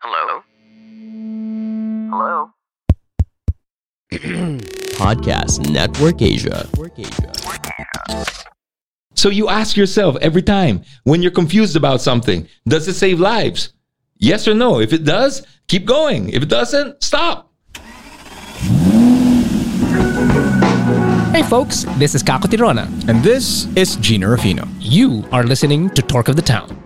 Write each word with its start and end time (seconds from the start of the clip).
Hello? 0.00 0.42
Hello? 2.10 2.50
Podcast 4.94 5.68
Network 5.70 6.22
Asia. 6.22 6.68
So 9.14 9.28
you 9.28 9.48
ask 9.48 9.76
yourself 9.76 10.16
every 10.20 10.42
time 10.42 10.82
when 11.02 11.20
you're 11.20 11.32
confused 11.32 11.74
about 11.74 12.00
something, 12.00 12.46
does 12.68 12.86
it 12.86 12.94
save 12.94 13.18
lives? 13.18 13.72
Yes 14.18 14.46
or 14.46 14.54
no? 14.54 14.78
If 14.78 14.92
it 14.92 15.02
does, 15.04 15.44
keep 15.66 15.84
going. 15.84 16.28
If 16.30 16.44
it 16.44 16.48
doesn't, 16.48 17.02
stop. 17.02 17.52
Hey 21.32 21.42
folks, 21.42 21.84
this 21.98 22.14
is 22.14 22.22
Kako 22.22 22.46
Tirona. 22.46 22.86
And 23.08 23.20
this 23.24 23.66
is 23.76 23.96
Gino 23.96 24.28
Rafino. 24.28 24.68
You 24.78 25.24
are 25.32 25.42
listening 25.42 25.90
to 25.90 26.02
Torque 26.02 26.28
of 26.28 26.36
the 26.36 26.42
Town. 26.42 26.80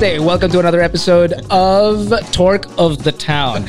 Wednesday. 0.00 0.20
Welcome 0.20 0.52
to 0.52 0.60
another 0.60 0.80
episode 0.80 1.32
of 1.50 2.12
Torque 2.30 2.66
of 2.78 3.02
the 3.02 3.10
Town. 3.10 3.68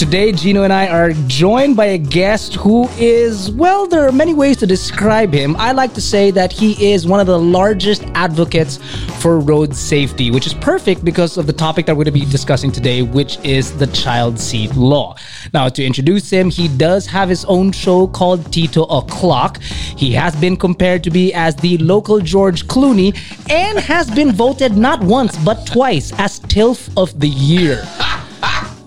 Today, 0.00 0.32
Gino 0.32 0.62
and 0.62 0.72
I 0.72 0.88
are 0.88 1.12
joined 1.26 1.76
by 1.76 1.84
a 1.84 1.98
guest 1.98 2.54
who 2.54 2.88
is, 2.96 3.50
well, 3.50 3.86
there 3.86 4.08
are 4.08 4.12
many 4.12 4.32
ways 4.32 4.56
to 4.56 4.66
describe 4.66 5.30
him. 5.30 5.54
I 5.56 5.72
like 5.72 5.92
to 5.92 6.00
say 6.00 6.30
that 6.30 6.50
he 6.50 6.90
is 6.90 7.06
one 7.06 7.20
of 7.20 7.26
the 7.26 7.38
largest 7.38 8.04
advocates 8.14 8.78
for 9.20 9.38
road 9.38 9.76
safety, 9.76 10.30
which 10.30 10.46
is 10.46 10.54
perfect 10.54 11.04
because 11.04 11.36
of 11.36 11.46
the 11.46 11.52
topic 11.52 11.84
that 11.84 11.92
we're 11.94 12.04
going 12.04 12.14
to 12.14 12.18
be 12.18 12.30
discussing 12.30 12.72
today, 12.72 13.02
which 13.02 13.38
is 13.44 13.76
the 13.76 13.88
child 13.88 14.38
seat 14.38 14.74
law. 14.74 15.16
Now, 15.52 15.68
to 15.68 15.84
introduce 15.84 16.30
him, 16.30 16.48
he 16.48 16.68
does 16.68 17.04
have 17.04 17.28
his 17.28 17.44
own 17.44 17.70
show 17.70 18.06
called 18.06 18.50
Tito 18.50 18.84
O'Clock. 18.84 19.60
He 19.60 20.12
has 20.12 20.34
been 20.34 20.56
compared 20.56 21.04
to 21.04 21.10
be 21.10 21.34
as 21.34 21.54
the 21.56 21.76
local 21.76 22.20
George 22.20 22.66
Clooney 22.68 23.14
and 23.50 23.78
has 23.78 24.10
been 24.10 24.32
voted 24.32 24.78
not 24.78 25.04
once 25.04 25.36
but 25.44 25.66
twice 25.66 26.10
as 26.18 26.40
TILF 26.40 26.88
of 26.96 27.20
the 27.20 27.28
Year. 27.28 27.86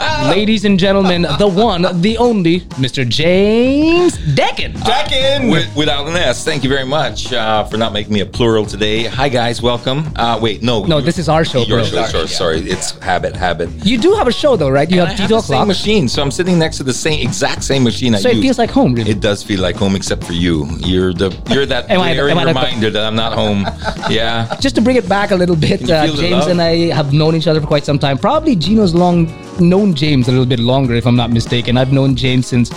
Ladies 0.04 0.66
and 0.66 0.80
gentlemen, 0.80 1.22
the 1.40 1.48
one, 1.48 1.84
the 2.02 2.18
only, 2.18 2.62
Mr. 2.82 3.08
James 3.08 4.18
Deakin. 4.36 4.74
Back 4.82 5.12
in! 5.12 5.50
With, 5.50 5.74
without 5.76 6.08
an 6.08 6.16
S, 6.16 6.44
thank 6.44 6.64
you 6.64 6.70
very 6.70 6.86
much 6.86 7.32
uh, 7.32 7.64
for 7.66 7.78
not 7.78 7.94
making 7.94 8.14
me 8.14 8.20
a 8.22 8.26
plural 8.26 8.66
today. 8.66 9.04
Hi, 9.06 9.30
guys. 9.30 9.62
Welcome. 9.62 10.12
Uh, 10.16 10.40
wait, 10.42 10.62
no. 10.64 10.84
No, 10.86 11.00
this 11.02 11.18
is 11.20 11.30
our 11.30 11.46
show, 11.46 11.62
Your 11.64 11.80
bro. 11.80 11.86
show, 11.86 12.06
sorry, 12.06 12.28
sorry. 12.28 12.60
It's 12.62 12.92
habit, 13.00 13.36
habit. 13.36 13.70
You 13.86 13.98
do 13.98 14.14
have 14.16 14.28
a 14.28 14.32
show 14.32 14.56
though, 14.56 14.70
right? 14.70 14.90
You 14.90 15.02
And 15.02 15.08
I 15.08 15.12
have 15.12 15.20
have 15.20 15.30
Tito 15.30 15.38
the 15.42 15.48
same 15.48 15.56
O'Clock. 15.56 15.68
machine, 15.68 16.08
so 16.10 16.22
I'm 16.22 16.32
sitting 16.32 16.58
next 16.60 16.78
to 16.78 16.84
the 16.84 16.94
same 16.94 17.26
exact 17.26 17.64
same 17.64 17.84
machine 17.84 18.16
I 18.16 18.20
So 18.20 18.30
it 18.30 18.36
use. 18.36 18.44
feels 18.44 18.58
like 18.60 18.72
home, 18.72 18.94
really. 18.96 19.12
It 19.12 19.20
does 19.22 19.44
feel 19.44 19.62
like 19.62 19.76
home, 19.76 19.96
except 19.96 20.24
for 20.24 20.34
you. 20.34 20.66
You're 20.80 21.14
the 21.14 21.30
you're 21.50 21.66
that 21.68 21.90
Am 21.90 22.02
I- 22.02 22.14
glaring 22.14 22.32
am 22.38 22.40
I 22.40 22.44
the- 22.46 22.48
reminder 22.60 22.90
that 22.92 23.04
I'm 23.06 23.16
not 23.16 23.34
home. 23.34 23.66
Yeah. 24.10 24.54
Just 24.60 24.76
to 24.76 24.82
bring 24.82 24.98
it 24.98 25.08
back 25.08 25.32
a 25.32 25.36
little 25.36 25.56
bit, 25.56 25.90
uh, 25.90 26.08
James 26.16 26.48
and 26.48 26.62
I 26.62 26.92
have 26.94 27.14
known 27.14 27.36
each 27.36 27.48
other 27.48 27.62
for 27.62 27.68
quite 27.68 27.86
some 27.86 27.98
time. 27.98 28.18
Probably 28.18 28.56
Gino's 28.56 28.94
long 28.94 29.28
known 29.60 29.94
James 29.94 30.28
a 30.28 30.32
little 30.32 30.46
bit 30.46 30.60
longer, 30.60 30.94
if 30.96 31.06
I'm 31.06 31.16
not 31.16 31.32
mistaken. 31.32 31.78
I've 31.78 31.92
known 31.94 32.16
James 32.16 32.48
since 32.48 32.72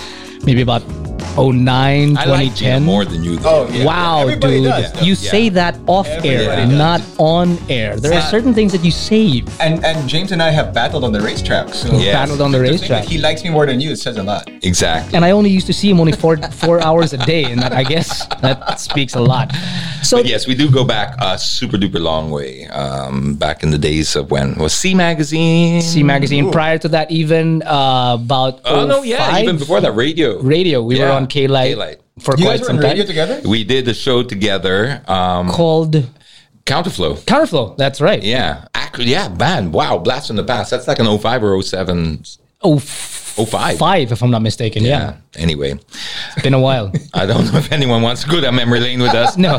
maybe 0.45 0.61
about 0.63 0.83
09, 1.37 2.17
I 2.17 2.25
like 2.25 2.55
2010. 2.57 2.83
More 2.85 3.05
than 3.05 3.23
you. 3.23 3.37
Though. 3.37 3.67
Oh, 3.69 3.73
yeah. 3.73 3.85
Wow, 3.85 4.23
Everybody 4.23 4.55
dude. 4.63 4.65
does. 4.71 5.03
You 5.07 5.15
Yeah. 5.15 5.31
say 5.31 5.49
that 5.51 5.79
off 5.87 6.07
air, 6.09 6.51
Everybody 6.51 6.77
not 6.77 7.03
on 7.19 7.59
air. 7.69 7.97
There 7.97 8.15
are 8.15 8.23
certain 8.31 8.55
things 8.55 8.73
that 8.73 8.85
you 8.85 8.91
save. 8.91 9.45
And 9.61 9.85
and 9.85 10.09
James 10.09 10.33
and 10.33 10.43
I 10.43 10.51
have 10.51 10.73
battled 10.73 11.05
on 11.05 11.13
the 11.13 11.21
racetrack. 11.21 11.75
So 11.75 11.93
Yes. 11.99 12.15
Battled 12.15 12.41
on 12.41 12.53
the 12.53 12.61
racetrack. 12.61 13.05
he 13.05 13.19
likes 13.19 13.45
me 13.45 13.51
more 13.51 13.67
than 13.67 13.81
you, 13.81 13.91
it 13.91 13.99
says 13.99 14.17
a 14.17 14.23
lot. 14.23 14.49
Exactly. 14.67 15.15
And 15.17 15.25
I 15.25 15.31
only 15.31 15.51
used 15.51 15.67
to 15.69 15.73
see 15.73 15.89
him 15.91 16.01
only 16.01 16.13
four 16.13 16.37
four 16.53 16.81
hours 16.81 17.13
a 17.13 17.19
day, 17.19 17.45
and 17.45 17.61
that, 17.63 17.73
I 17.73 17.85
guess 17.85 18.27
that 18.43 18.81
speaks 18.81 19.15
a 19.15 19.21
lot. 19.21 19.53
So 20.03 20.19
But 20.19 20.27
yes, 20.27 20.47
we 20.47 20.55
do 20.55 20.71
go 20.71 20.85
back 20.85 21.15
a 21.21 21.39
super 21.39 21.77
duper 21.77 22.01
long 22.01 22.31
way. 22.31 22.67
Um, 22.67 23.35
back 23.35 23.63
in 23.63 23.71
the 23.71 23.79
days 23.79 24.17
of 24.17 24.31
when 24.31 24.55
was 24.57 24.73
C 24.73 24.95
magazine. 24.95 25.81
C 25.83 26.03
magazine. 26.03 26.51
Prior 26.51 26.79
to 26.79 26.89
that, 26.89 27.11
even 27.11 27.63
uh, 27.63 28.19
about 28.21 28.61
Oh 28.65 28.87
no, 28.87 29.03
yeah, 29.03 29.39
even 29.39 29.57
before 29.59 29.81
that, 29.81 29.93
radio. 29.93 30.41
radio. 30.43 30.83
We 30.83 30.99
were 31.01 31.11
on 31.11 31.27
K-Lite 31.27 32.01
for 32.19 32.35
You 32.37 32.45
quite 32.45 32.53
guys 32.53 32.61
were 32.61 32.67
some 32.67 32.77
on 32.77 32.83
time. 32.83 33.07
together? 33.07 33.41
We 33.49 33.65
did 33.65 33.87
a 33.89 33.95
show 33.95 34.23
together. 34.23 35.03
Um, 35.07 35.49
Called 35.51 35.95
Counterflow. 36.65 37.19
Counterflow. 37.25 37.77
That's 37.77 38.01
right. 38.01 38.23
Yeah, 38.23 38.67
actually, 38.75 39.11
yeah, 39.11 39.29
man. 39.29 39.71
Wow, 39.71 39.99
blast 39.99 40.27
from 40.29 40.37
the 40.37 40.45
past. 40.45 40.71
That's 40.71 40.89
like 40.89 40.99
an 40.99 41.07
05 41.19 41.45
or 41.45 41.63
07. 41.63 42.25
Oh, 42.63 42.79
05. 43.45 43.79
five, 43.79 44.13
if 44.13 44.23
I'm 44.23 44.31
not 44.31 44.43
mistaken. 44.43 44.83
Yeah, 44.85 44.89
Yeah. 44.89 45.17
Anyway, 45.37 45.73
it's 45.73 46.43
been 46.43 46.55
a 46.55 46.61
while. 46.61 46.91
I 47.15 47.27
don't 47.27 47.53
know 47.53 47.59
if 47.59 47.71
anyone 47.71 48.01
wants 48.03 48.25
to 48.25 48.29
go 48.31 48.41
down 48.41 48.55
memory 48.57 48.81
lane 48.81 49.01
with 49.03 49.15
us. 49.15 49.37
No, 49.47 49.59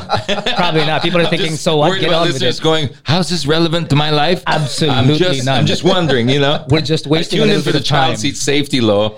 probably 0.55 0.85
not. 0.85 1.01
People 1.03 1.21
are 1.21 1.27
thinking, 1.27 1.55
so 1.55 1.77
what? 1.77 1.99
Get 1.99 2.11
on 2.11 2.27
with 2.27 2.41
it. 2.41 2.61
going, 2.61 2.89
how's 3.03 3.29
this 3.29 3.45
relevant 3.45 3.89
to 3.91 3.95
my 3.95 4.09
life? 4.09 4.43
Absolutely 4.47 4.97
I'm 4.97 5.13
just, 5.13 5.45
not. 5.45 5.59
I'm 5.59 5.65
just 5.65 5.83
wondering, 5.83 6.27
you 6.27 6.39
know. 6.39 6.65
We're 6.69 6.81
just 6.81 7.07
wasting 7.07 7.39
I 7.39 7.43
a 7.43 7.45
tuned 7.45 7.57
in 7.57 7.63
for 7.63 7.71
the 7.71 7.77
of 7.77 7.85
time. 7.85 8.07
child 8.07 8.17
seat 8.19 8.35
safety 8.35 8.81
law. 8.81 9.09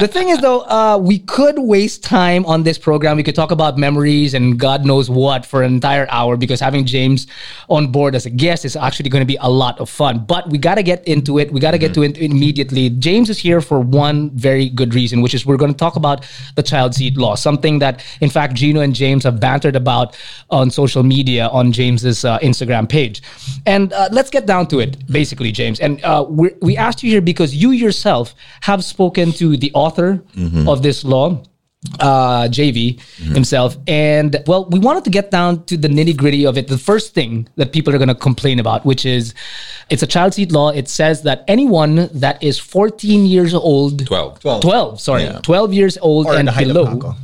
the 0.00 0.08
thing 0.10 0.30
is 0.30 0.38
though 0.40 0.62
uh, 0.62 0.98
we 0.98 1.18
could 1.18 1.58
waste 1.58 2.02
time 2.02 2.44
on 2.46 2.62
this 2.62 2.78
program 2.78 3.16
we 3.16 3.22
could 3.22 3.34
talk 3.34 3.50
about 3.50 3.76
memories 3.76 4.32
and 4.32 4.58
god 4.58 4.84
knows 4.86 5.10
what 5.10 5.44
for 5.44 5.62
an 5.62 5.72
entire 5.74 6.06
hour 6.10 6.36
because 6.38 6.58
having 6.58 6.86
james 6.86 7.26
on 7.68 7.92
board 7.92 8.14
as 8.14 8.24
a 8.24 8.30
guest 8.30 8.64
is 8.64 8.76
actually 8.76 9.10
going 9.10 9.20
to 9.20 9.26
be 9.26 9.36
a 9.40 9.50
lot 9.50 9.78
of 9.78 9.90
fun 9.90 10.24
but 10.24 10.48
we 10.48 10.56
got 10.56 10.76
to 10.76 10.82
get 10.82 11.06
into 11.06 11.38
it 11.38 11.52
we 11.52 11.60
got 11.60 11.72
to 11.72 11.78
get 11.78 11.92
to 11.92 12.02
it 12.02 12.16
immediately 12.16 12.88
james 12.88 13.28
is 13.28 13.38
here 13.38 13.60
for 13.60 13.82
one 13.90 14.30
very 14.30 14.68
good 14.68 14.94
reason 14.94 15.20
which 15.20 15.34
is 15.34 15.44
we're 15.46 15.56
going 15.56 15.72
to 15.72 15.76
talk 15.76 15.96
about 15.96 16.26
the 16.56 16.62
child 16.62 16.94
seat 16.94 17.16
law 17.16 17.34
something 17.34 17.78
that 17.78 18.04
in 18.20 18.30
fact 18.30 18.54
gino 18.54 18.80
and 18.80 18.94
james 18.94 19.24
have 19.24 19.40
bantered 19.40 19.76
about 19.76 20.16
on 20.50 20.70
social 20.70 21.02
media 21.02 21.48
on 21.48 21.72
james's 21.72 22.24
uh, 22.24 22.38
instagram 22.40 22.88
page. 22.88 23.22
And 23.66 23.92
uh, 23.92 24.08
let's 24.12 24.30
get 24.30 24.46
down 24.46 24.66
to 24.68 24.80
it 24.80 25.06
basically 25.06 25.52
james. 25.52 25.80
And 25.80 26.02
uh, 26.04 26.26
we 26.28 26.50
we 26.60 26.76
asked 26.76 27.02
you 27.02 27.10
here 27.10 27.20
because 27.20 27.54
you 27.54 27.70
yourself 27.70 28.34
have 28.62 28.84
spoken 28.84 29.32
to 29.32 29.56
the 29.56 29.70
author 29.74 30.22
of 30.68 30.82
this 30.82 31.04
law 31.04 31.42
uh, 31.98 32.42
JV 32.48 33.00
himself. 33.34 33.76
And 33.86 34.36
well, 34.46 34.66
we 34.66 34.78
wanted 34.78 35.04
to 35.04 35.10
get 35.10 35.30
down 35.30 35.64
to 35.64 35.76
the 35.76 35.88
nitty 35.88 36.16
gritty 36.16 36.44
of 36.46 36.58
it. 36.58 36.68
The 36.68 36.78
first 36.78 37.14
thing 37.14 37.48
that 37.56 37.72
people 37.72 37.94
are 37.94 37.98
going 37.98 38.08
to 38.08 38.14
complain 38.14 38.58
about, 38.58 38.84
which 38.84 39.06
is 39.06 39.34
it's 39.88 40.02
a 40.02 40.06
child 40.06 40.34
seat 40.34 40.52
law. 40.52 40.70
It 40.70 40.88
says 40.88 41.22
that 41.22 41.44
anyone 41.48 42.08
that 42.12 42.42
is 42.42 42.58
14 42.58 43.24
years 43.26 43.54
old, 43.54 44.06
12. 44.06 44.40
12. 44.40 44.62
12, 44.62 45.00
sorry, 45.00 45.22
Yeah. 45.24 45.40
12 45.42 45.72
years 45.72 45.98
old 46.02 46.26
Or 46.26 46.34
and 46.34 46.48
the 46.48 46.52
height 46.52 46.68
of 46.68 46.74
below. 46.74 47.14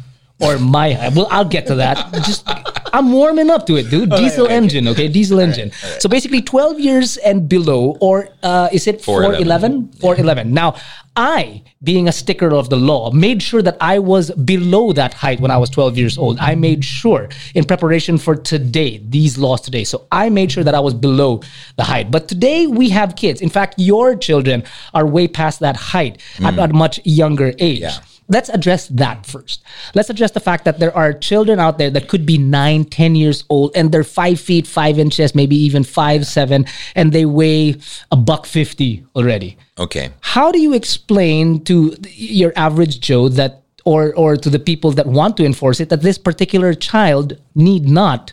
Or 0.41 0.59
my. 0.59 1.11
Well, 1.15 1.28
I'll 1.31 1.44
get 1.49 1.67
to 1.69 1.77
that. 1.77 2.12
Just 2.25 2.47
I'm 2.96 3.12
warming 3.12 3.50
up 3.50 3.66
to 3.66 3.76
it, 3.76 3.90
dude. 3.90 4.08
Diesel 4.08 4.46
okay. 4.46 4.54
engine, 4.54 4.88
okay? 4.88 5.06
Diesel 5.08 5.38
engine. 5.38 5.70
So 5.98 6.08
basically 6.08 6.40
12 6.40 6.80
years 6.80 7.18
and 7.18 7.46
below, 7.46 7.98
or 8.00 8.30
uh, 8.42 8.70
is 8.72 8.86
it 8.86 9.02
411? 9.02 9.92
411? 10.00 10.00
411. 10.00 10.54
Now, 10.54 10.76
I, 11.14 11.62
being 11.82 12.08
a 12.08 12.12
sticker 12.12 12.54
of 12.54 12.70
the 12.70 12.76
law, 12.76 13.10
made 13.10 13.42
sure 13.42 13.60
that 13.60 13.76
I 13.82 13.98
was 13.98 14.30
below 14.30 14.94
that 14.94 15.12
height 15.12 15.40
when 15.40 15.50
I 15.50 15.58
was 15.58 15.68
12 15.68 15.98
years 15.98 16.16
old. 16.16 16.38
I 16.38 16.54
made 16.54 16.84
sure 16.84 17.28
in 17.54 17.64
preparation 17.64 18.16
for 18.16 18.34
today, 18.34 19.02
these 19.06 19.36
laws 19.36 19.60
today. 19.60 19.84
So 19.84 20.06
I 20.10 20.30
made 20.30 20.50
sure 20.50 20.64
that 20.64 20.74
I 20.74 20.80
was 20.80 20.94
below 20.94 21.42
the 21.76 21.84
height. 21.84 22.10
But 22.10 22.28
today 22.28 22.66
we 22.66 22.88
have 22.90 23.14
kids. 23.14 23.42
In 23.42 23.50
fact, 23.50 23.74
your 23.76 24.16
children 24.16 24.64
are 24.94 25.06
way 25.06 25.28
past 25.28 25.60
that 25.60 25.76
height 25.76 26.22
at 26.40 26.58
a 26.58 26.72
much 26.72 27.00
younger 27.04 27.52
age. 27.58 27.80
Yeah. 27.80 27.98
Let's 28.28 28.48
address 28.48 28.88
that 28.88 29.25
first. 29.25 29.62
Let's 29.94 30.10
address 30.10 30.32
the 30.32 30.41
fact 30.41 30.64
that 30.64 30.81
there 30.81 30.94
are 30.97 31.12
children 31.12 31.60
out 31.60 31.78
there 31.78 31.91
that 31.91 32.09
could 32.09 32.26
be 32.26 32.38
nine, 32.38 32.84
10 32.84 33.14
years 33.14 33.44
old, 33.48 33.70
and 33.76 33.92
they're 33.92 34.03
five 34.03 34.41
feet, 34.41 34.66
five 34.66 34.98
inches, 34.98 35.34
maybe 35.34 35.56
even 35.56 35.84
five, 35.84 36.26
seven, 36.26 36.66
and 36.97 37.12
they 37.12 37.25
weigh 37.25 37.76
a 38.10 38.16
buck 38.16 38.47
50 38.47 39.06
already. 39.14 39.56
Okay. 39.78 40.10
How 40.20 40.50
do 40.50 40.59
you 40.59 40.75
explain 40.75 41.62
to 41.64 41.94
your 42.14 42.53
average 42.56 43.00
Joe 43.00 43.28
that, 43.28 43.62
or 43.84 44.12
or 44.14 44.37
to 44.37 44.50
the 44.50 44.58
people 44.58 44.91
that 44.93 45.06
want 45.06 45.37
to 45.37 45.44
enforce 45.44 45.78
it, 45.78 45.91
that 45.91 46.03
this 46.03 46.19
particular 46.19 46.75
child 46.75 47.38
need 47.54 47.88
not 47.88 48.32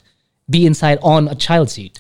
be 0.50 0.66
inside 0.66 0.98
on 1.04 1.28
a 1.28 1.36
child 1.36 1.70
seat? 1.70 2.00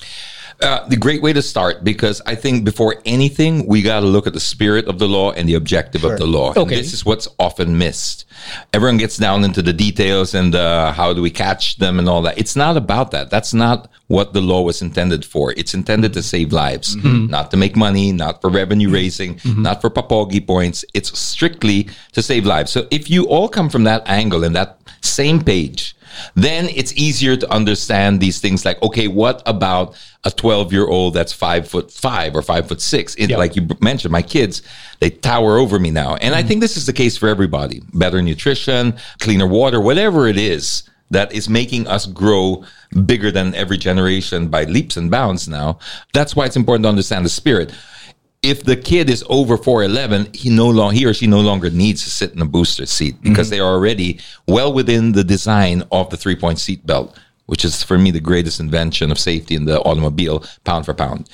Uh, 0.63 0.88
the 0.88 0.96
great 0.96 1.22
way 1.22 1.34
to 1.34 1.41
start 1.41 1.84
because 1.84 2.21
I 2.25 2.36
think 2.36 2.63
before 2.63 2.95
anything, 3.06 3.68
we 3.68 3.81
got 3.81 4.00
to 4.00 4.06
look 4.06 4.25
at 4.27 4.33
the 4.33 4.39
spirit 4.39 4.86
of 4.88 4.98
the 4.98 5.07
law 5.07 5.31
and 5.33 5.48
the 5.50 5.56
objective 5.56 6.04
of 6.06 6.18
the 6.18 6.25
law. 6.25 6.50
And 6.54 6.57
Okay. 6.63 6.75
this 6.77 6.94
is 6.94 7.04
what's 7.06 7.27
often 7.38 7.77
missed. 7.77 8.24
Everyone 8.71 8.98
gets 8.98 9.18
down 9.18 9.44
into 9.44 9.62
the 9.62 9.74
details 9.74 10.33
and 10.33 10.56
uh, 10.56 10.94
how 10.94 11.12
do 11.13 11.21
we 11.21 11.30
catch 11.30 11.77
them 11.77 12.00
and 12.00 12.07
all 12.07 12.21
that. 12.24 12.38
It's 12.38 12.56
not 12.56 12.77
about 12.77 13.12
that. 13.12 13.30
That's 13.30 13.54
not 13.54 13.89
what 14.07 14.33
the 14.33 14.42
law 14.42 14.62
was 14.62 14.81
intended 14.81 15.25
for. 15.25 15.54
It's 15.57 15.74
intended 15.74 16.13
to 16.13 16.24
save 16.24 16.54
lives, 16.54 16.95
not 17.04 17.51
to 17.51 17.57
make 17.57 17.75
money, 17.75 18.12
not 18.12 18.42
for 18.42 18.50
revenue 18.50 18.89
raising, 18.89 19.39
not 19.68 19.81
for 19.81 19.89
papogi 19.89 20.45
points. 20.45 20.86
It's 20.94 21.18
strictly 21.18 21.89
to 22.13 22.21
save 22.21 22.45
lives. 22.45 22.71
So 22.71 22.88
if 22.92 23.09
you 23.09 23.25
all 23.27 23.50
come 23.50 23.69
from 23.69 23.83
that 23.86 24.04
angle 24.07 24.44
and 24.44 24.56
that 24.56 24.77
same 25.01 25.42
page, 25.44 25.95
then 26.36 26.69
it's 26.69 26.94
easier 26.94 27.36
to 27.36 27.51
understand 27.51 28.19
these 28.19 28.39
things 28.39 28.65
like, 28.65 28.81
okay, 28.81 29.07
what 29.07 29.42
about 29.45 29.95
a 30.24 30.31
12 30.31 30.71
year 30.71 30.88
old 30.88 31.13
that's 31.13 31.33
five 31.33 31.68
foot 31.68 31.92
five 31.92 32.36
or 32.36 32.42
five 32.42 32.68
foot 32.68 32.81
six? 32.81 33.15
It, 33.15 33.30
Yeah. 33.30 33.38
Like 33.38 33.56
you 33.56 33.68
mentioned, 33.81 34.12
my 34.12 34.21
kids, 34.21 34.62
they 35.00 35.10
tower 35.10 35.57
over 35.57 35.80
me 35.80 35.92
now. 35.92 36.15
And 36.15 36.36
I 36.36 36.39
mm-hmm. 36.39 36.48
think 36.48 36.62
this 36.62 36.77
is 36.77 36.86
the 36.86 36.94
case 36.94 37.18
for 37.18 37.27
everybody 37.27 37.81
better 37.94 38.21
nutrition, 38.21 38.95
cleaner 39.19 39.48
water, 39.48 39.80
whatever 39.81 40.27
it 40.27 40.38
is. 40.38 40.83
that 41.12 41.31
is 41.31 41.48
making 41.48 41.86
us 41.88 42.07
grow 42.07 42.63
bigger 43.06 43.30
than 43.31 43.54
every 43.54 43.77
generation 43.77 44.48
by 44.48 44.63
leaps 44.63 44.98
and 44.98 45.12
bounds 45.12 45.48
now. 45.48 45.77
That's 46.12 46.36
why 46.36 46.45
it's 46.45 46.56
important 46.56 46.86
to 46.86 46.89
understand 46.89 47.24
the 47.24 47.30
spirit. 47.30 47.71
If 48.44 48.63
the 48.63 48.75
kid 48.75 49.10
is 49.10 49.24
over 49.30 49.57
411, 49.57 50.34
he 50.34 50.50
no 50.50 50.68
long 50.69 50.94
he 50.94 51.06
or 51.06 51.13
she 51.13 51.28
no 51.28 51.40
longer 51.40 51.69
needs 51.69 52.04
to 52.04 52.10
sit 52.10 52.34
in 52.34 52.42
a 52.42 52.45
booster 52.45 52.86
seat 52.86 53.16
because 53.22 53.48
mm-hmm. 53.48 53.56
they 53.56 53.60
are 53.62 53.74
already 53.74 54.19
well 54.48 54.74
within 54.74 55.13
the 55.13 55.24
design 55.24 55.84
of 55.92 56.10
the 56.10 56.18
three 56.18 56.36
point 56.36 56.60
seat 56.60 56.86
belt, 56.86 57.18
which 57.45 57.63
is 57.63 57.81
for 57.81 57.98
me 57.98 58.12
the 58.12 58.19
greatest 58.19 58.60
invention 58.60 59.12
of 59.12 59.18
safety 59.18 59.56
in 59.56 59.63
the 59.63 59.80
automobile, 59.81 60.44
pound 60.66 60.86
for 60.86 60.94
pound. 60.94 61.30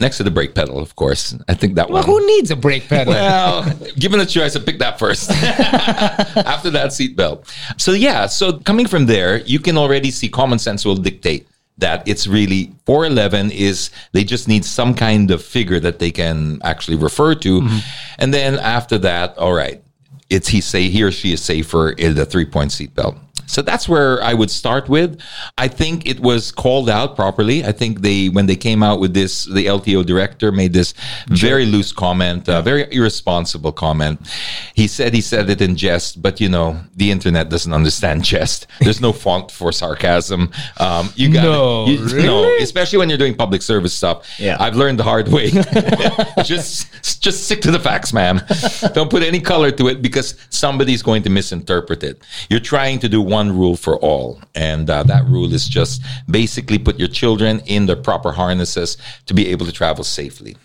Next 0.00 0.16
to 0.16 0.22
the 0.22 0.30
brake 0.30 0.54
pedal, 0.54 0.78
of 0.78 0.96
course. 0.96 1.36
I 1.48 1.54
think 1.54 1.74
that 1.74 1.90
Well, 1.90 2.02
one. 2.02 2.10
who 2.10 2.26
needs 2.26 2.50
a 2.50 2.56
brake 2.56 2.88
pedal? 2.88 3.12
Well, 3.12 3.70
given 3.98 4.20
a 4.20 4.26
choice, 4.26 4.56
I 4.56 4.60
picked 4.60 4.78
that 4.78 4.98
first. 4.98 5.30
After 5.32 6.70
that, 6.70 6.92
seatbelt. 6.92 7.46
So 7.78 7.92
yeah, 7.92 8.26
so 8.26 8.58
coming 8.60 8.86
from 8.86 9.04
there, 9.04 9.38
you 9.42 9.58
can 9.58 9.76
already 9.76 10.10
see 10.10 10.30
common 10.30 10.58
sense 10.58 10.84
will 10.86 10.96
dictate 10.96 11.46
that 11.78 12.06
it's 12.06 12.26
really 12.26 12.72
411 12.86 13.50
is 13.50 13.90
they 14.12 14.24
just 14.24 14.46
need 14.46 14.64
some 14.64 14.94
kind 14.94 15.30
of 15.30 15.44
figure 15.44 15.80
that 15.80 15.98
they 15.98 16.10
can 16.10 16.60
actually 16.62 16.96
refer 16.96 17.34
to, 17.34 17.60
mm-hmm. 17.60 17.78
and 18.18 18.32
then 18.32 18.58
after 18.58 18.98
that, 18.98 19.36
all 19.38 19.52
right, 19.52 19.82
it's 20.30 20.48
he 20.48 20.60
say 20.60 20.88
he 20.88 21.02
or 21.02 21.10
she 21.10 21.32
is 21.32 21.42
safer 21.42 21.90
in 21.90 22.14
the 22.14 22.24
three 22.24 22.44
point 22.46 22.70
seatbelt. 22.70 23.18
So 23.46 23.62
that's 23.62 23.88
where 23.88 24.22
I 24.22 24.34
would 24.34 24.50
start 24.50 24.88
with. 24.88 25.20
I 25.58 25.68
think 25.68 26.06
it 26.06 26.20
was 26.20 26.50
called 26.52 26.88
out 26.88 27.16
properly. 27.16 27.64
I 27.64 27.72
think 27.72 28.00
they, 28.00 28.28
when 28.28 28.46
they 28.46 28.56
came 28.56 28.82
out 28.82 29.00
with 29.00 29.14
this, 29.14 29.44
the 29.44 29.66
LTO 29.66 30.04
director 30.06 30.52
made 30.52 30.72
this 30.72 30.94
very 31.28 31.66
loose 31.66 31.92
comment, 31.92 32.48
uh, 32.48 32.62
very 32.62 32.86
irresponsible 32.92 33.72
comment. 33.72 34.20
He 34.74 34.86
said 34.86 35.14
he 35.14 35.20
said 35.20 35.48
it 35.50 35.60
in 35.60 35.76
jest, 35.76 36.22
but 36.22 36.40
you 36.40 36.48
know, 36.48 36.80
the 36.96 37.10
internet 37.10 37.48
doesn't 37.48 37.72
understand 37.72 38.24
jest. 38.24 38.66
There's 38.80 39.00
no 39.00 39.12
font 39.12 39.50
for 39.50 39.72
sarcasm. 39.72 40.50
Um, 40.78 41.10
you 41.14 41.32
got 41.32 41.42
No, 41.44 41.86
you, 41.86 41.98
really? 42.06 42.22
no, 42.26 42.56
especially 42.60 42.98
when 42.98 43.08
you're 43.08 43.18
doing 43.18 43.34
public 43.34 43.62
service 43.62 43.94
stuff. 43.94 44.28
Yeah. 44.38 44.56
I've 44.60 44.76
learned 44.76 44.98
the 44.98 45.04
hard 45.04 45.28
way. 45.28 45.50
just, 46.44 47.20
just 47.20 47.44
stick 47.44 47.60
to 47.62 47.70
the 47.70 47.78
facts, 47.80 48.12
ma'am. 48.12 48.40
Don't 48.94 49.10
put 49.10 49.22
any 49.22 49.40
color 49.40 49.70
to 49.72 49.88
it 49.88 50.02
because 50.02 50.34
somebody's 50.50 51.02
going 51.02 51.22
to 51.24 51.30
misinterpret 51.30 52.02
it. 52.02 52.22
You're 52.50 52.60
trying 52.60 52.98
to 53.00 53.08
do 53.08 53.20
one 53.34 53.48
rule 53.60 53.76
for 53.76 53.94
all, 54.10 54.28
and 54.54 54.88
uh, 54.88 55.02
that 55.12 55.24
rule 55.34 55.52
is 55.58 55.64
just 55.78 56.02
basically 56.30 56.78
put 56.78 56.96
your 57.02 57.12
children 57.20 57.60
in 57.66 57.86
the 57.86 57.96
proper 57.96 58.30
harnesses 58.32 58.96
to 59.26 59.34
be 59.34 59.44
able 59.52 59.66
to 59.66 59.72
travel 59.72 60.04
safely. 60.04 60.56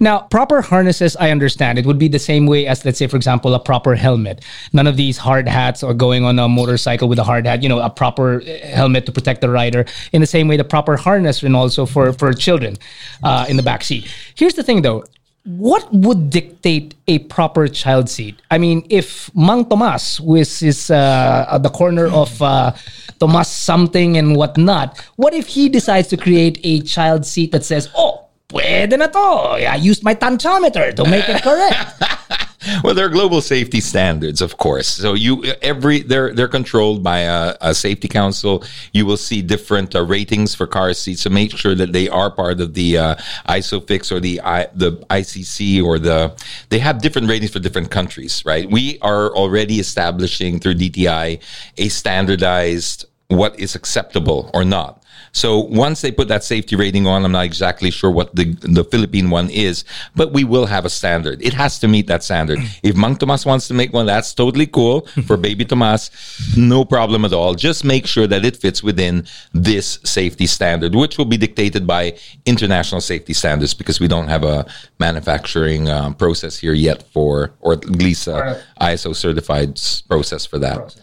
Now, 0.00 0.20
proper 0.36 0.62
harnesses, 0.62 1.16
I 1.16 1.30
understand. 1.30 1.78
It 1.78 1.86
would 1.86 1.98
be 1.98 2.08
the 2.08 2.18
same 2.18 2.46
way 2.46 2.66
as, 2.66 2.84
let's 2.84 2.98
say, 2.98 3.08
for 3.08 3.16
example, 3.16 3.54
a 3.54 3.60
proper 3.60 3.94
helmet. 3.94 4.44
None 4.72 4.86
of 4.86 4.96
these 4.96 5.18
hard 5.18 5.46
hats 5.48 5.82
or 5.82 5.92
going 5.94 6.24
on 6.24 6.38
a 6.38 6.48
motorcycle 6.48 7.08
with 7.08 7.18
a 7.18 7.24
hard 7.24 7.46
hat, 7.46 7.62
you 7.62 7.68
know, 7.68 7.80
a 7.80 7.90
proper 7.90 8.40
uh, 8.40 8.66
helmet 8.80 9.04
to 9.06 9.12
protect 9.12 9.40
the 9.40 9.50
rider. 9.50 9.84
In 10.12 10.20
the 10.20 10.26
same 10.26 10.48
way, 10.48 10.56
the 10.56 10.64
proper 10.64 10.96
harness 10.96 11.42
and 11.42 11.54
also 11.54 11.86
for, 11.86 12.12
for 12.12 12.32
children 12.32 12.76
uh, 13.22 13.44
in 13.50 13.56
the 13.56 13.62
back 13.62 13.84
seat. 13.84 14.02
Here's 14.34 14.54
the 14.54 14.62
thing 14.62 14.82
though. 14.82 15.04
What 15.46 15.92
would 15.94 16.30
dictate 16.30 16.94
a 17.06 17.20
proper 17.20 17.68
child 17.68 18.10
seat? 18.10 18.42
I 18.50 18.58
mean, 18.58 18.84
if 18.90 19.34
Mang 19.34 19.64
Tomas, 19.64 20.20
which 20.20 20.62
is 20.62 20.90
uh, 20.90 21.46
at 21.50 21.62
the 21.62 21.70
corner 21.70 22.08
of 22.08 22.42
uh, 22.42 22.72
Tomas 23.20 23.48
something 23.48 24.16
and 24.16 24.34
whatnot, 24.36 24.98
what 25.14 25.34
if 25.34 25.46
he 25.46 25.68
decides 25.68 26.08
to 26.08 26.16
create 26.16 26.58
a 26.64 26.80
child 26.80 27.24
seat 27.24 27.52
that 27.52 27.64
says, 27.64 27.88
oh, 27.96 28.26
Pwede 28.48 28.96
na 28.96 29.06
to. 29.08 29.66
I 29.66 29.74
used 29.74 30.04
my 30.04 30.14
tanchometer 30.14 30.94
to 30.94 31.04
make 31.04 31.28
it 31.28 31.42
correct. 31.42 32.02
Well, 32.82 32.94
there 32.94 33.06
are 33.06 33.10
global 33.10 33.40
safety 33.40 33.80
standards, 33.80 34.40
of 34.40 34.58
course. 34.58 34.86
So 34.86 35.14
you 35.14 35.44
every 35.62 36.00
they're 36.00 36.32
they're 36.32 36.48
controlled 36.48 37.02
by 37.02 37.20
a, 37.20 37.56
a 37.60 37.74
safety 37.74 38.08
council. 38.08 38.64
You 38.92 39.06
will 39.06 39.16
see 39.16 39.42
different 39.42 39.94
uh, 39.94 40.04
ratings 40.04 40.54
for 40.54 40.66
car 40.66 40.92
seats 40.92 41.22
to 41.24 41.30
make 41.30 41.56
sure 41.56 41.74
that 41.74 41.92
they 41.92 42.08
are 42.08 42.30
part 42.30 42.60
of 42.60 42.74
the 42.74 42.98
uh, 42.98 43.14
ISOFIX 43.48 44.12
or 44.12 44.20
the 44.20 44.40
I, 44.40 44.68
the 44.74 44.92
ICC 45.10 45.82
or 45.82 45.98
the 45.98 46.34
they 46.68 46.78
have 46.78 47.00
different 47.00 47.28
ratings 47.28 47.52
for 47.52 47.58
different 47.58 47.90
countries, 47.90 48.42
right? 48.44 48.70
We 48.70 48.98
are 49.00 49.30
already 49.34 49.80
establishing 49.80 50.60
through 50.60 50.74
DTI 50.74 51.40
a 51.78 51.88
standardized 51.88 53.06
what 53.28 53.58
is 53.58 53.74
acceptable 53.74 54.50
or 54.54 54.64
not. 54.64 55.02
So 55.36 55.58
once 55.58 56.00
they 56.00 56.10
put 56.10 56.28
that 56.28 56.44
safety 56.44 56.76
rating 56.76 57.06
on, 57.06 57.22
I'm 57.22 57.32
not 57.32 57.44
exactly 57.44 57.90
sure 57.90 58.10
what 58.10 58.34
the 58.34 58.54
the 58.76 58.84
Philippine 58.84 59.28
one 59.28 59.50
is, 59.50 59.84
but 60.14 60.32
we 60.32 60.44
will 60.44 60.64
have 60.64 60.86
a 60.86 60.88
standard. 60.88 61.42
It 61.42 61.52
has 61.52 61.78
to 61.80 61.88
meet 61.88 62.06
that 62.06 62.24
standard. 62.24 62.58
If 62.82 62.96
Mang 62.96 63.16
Tomas 63.16 63.44
wants 63.44 63.68
to 63.68 63.74
make 63.74 63.92
one, 63.92 64.06
that's 64.06 64.32
totally 64.32 64.66
cool. 64.66 65.02
For 65.26 65.36
Baby 65.36 65.66
Tomas, 65.66 66.10
no 66.56 66.86
problem 66.86 67.26
at 67.26 67.34
all. 67.34 67.54
Just 67.54 67.84
make 67.84 68.06
sure 68.06 68.26
that 68.26 68.46
it 68.46 68.56
fits 68.56 68.82
within 68.82 69.26
this 69.52 69.98
safety 70.04 70.46
standard, 70.46 70.94
which 70.94 71.18
will 71.18 71.26
be 71.26 71.36
dictated 71.36 71.86
by 71.86 72.16
international 72.46 73.02
safety 73.02 73.34
standards 73.34 73.74
because 73.74 74.00
we 74.00 74.08
don't 74.08 74.28
have 74.28 74.42
a 74.42 74.64
manufacturing 74.98 75.90
um, 75.90 76.14
process 76.14 76.56
here 76.56 76.72
yet 76.72 77.02
for, 77.12 77.52
or 77.60 77.74
at 77.74 77.84
least 77.84 78.26
a 78.26 78.62
ISO 78.80 79.14
certified 79.14 79.78
process 80.08 80.46
for 80.46 80.58
that. 80.58 80.96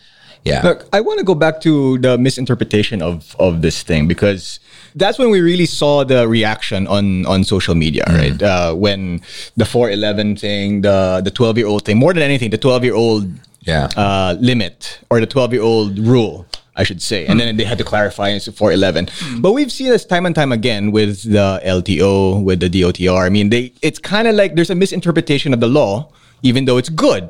Yeah. 0.45 0.62
Look, 0.63 0.86
I 0.92 1.00
want 1.01 1.19
to 1.19 1.25
go 1.25 1.36
back 1.36 1.62
to 1.62 1.98
the 2.00 2.18
misinterpretation 2.18 3.01
of 3.01 3.36
of 3.40 3.62
this 3.62 3.81
thing 3.84 4.07
because 4.07 4.60
that's 4.95 5.18
when 5.18 5.30
we 5.31 5.40
really 5.42 5.66
saw 5.66 6.04
the 6.04 6.28
reaction 6.28 6.86
on 6.88 7.25
on 7.25 7.44
social 7.44 7.75
media, 7.75 8.04
Mm. 8.07 8.18
right? 8.18 8.42
Uh, 8.44 8.74
when 8.75 9.22
the 9.56 9.66
411 9.66 10.36
thing, 10.36 10.81
the 10.81 11.22
the 11.24 11.31
12 11.31 11.57
year 11.57 11.68
old 11.68 11.86
thing, 11.86 11.98
more 11.98 12.13
than 12.13 12.24
anything, 12.24 12.50
the 12.51 12.57
12 12.57 12.84
year 12.84 12.95
old 12.95 13.25
Yeah. 13.63 13.88
uh, 13.95 14.36
limit 14.42 15.00
or 15.10 15.19
the 15.22 15.25
12 15.28 15.54
year 15.54 15.63
old 15.63 15.98
rule. 16.00 16.45
I 16.75 16.84
should 16.84 17.04
say, 17.04 17.28
and 17.28 17.40
then 17.40 17.56
they 17.56 17.66
had 17.69 17.78
to 17.78 17.84
clarify 17.84 18.30
into 18.34 18.51
411. 18.51 19.07
But 19.45 19.51
we've 19.54 19.72
seen 19.72 19.90
this 19.94 20.06
time 20.06 20.25
and 20.25 20.34
time 20.34 20.51
again 20.51 20.90
with 20.92 21.22
the 21.22 21.62
LTO, 21.63 22.42
with 22.42 22.62
the 22.62 22.69
DOTR. 22.69 23.22
I 23.24 23.30
mean, 23.30 23.50
they 23.54 23.72
it's 23.84 24.00
kind 24.00 24.28
of 24.28 24.34
like 24.34 24.56
there's 24.56 24.72
a 24.72 24.75
misinterpretation 24.75 25.54
of 25.54 25.60
the 25.62 25.68
law, 25.69 26.10
even 26.42 26.66
though 26.66 26.78
it's 26.81 26.90
good. 26.90 27.30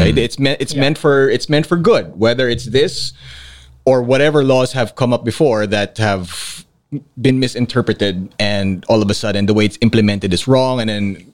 Right? 0.00 0.18
It's 0.18 0.38
meant 0.38 0.60
it's 0.60 0.74
meant 0.74 0.98
for 0.98 1.28
it's 1.28 1.48
meant 1.48 1.66
for 1.66 1.76
good. 1.76 2.18
Whether 2.18 2.48
it's 2.48 2.66
this 2.66 3.12
or 3.84 4.02
whatever 4.02 4.44
laws 4.44 4.72
have 4.72 4.94
come 4.94 5.12
up 5.12 5.24
before 5.24 5.66
that 5.66 5.98
have 5.98 6.64
been 7.20 7.38
misinterpreted, 7.38 8.34
and 8.38 8.84
all 8.88 9.00
of 9.02 9.08
a 9.10 9.14
sudden 9.14 9.46
the 9.46 9.54
way 9.54 9.64
it's 9.64 9.78
implemented 9.80 10.32
is 10.34 10.48
wrong, 10.48 10.80
and 10.80 10.90
then 10.90 11.32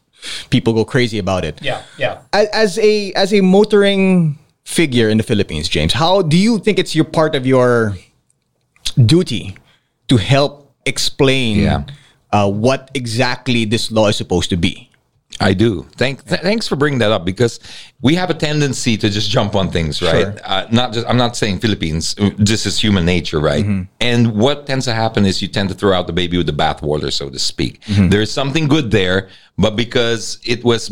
people 0.51 0.73
go 0.73 0.85
crazy 0.85 1.19
about 1.19 1.45
it 1.45 1.61
yeah, 1.63 1.83
yeah. 1.99 2.19
as, 2.33 2.49
as 2.53 2.79
a 2.79 3.13
as 3.13 3.33
a 3.33 3.41
motoring 3.41 4.39
figure 4.65 5.09
in 5.09 5.17
the 5.19 5.23
Philippines, 5.23 5.69
James, 5.69 5.93
how 5.93 6.23
do 6.23 6.37
you 6.37 6.59
think 6.59 6.79
it's 6.79 6.95
your 6.95 7.05
part 7.05 7.35
of 7.37 7.47
your 7.47 7.95
duty 8.99 9.57
to 10.09 10.17
help 10.17 10.73
explain 10.85 11.61
Yeah. 11.61 11.85
uh, 12.33 12.51
what 12.51 12.91
exactly 12.95 13.65
this 13.65 13.91
law 13.91 14.09
is 14.09 14.17
supposed 14.17 14.51
to 14.51 14.57
be? 14.57 14.91
I 15.41 15.53
do. 15.53 15.83
Thank, 15.97 16.27
th- 16.27 16.41
thanks 16.41 16.67
for 16.67 16.77
bringing 16.77 16.99
that 17.01 17.13
up 17.13 17.25
because 17.25 17.61
we 18.01 18.15
have 18.15 18.31
a 18.31 18.35
tendency 18.35 18.97
to 18.97 19.11
just 19.11 19.31
jump 19.31 19.55
on 19.55 19.71
things, 19.71 20.01
right? 20.01 20.23
Sure. 20.23 20.37
Uh, 20.45 20.67
not 20.71 20.93
just. 20.93 21.07
I'm 21.07 21.17
not 21.17 21.37
saying 21.37 21.59
Philippines. 21.59 22.15
Uh, 22.19 22.31
this 22.39 22.65
is 22.65 22.79
human 22.83 23.05
nature, 23.05 23.39
right? 23.39 23.65
Mm-hmm. 23.65 23.83
And 24.01 24.35
what 24.35 24.67
tends 24.67 24.87
to 24.87 24.95
happen 24.95 25.27
is 25.27 25.43
you 25.43 25.49
tend 25.49 25.69
to 25.69 25.75
throw 25.75 25.93
out 25.93 26.07
the 26.07 26.13
baby 26.13 26.37
with 26.37 26.47
the 26.47 26.53
bathwater, 26.53 27.13
so 27.13 27.29
to 27.29 27.39
speak. 27.39 27.81
Mm-hmm. 27.83 28.09
There 28.09 28.23
is 28.23 28.33
something 28.33 28.67
good 28.67 28.91
there, 28.91 29.29
but 29.59 29.77
because 29.77 30.39
it 30.45 30.65
was 30.65 30.91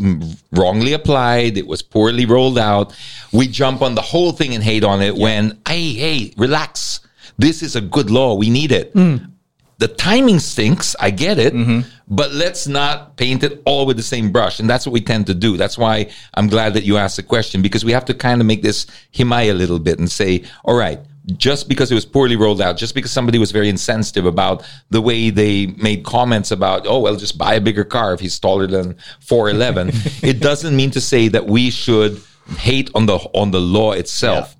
wrongly 0.51 0.93
applied, 0.93 1.57
it 1.57 1.67
was 1.67 1.81
poorly 1.81 2.25
rolled 2.25 2.59
out, 2.59 2.95
we 3.31 3.47
jump 3.47 3.81
on 3.81 3.95
the 3.95 4.01
whole 4.01 4.31
thing 4.31 4.53
and 4.53 4.63
hate 4.63 4.83
on 4.83 5.01
it. 5.01 5.15
When 5.15 5.59
hey, 5.67 5.93
hey, 5.93 6.33
relax. 6.37 6.99
This 7.37 7.61
is 7.61 7.75
a 7.75 7.81
good 7.81 8.09
law. 8.09 8.35
We 8.35 8.49
need 8.49 8.71
it 8.71 8.93
mm. 8.93 9.29
The 9.77 9.87
timing 9.87 10.39
stinks. 10.39 10.95
I 10.99 11.11
get 11.11 11.37
it, 11.37 11.53
mm-hmm. 11.53 11.81
but 12.07 12.31
let's 12.31 12.67
not 12.67 13.17
paint 13.17 13.43
it 13.43 13.61
all 13.65 13.85
with 13.85 13.97
the 13.97 14.03
same 14.03 14.31
brush. 14.31 14.59
And 14.59 14.69
that's 14.69 14.85
what 14.85 14.93
we 14.93 15.01
tend 15.01 15.27
to 15.27 15.33
do. 15.33 15.57
That's 15.57 15.77
why 15.77 16.11
I'm 16.33 16.47
glad 16.47 16.73
that 16.75 16.83
you 16.83 16.97
asked 16.97 17.17
the 17.17 17.23
question 17.23 17.61
because 17.61 17.83
we 17.83 17.91
have 17.91 18.05
to 18.05 18.13
kind 18.13 18.41
of 18.41 18.47
make 18.47 18.61
this 18.61 18.87
himaya 19.13 19.51
a 19.51 19.53
little 19.53 19.79
bit 19.79 19.99
and 19.99 20.09
say, 20.09 20.43
all 20.63 20.75
right, 20.75 20.99
just 21.37 21.67
because 21.67 21.91
it 21.91 21.95
was 21.95 22.05
poorly 22.05 22.35
rolled 22.35 22.61
out, 22.61 22.77
just 22.77 22.93
because 22.93 23.11
somebody 23.11 23.37
was 23.37 23.51
very 23.51 23.67
insensitive 23.67 24.25
about 24.25 24.63
the 24.91 25.01
way 25.01 25.29
they 25.29 25.67
made 25.67 26.03
comments 26.03 26.51
about, 26.51 26.85
oh, 26.87 26.99
well, 26.99 27.15
just 27.15 27.37
buy 27.37 27.55
a 27.55 27.61
bigger 27.61 27.83
car 27.83 28.13
if 28.13 28.19
he's 28.19 28.39
taller 28.39 28.67
than 28.67 28.93
4'11, 29.21 30.23
it 30.23 30.39
doesn't 30.39 30.75
mean 30.75 30.91
to 30.91 31.01
say 31.01 31.27
that 31.29 31.47
we 31.47 31.71
should 31.71 32.21
hate 32.57 32.91
on 32.93 33.07
the 33.07 33.17
on 33.33 33.51
the 33.51 33.59
law 33.59 33.93
itself. 33.93 34.55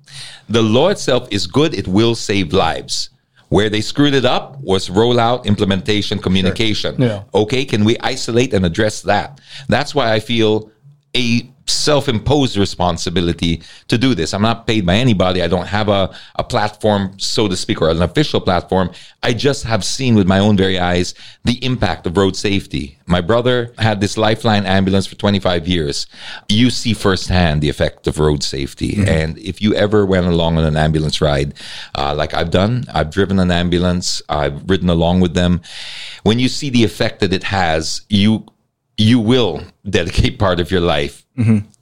The 0.48 0.62
law 0.62 0.88
itself 0.88 1.28
is 1.30 1.46
good, 1.46 1.72
it 1.74 1.86
will 1.86 2.14
save 2.14 2.52
lives. 2.52 3.10
Where 3.48 3.70
they 3.70 3.80
screwed 3.80 4.14
it 4.14 4.24
up 4.24 4.58
was 4.60 4.88
rollout, 4.88 5.44
implementation, 5.44 6.18
communication. 6.18 7.00
Yeah. 7.00 7.22
Okay, 7.32 7.64
can 7.64 7.84
we 7.84 7.96
isolate 8.00 8.52
and 8.52 8.66
address 8.66 9.02
that? 9.02 9.40
That's 9.68 9.94
why 9.94 10.12
I 10.12 10.20
feel 10.20 10.70
a 11.14 11.48
self-imposed 11.66 12.56
responsibility 12.56 13.62
to 13.88 13.98
do 13.98 14.14
this. 14.14 14.32
I'm 14.32 14.42
not 14.42 14.66
paid 14.66 14.86
by 14.86 14.96
anybody. 14.96 15.42
I 15.42 15.48
don't 15.48 15.66
have 15.66 15.88
a, 15.88 16.14
a 16.36 16.44
platform, 16.44 17.18
so 17.18 17.48
to 17.48 17.56
speak, 17.56 17.80
or 17.82 17.90
an 17.90 18.02
official 18.02 18.40
platform. 18.40 18.90
I 19.22 19.32
just 19.32 19.64
have 19.64 19.84
seen 19.84 20.14
with 20.14 20.26
my 20.26 20.38
own 20.38 20.56
very 20.56 20.78
eyes 20.78 21.14
the 21.44 21.64
impact 21.64 22.06
of 22.06 22.16
road 22.16 22.36
safety. 22.36 22.98
My 23.06 23.20
brother 23.20 23.72
had 23.78 24.00
this 24.00 24.16
Lifeline 24.16 24.66
ambulance 24.66 25.06
for 25.06 25.16
25 25.16 25.66
years. 25.66 26.06
You 26.48 26.70
see 26.70 26.94
firsthand 26.94 27.62
the 27.62 27.68
effect 27.68 28.06
of 28.06 28.18
road 28.18 28.42
safety. 28.42 29.04
And 29.06 29.38
if 29.38 29.60
you 29.60 29.74
ever 29.74 30.06
went 30.06 30.26
along 30.26 30.58
on 30.58 30.64
an 30.64 30.76
ambulance 30.76 31.20
ride, 31.20 31.54
uh, 31.94 32.14
like 32.14 32.34
I've 32.34 32.50
done, 32.50 32.84
I've 32.92 33.10
driven 33.10 33.38
an 33.38 33.50
ambulance, 33.50 34.22
I've 34.28 34.68
ridden 34.68 34.88
along 34.88 35.20
with 35.20 35.34
them. 35.34 35.60
When 36.22 36.38
you 36.38 36.48
see 36.48 36.70
the 36.70 36.84
effect 36.84 37.20
that 37.20 37.32
it 37.32 37.44
has, 37.44 38.02
you 38.08 38.46
you 38.96 39.20
will 39.20 39.62
dedicate 39.88 40.38
part 40.38 40.58
of 40.58 40.70
your 40.70 40.80
life 40.80 41.25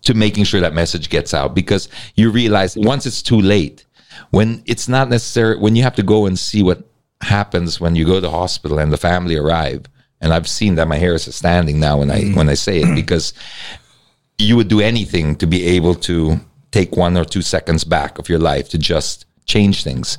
to 0.02 0.14
making 0.14 0.44
sure 0.44 0.60
that 0.60 0.74
message 0.74 1.08
gets 1.10 1.32
out 1.32 1.54
because 1.54 1.88
you 2.14 2.30
realize 2.30 2.76
once 2.76 3.06
it's 3.06 3.22
too 3.22 3.40
late, 3.40 3.84
when 4.30 4.62
it's 4.66 4.88
not 4.88 5.08
necessary, 5.08 5.58
when 5.58 5.76
you 5.76 5.82
have 5.82 5.94
to 5.96 6.02
go 6.02 6.26
and 6.26 6.38
see 6.38 6.62
what 6.62 6.84
happens 7.24 7.80
when 7.80 7.96
you 7.96 8.04
go 8.04 8.14
to 8.14 8.20
the 8.20 8.30
hospital 8.30 8.78
and 8.78 8.92
the 8.92 8.96
family 8.96 9.36
arrive. 9.36 9.86
And 10.20 10.32
I've 10.32 10.48
seen 10.48 10.76
that 10.76 10.88
my 10.88 10.96
hair 10.96 11.14
is 11.14 11.34
standing 11.34 11.80
now 11.80 11.98
when 11.98 12.10
I 12.10 12.20
mm-hmm. 12.20 12.36
when 12.36 12.48
I 12.48 12.54
say 12.54 12.80
it 12.80 12.94
because 13.02 13.34
you 14.38 14.56
would 14.56 14.68
do 14.68 14.80
anything 14.80 15.36
to 15.36 15.46
be 15.46 15.64
able 15.76 15.94
to 15.94 16.40
take 16.70 16.96
one 16.96 17.16
or 17.16 17.24
two 17.24 17.42
seconds 17.42 17.84
back 17.84 18.18
of 18.18 18.28
your 18.28 18.38
life 18.38 18.68
to 18.70 18.78
just 18.78 19.26
change 19.46 19.84
things. 19.84 20.18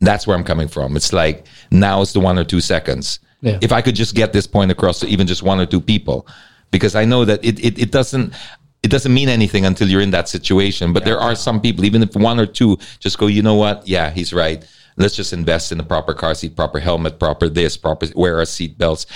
That's 0.00 0.26
where 0.26 0.36
I'm 0.36 0.44
coming 0.44 0.68
from. 0.68 0.96
It's 0.96 1.12
like 1.12 1.46
now 1.70 2.00
is 2.00 2.12
the 2.12 2.20
one 2.20 2.38
or 2.38 2.44
two 2.44 2.60
seconds. 2.60 3.20
Yeah. 3.40 3.58
If 3.60 3.72
I 3.72 3.82
could 3.82 3.94
just 3.94 4.14
get 4.14 4.32
this 4.32 4.46
point 4.46 4.70
across 4.70 5.00
to 5.00 5.06
even 5.06 5.26
just 5.26 5.42
one 5.42 5.60
or 5.60 5.66
two 5.66 5.80
people, 5.80 6.26
because 6.70 6.94
I 6.94 7.04
know 7.04 7.24
that 7.24 7.44
it, 7.44 7.58
it, 7.64 7.78
it 7.78 7.92
doesn't 7.92 8.34
it 8.82 8.90
doesn't 8.90 9.12
mean 9.12 9.28
anything 9.28 9.64
until 9.64 9.88
you're 9.88 10.00
in 10.00 10.10
that 10.12 10.28
situation. 10.28 10.92
But 10.92 11.04
there 11.04 11.18
are 11.18 11.34
some 11.34 11.60
people, 11.60 11.84
even 11.84 12.02
if 12.02 12.14
one 12.14 12.38
or 12.38 12.46
two 12.46 12.78
just 12.98 13.18
go, 13.18 13.26
you 13.26 13.42
know 13.42 13.54
what? 13.54 13.86
Yeah, 13.86 14.10
he's 14.10 14.32
right. 14.32 14.64
Let's 14.96 15.16
just 15.16 15.32
invest 15.32 15.72
in 15.72 15.78
the 15.78 15.84
proper 15.84 16.14
car 16.14 16.34
seat, 16.34 16.56
proper 16.56 16.78
helmet, 16.78 17.18
proper 17.18 17.48
this, 17.48 17.76
proper 17.76 18.06
wear 18.14 18.38
our 18.38 18.44
seat 18.44 18.78
belts. 18.78 19.06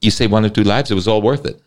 You 0.00 0.10
save 0.10 0.32
one 0.32 0.44
or 0.44 0.48
two 0.48 0.64
lives, 0.64 0.90
it 0.90 0.94
was 0.94 1.06
all 1.06 1.22
worth 1.22 1.44
it. 1.46 1.60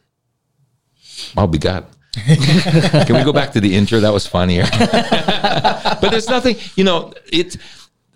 I'll 1.38 1.48
be 1.48 1.60
God. 1.60 1.86
Can 2.16 3.16
we 3.16 3.24
go 3.24 3.34
back 3.34 3.52
to 3.54 3.62
the 3.62 3.76
intro? 3.76 4.00
That 4.00 4.14
was 4.14 4.28
funnier. 4.28 4.66
but 4.80 6.10
there's 6.10 6.30
nothing, 6.30 6.58
you 6.76 6.84
know, 6.84 7.14
it 7.32 7.58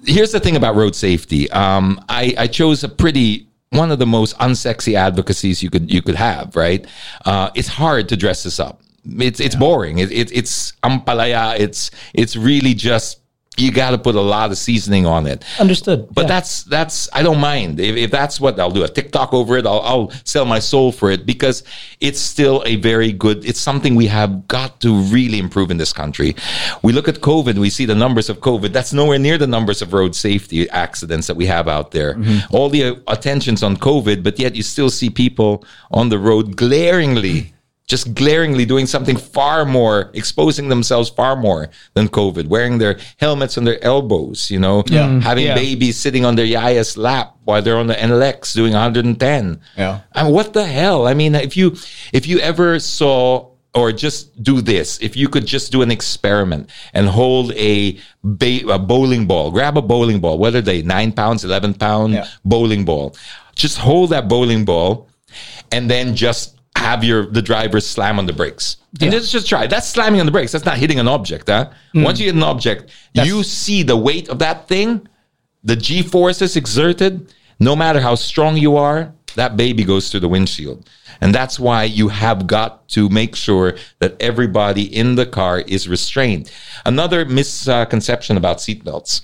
here's 0.05 0.31
the 0.31 0.39
thing 0.39 0.55
about 0.55 0.75
road 0.75 0.95
safety. 0.95 1.49
Um, 1.51 2.03
I, 2.09 2.33
I 2.37 2.47
chose 2.47 2.83
a 2.83 2.89
pretty 2.89 3.47
one 3.71 3.91
of 3.91 3.99
the 3.99 4.05
most 4.05 4.37
unsexy 4.37 4.93
advocacies 4.93 5.61
you 5.61 5.69
could 5.69 5.91
you 5.91 6.01
could 6.01 6.15
have, 6.15 6.55
right? 6.55 6.85
Uh, 7.25 7.49
it's 7.55 7.67
hard 7.67 8.09
to 8.09 8.17
dress 8.17 8.43
this 8.43 8.59
up. 8.59 8.81
It's 9.19 9.39
it's 9.39 9.55
boring. 9.55 9.99
It, 9.99 10.11
it, 10.11 10.31
it's 10.35 10.73
ampalaya. 10.83 11.59
It's 11.59 11.91
it's 12.13 12.35
really 12.35 12.73
just 12.73 13.21
you 13.59 13.71
got 13.71 13.89
to 13.89 13.97
put 13.97 14.13
a 14.13 14.21
lot 14.21 14.51
of 14.51 14.57
seasoning 14.59 15.07
on 15.07 15.25
it. 15.25 15.43
Understood. 15.59 16.07
But 16.13 16.21
Yeah. 16.23 16.27
that's 16.27 16.63
that's 16.65 17.09
I 17.11 17.23
don't 17.23 17.39
mind 17.39 17.79
if, 17.79 17.95
if 17.95 18.11
that's 18.11 18.39
what 18.39 18.59
I'll 18.59 18.69
do 18.69 18.83
a 18.83 18.87
TikTok 18.87 19.33
over 19.33 19.57
it. 19.57 19.65
I'll, 19.65 19.81
I'll 19.81 20.11
sell 20.25 20.45
my 20.45 20.59
soul 20.59 20.91
for 20.91 21.09
it 21.09 21.25
because 21.25 21.63
it's 21.99 22.19
still 22.19 22.61
a 22.67 22.75
very 22.75 23.11
good. 23.11 23.43
It's 23.45 23.59
something 23.59 23.95
we 23.95 24.05
have 24.07 24.47
got 24.47 24.79
to 24.81 24.93
really 24.93 25.39
improve 25.39 25.71
in 25.71 25.77
this 25.77 25.91
country. 25.91 26.35
We 26.83 26.93
look 26.93 27.07
at 27.07 27.15
COVID, 27.15 27.57
we 27.57 27.71
see 27.71 27.85
the 27.85 27.95
numbers 27.95 28.29
of 28.29 28.41
COVID. 28.41 28.73
That's 28.73 28.93
nowhere 28.93 29.17
near 29.17 29.39
the 29.39 29.47
numbers 29.47 29.81
of 29.81 29.91
road 29.91 30.15
safety 30.15 30.69
accidents 30.69 31.25
that 31.25 31.35
we 31.35 31.47
have 31.47 31.67
out 31.67 31.89
there. 31.91 32.15
All 32.51 32.69
the 32.69 32.83
uh, 32.83 32.95
attention's 33.07 33.63
on 33.63 33.75
COVID, 33.77 34.21
but 34.21 34.37
yet 34.37 34.55
you 34.55 34.61
still 34.61 34.91
see 34.91 35.09
people 35.09 35.65
on 35.89 36.09
the 36.09 36.19
road 36.19 36.55
glaringly. 36.55 37.53
Just 37.87 38.13
glaringly 38.13 38.65
doing 38.65 38.85
something 38.85 39.15
far 39.15 39.63
more, 39.63 40.11
exposing 40.13 40.67
themselves 40.67 41.09
far 41.09 41.37
more 41.37 41.69
than 41.93 42.09
COVID, 42.09 42.47
wearing 42.47 42.79
their 42.79 42.99
helmets 43.17 43.57
on 43.57 43.63
their 43.63 43.81
elbows, 43.81 44.51
you 44.51 44.59
know, 44.59 44.83
mm-hmm. 44.83 45.19
having 45.21 45.45
Yeah. 45.45 45.55
babies 45.55 45.97
sitting 45.97 46.25
on 46.25 46.35
their 46.35 46.45
yaya's 46.45 46.97
lap 46.97 47.35
while 47.45 47.61
they're 47.61 47.77
on 47.77 47.87
the 47.87 47.95
NLEX 47.95 48.53
doing 48.53 48.73
110. 48.73 49.61
Yeah. 49.77 50.01
I 50.11 50.23
mean, 50.23 50.33
what 50.33 50.51
the 50.51 50.65
hell? 50.65 51.07
I 51.07 51.13
mean, 51.13 51.33
if 51.33 51.55
you 51.55 51.77
if 52.11 52.27
you 52.27 52.39
ever 52.39 52.77
saw 52.79 53.51
or 53.73 53.93
just 53.93 54.35
do 54.43 54.59
this, 54.59 54.99
if 54.99 55.15
you 55.15 55.29
could 55.29 55.45
just 55.45 55.71
do 55.71 55.81
an 55.81 55.89
experiment 55.91 56.69
and 56.93 57.07
hold 57.07 57.53
a, 57.53 57.97
ba- 58.23 58.67
a 58.67 58.79
bowling 58.79 59.27
ball, 59.27 59.49
grab 59.51 59.77
a 59.77 59.81
bowling 59.81 60.19
ball, 60.19 60.37
whether 60.39 60.59
they 60.61 60.81
nine 60.81 61.13
pounds, 61.13 61.45
eleven 61.45 61.73
pound 61.73 62.13
Yeah. 62.15 62.27
bowling 62.43 62.83
ball, 62.83 63.15
just 63.55 63.77
hold 63.77 64.09
that 64.09 64.27
bowling 64.27 64.65
ball, 64.65 65.07
and 65.71 65.89
then 65.89 66.13
just 66.15 66.56
have 66.87 67.03
your 67.03 67.25
the 67.25 67.41
driver 67.41 67.79
slam 67.79 68.19
on 68.19 68.25
the 68.25 68.33
brakes. 68.33 68.77
And 69.01 69.11
just 69.11 69.31
just 69.31 69.47
try. 69.47 69.67
That's 69.67 69.87
slamming 69.87 70.19
on 70.19 70.25
the 70.25 70.31
brakes. 70.31 70.51
That's 70.53 70.65
not 70.65 70.77
hitting 70.77 70.99
an 70.99 71.07
object. 71.07 71.49
Huh? 71.49 71.69
Hmm. 71.93 72.03
Once 72.03 72.19
you 72.19 72.25
hit 72.27 72.35
an 72.35 72.43
object, 72.43 72.91
you 73.13 73.43
see 73.43 73.83
the 73.83 73.97
weight 73.97 74.29
of 74.29 74.39
that 74.39 74.67
thing 74.67 75.07
the 75.63 75.75
G 75.75 76.01
forces 76.01 76.55
exerted, 76.55 77.33
no 77.59 77.75
matter 77.75 77.99
how 77.99 78.15
strong 78.15 78.55
you 78.57 78.77
are, 78.77 79.13
that 79.35 79.57
baby 79.57 79.83
goes 79.83 80.09
through 80.09 80.21
the 80.21 80.29
windshield. 80.29 80.89
And 81.19 81.35
that's 81.35 81.59
why 81.59 81.83
you 81.83 82.07
have 82.07 82.47
got 82.47 82.87
to 82.89 83.09
make 83.09 83.35
sure 83.35 83.75
that 83.99 84.15
everybody 84.21 84.83
in 84.83 85.15
the 85.15 85.25
car 85.25 85.59
is 85.59 85.89
restrained. 85.89 86.51
Another 86.85 87.25
misconception 87.25 88.37
about 88.37 88.57
seatbelts 88.57 89.21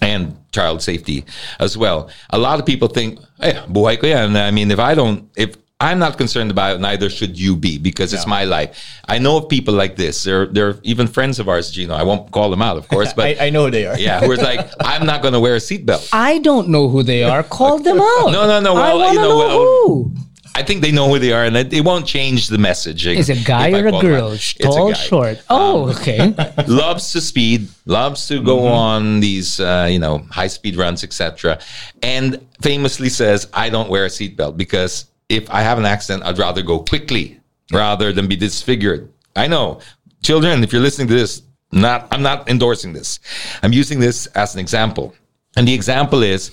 and 0.00 0.36
child 0.52 0.82
safety 0.82 1.24
as 1.60 1.76
well. 1.76 2.10
A 2.30 2.38
lot 2.38 2.58
of 2.58 2.66
people 2.66 2.88
think, 2.88 3.20
hey, 3.40 3.52
buhay 3.68 4.00
ko 4.00 4.06
yan. 4.08 4.36
I 4.36 4.50
mean, 4.50 4.70
if 4.70 4.80
I 4.80 4.94
don't, 4.94 5.30
if 5.36 5.56
I'm 5.82 5.98
not 5.98 6.16
concerned 6.16 6.50
about 6.50 6.76
it, 6.76 6.80
neither 6.80 7.10
should 7.10 7.38
you 7.38 7.56
be 7.56 7.76
because 7.76 8.14
it's 8.14 8.26
my 8.26 8.44
life. 8.44 8.70
I 9.08 9.18
know 9.18 9.36
of 9.38 9.48
people 9.48 9.74
like 9.74 9.96
this. 9.96 10.22
They're, 10.22 10.46
they're 10.46 10.76
even 10.84 11.06
friends 11.08 11.38
of 11.40 11.48
ours, 11.48 11.70
Gino. 11.70 11.94
I 11.94 12.04
won't 12.04 12.30
call 12.30 12.48
them 12.50 12.62
out, 12.62 12.76
of 12.76 12.86
course, 12.88 13.12
but 13.18 13.24
I, 13.40 13.46
I 13.46 13.50
know 13.50 13.64
who 13.66 13.70
they 13.72 13.86
are. 13.86 13.98
yeah, 13.98 14.20
who 14.20 14.28
was 14.28 14.40
like, 14.40 14.60
I'm 14.80 15.04
not 15.04 15.22
going 15.22 15.34
to 15.34 15.40
wear 15.40 15.54
a 15.56 15.58
seatbelt. 15.58 16.08
I 16.12 16.38
don't 16.38 16.68
know 16.68 16.88
who 16.88 17.02
they 17.02 17.24
are. 17.24 17.42
Call 17.42 17.78
them 17.78 18.00
out. 18.00 18.30
No, 18.32 18.46
no, 18.46 18.60
no, 18.60 18.72
I 18.76 18.94
well, 18.94 18.98
want 19.00 19.12
you 19.14 19.18
to 19.18 19.24
know, 19.24 19.28
know, 19.30 19.38
well, 19.38 19.58
who. 19.58 20.12
I 20.54 20.62
think 20.62 20.82
they 20.82 20.92
know 20.92 21.08
who 21.08 21.18
they 21.18 21.32
are, 21.32 21.44
and 21.44 21.56
it, 21.56 21.72
it 21.72 21.80
won't 21.82 22.06
change 22.06 22.48
the 22.48 22.58
messaging. 22.58 23.16
Is 23.16 23.30
it 23.30 23.40
a 23.40 23.44
guy 23.44 23.72
or 23.72 23.86
a 23.86 23.92
girl? 24.00 24.28
out. 24.28 24.34
It's 24.34 24.54
a 24.60 24.62
Tall, 24.64 24.92
short. 24.92 25.42
Oh, 25.48 25.88
okay. 25.96 26.34
loves 26.68 27.10
to 27.12 27.20
speed, 27.22 27.68
loves 27.86 28.28
to 28.28 28.40
go 28.42 28.58
Mm-hmm. 28.58 28.66
on 28.74 29.20
these, 29.20 29.58
uh, 29.60 29.88
you 29.90 29.98
know, 29.98 30.18
high 30.30 30.48
speed 30.48 30.76
runs, 30.76 31.02
etc. 31.04 31.58
And 32.02 32.46
famously 32.60 33.08
says, 33.08 33.48
"I 33.54 33.70
don't 33.70 33.88
wear 33.88 34.04
a 34.04 34.08
seatbelt 34.08 34.56
because 34.58 35.06
if 35.32 35.50
I 35.50 35.62
have 35.62 35.78
an 35.78 35.86
accident, 35.86 36.24
I'd 36.24 36.38
rather 36.38 36.62
go 36.62 36.78
quickly 36.78 37.40
rather 37.72 38.12
than 38.12 38.26
be 38.28 38.36
disfigured." 38.36 39.08
I 39.34 39.46
know, 39.48 39.80
children, 40.22 40.62
if 40.62 40.72
you're 40.72 40.82
listening 40.82 41.08
to 41.08 41.14
this, 41.14 41.42
not 41.72 42.06
I'm 42.12 42.22
not 42.22 42.48
endorsing 42.48 42.92
this. 42.92 43.18
I'm 43.62 43.72
using 43.72 43.98
this 44.00 44.26
as 44.34 44.54
an 44.54 44.60
example, 44.60 45.14
and 45.56 45.66
the 45.66 45.74
example 45.74 46.22
is. 46.22 46.50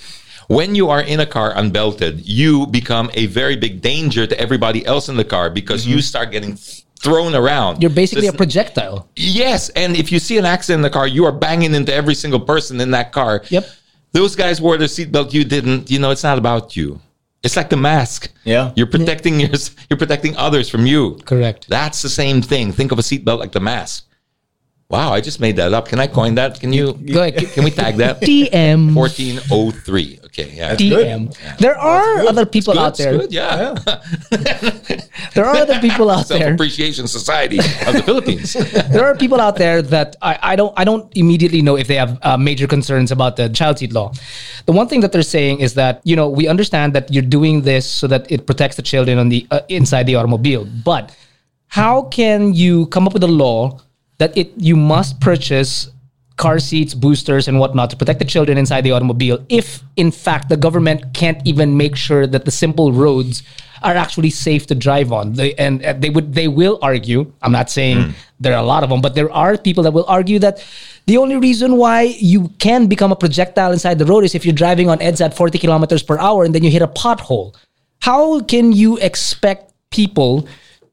When 0.50 0.74
you 0.74 0.90
are 0.90 1.02
in 1.02 1.20
a 1.20 1.28
car 1.28 1.54
unbelted, 1.54 2.22
you 2.26 2.66
become 2.66 3.12
a 3.14 3.28
very 3.28 3.56
big 3.56 3.82
danger 3.82 4.26
to 4.26 4.36
everybody 4.40 4.84
else 4.84 5.08
in 5.08 5.16
the 5.16 5.24
car 5.24 5.52
because 5.52 5.86
you 5.86 6.02
start 6.02 6.32
getting 6.32 6.58
thrown 7.00 7.36
around. 7.36 7.74
Mm-hmm. 7.74 7.82
You're 7.84 7.92
basically 7.92 8.26
This- 8.26 8.34
a 8.34 8.38
projectile. 8.38 9.08
Yes, 9.16 9.70
and 9.76 9.96
if 9.96 10.12
you 10.12 10.18
see 10.18 10.40
an 10.40 10.46
accident 10.46 10.80
in 10.80 10.82
the 10.82 10.90
car, 10.90 11.06
you 11.08 11.24
are 11.26 11.32
banging 11.32 11.76
into 11.76 11.94
every 11.94 12.16
single 12.16 12.40
person 12.40 12.82
in 12.82 12.90
that 12.98 13.12
car. 13.12 13.44
Yep. 13.50 13.70
Those 14.12 14.36
guys 14.36 14.60
wore 14.60 14.76
their 14.78 14.88
seatbelt, 14.88 15.34
you 15.34 15.44
didn't. 15.44 15.92
You 15.92 16.00
know, 16.00 16.10
it's 16.10 16.24
not 16.24 16.40
about 16.40 16.76
you. 16.76 17.00
It's 17.42 17.56
like 17.56 17.70
the 17.70 17.78
mask. 17.78 18.32
Yeah. 18.44 18.74
You're 18.76 18.88
protecting 18.88 19.40
your, 19.40 19.52
you're 19.90 19.98
protecting 19.98 20.36
others 20.36 20.70
from 20.70 20.86
you. 20.86 21.18
Correct. 21.26 21.68
That's 21.70 22.02
the 22.02 22.10
same 22.10 22.42
thing. 22.42 22.72
Think 22.74 22.92
of 22.92 23.00
a 23.00 23.02
seatbelt 23.02 23.40
like 23.40 23.54
the 23.54 23.62
mask. 23.62 24.09
Wow, 24.90 25.14
I 25.14 25.22
just 25.22 25.40
made 25.40 25.58
that 25.58 25.72
up. 25.72 25.88
Can 25.88 26.00
I 26.00 26.08
coin 26.08 26.34
that? 26.34 26.60
Can 26.60 26.74
you? 26.74 26.94
Go 26.94 27.22
ahead. 27.22 27.38
Can 27.54 27.64
we 27.64 27.70
tag 27.70 27.98
that? 27.98 28.22
DM. 28.22 28.96
1403. 28.96 30.20
Okay, 30.26 30.52
yeah. 30.56 30.74
DM. 30.74 31.30
There 31.60 31.78
are 31.78 32.22
other 32.22 32.44
people 32.44 32.74
Good, 32.74 32.82
out 32.82 32.98
there. 32.98 33.18
Good, 33.20 33.32
yeah. 33.32 33.78
There 35.36 35.46
are 35.46 35.56
other 35.56 35.80
people 35.80 36.10
out 36.10 36.28
there. 36.28 36.54
Appreciation 36.54 37.08
Society 37.08 37.60
of 37.60 37.94
the 37.94 38.02
Philippines. 38.04 38.54
there 38.90 39.06
are 39.06 39.16
people 39.16 39.40
out 39.40 39.58
there 39.58 39.84
that 39.84 40.16
I, 40.24 40.40
I 40.42 40.56
don't 40.56 40.74
I 40.76 40.84
don't 40.84 41.06
immediately 41.16 41.62
know 41.62 41.78
if 41.78 41.86
they 41.88 41.96
have 41.96 42.18
uh, 42.24 42.36
major 42.36 42.66
concerns 42.66 43.12
about 43.12 43.36
the 43.36 43.48
child 43.50 43.78
seat 43.78 43.94
law. 43.94 44.12
The 44.66 44.72
one 44.72 44.88
thing 44.88 45.02
that 45.02 45.12
they're 45.12 45.22
saying 45.22 45.60
is 45.60 45.76
that 45.76 46.02
you 46.04 46.16
know 46.16 46.28
we 46.28 46.48
understand 46.48 46.94
that 46.96 47.14
you're 47.14 47.30
doing 47.38 47.62
this 47.62 47.86
so 47.90 48.08
that 48.08 48.32
it 48.32 48.48
protects 48.48 48.76
the 48.76 48.82
children 48.82 49.20
on 49.20 49.30
the 49.30 49.46
uh, 49.52 49.62
inside 49.70 50.08
the 50.08 50.16
automobile, 50.16 50.66
but 50.66 51.16
how 51.68 52.10
can 52.10 52.54
you 52.56 52.88
come 52.88 53.06
up 53.06 53.14
with 53.14 53.24
a 53.24 53.28
law 53.28 53.80
that 54.20 54.38
it 54.38 54.52
you 54.58 54.76
must 54.76 55.20
purchase 55.20 55.90
car 56.38 56.60
seats, 56.60 56.94
boosters, 56.94 57.50
and 57.50 57.60
whatnot 57.60 57.90
to 57.90 57.98
protect 57.98 58.20
the 58.20 58.26
children 58.26 58.58
inside 58.58 58.82
the 58.82 58.92
automobile 58.92 59.44
if 59.50 59.84
in 59.98 60.10
fact 60.12 60.48
the 60.48 60.56
government 60.56 61.14
can't 61.14 61.46
even 61.46 61.76
make 61.76 61.96
sure 61.96 62.26
that 62.26 62.46
the 62.46 62.52
simple 62.52 62.94
roads 62.94 63.44
are 63.82 63.96
actually 63.96 64.30
safe 64.30 64.68
to 64.68 64.76
drive 64.76 65.12
on. 65.12 65.34
They, 65.34 65.54
and 65.56 65.84
uh, 65.84 65.94
they 65.94 66.10
would 66.10 66.34
they 66.34 66.48
will 66.48 66.80
argue. 66.82 67.32
I'm 67.42 67.52
not 67.52 67.70
saying 67.70 68.14
there 68.40 68.54
are 68.54 68.64
a 68.64 68.66
lot 68.66 68.84
of 68.84 68.90
them, 68.90 69.02
but 69.02 69.16
there 69.16 69.32
are 69.32 69.58
people 69.58 69.84
that 69.84 69.92
will 69.92 70.06
argue 70.08 70.40
that 70.40 70.66
the 71.06 71.18
only 71.18 71.38
reason 71.38 71.78
why 71.78 72.02
you 72.20 72.50
can 72.60 72.88
become 72.88 73.12
a 73.12 73.16
projectile 73.16 73.72
inside 73.72 73.98
the 74.00 74.06
road 74.06 74.24
is 74.24 74.36
if 74.36 74.46
you're 74.46 74.54
driving 74.54 74.90
on 74.90 75.02
EDS 75.02 75.22
at 75.22 75.34
40 75.34 75.58
kilometers 75.58 76.04
per 76.04 76.18
hour 76.20 76.44
and 76.44 76.54
then 76.54 76.64
you 76.64 76.72
hit 76.72 76.82
a 76.82 76.88
pothole. 76.88 77.56
How 78.02 78.42
can 78.42 78.72
you 78.72 78.98
expect 78.98 79.74
people 79.92 80.48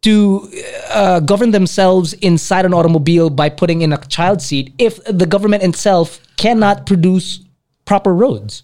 to 0.06 0.48
uh, 0.94 1.18
govern 1.18 1.50
themselves 1.50 2.12
inside 2.22 2.64
an 2.64 2.72
automobile 2.72 3.28
by 3.28 3.48
putting 3.48 3.82
in 3.82 3.92
a 3.92 3.98
child 4.06 4.40
seat 4.40 4.72
if 4.78 5.02
the 5.04 5.26
government 5.26 5.64
itself 5.64 6.22
cannot 6.36 6.86
produce 6.86 7.42
proper 7.84 8.14
roads? 8.14 8.62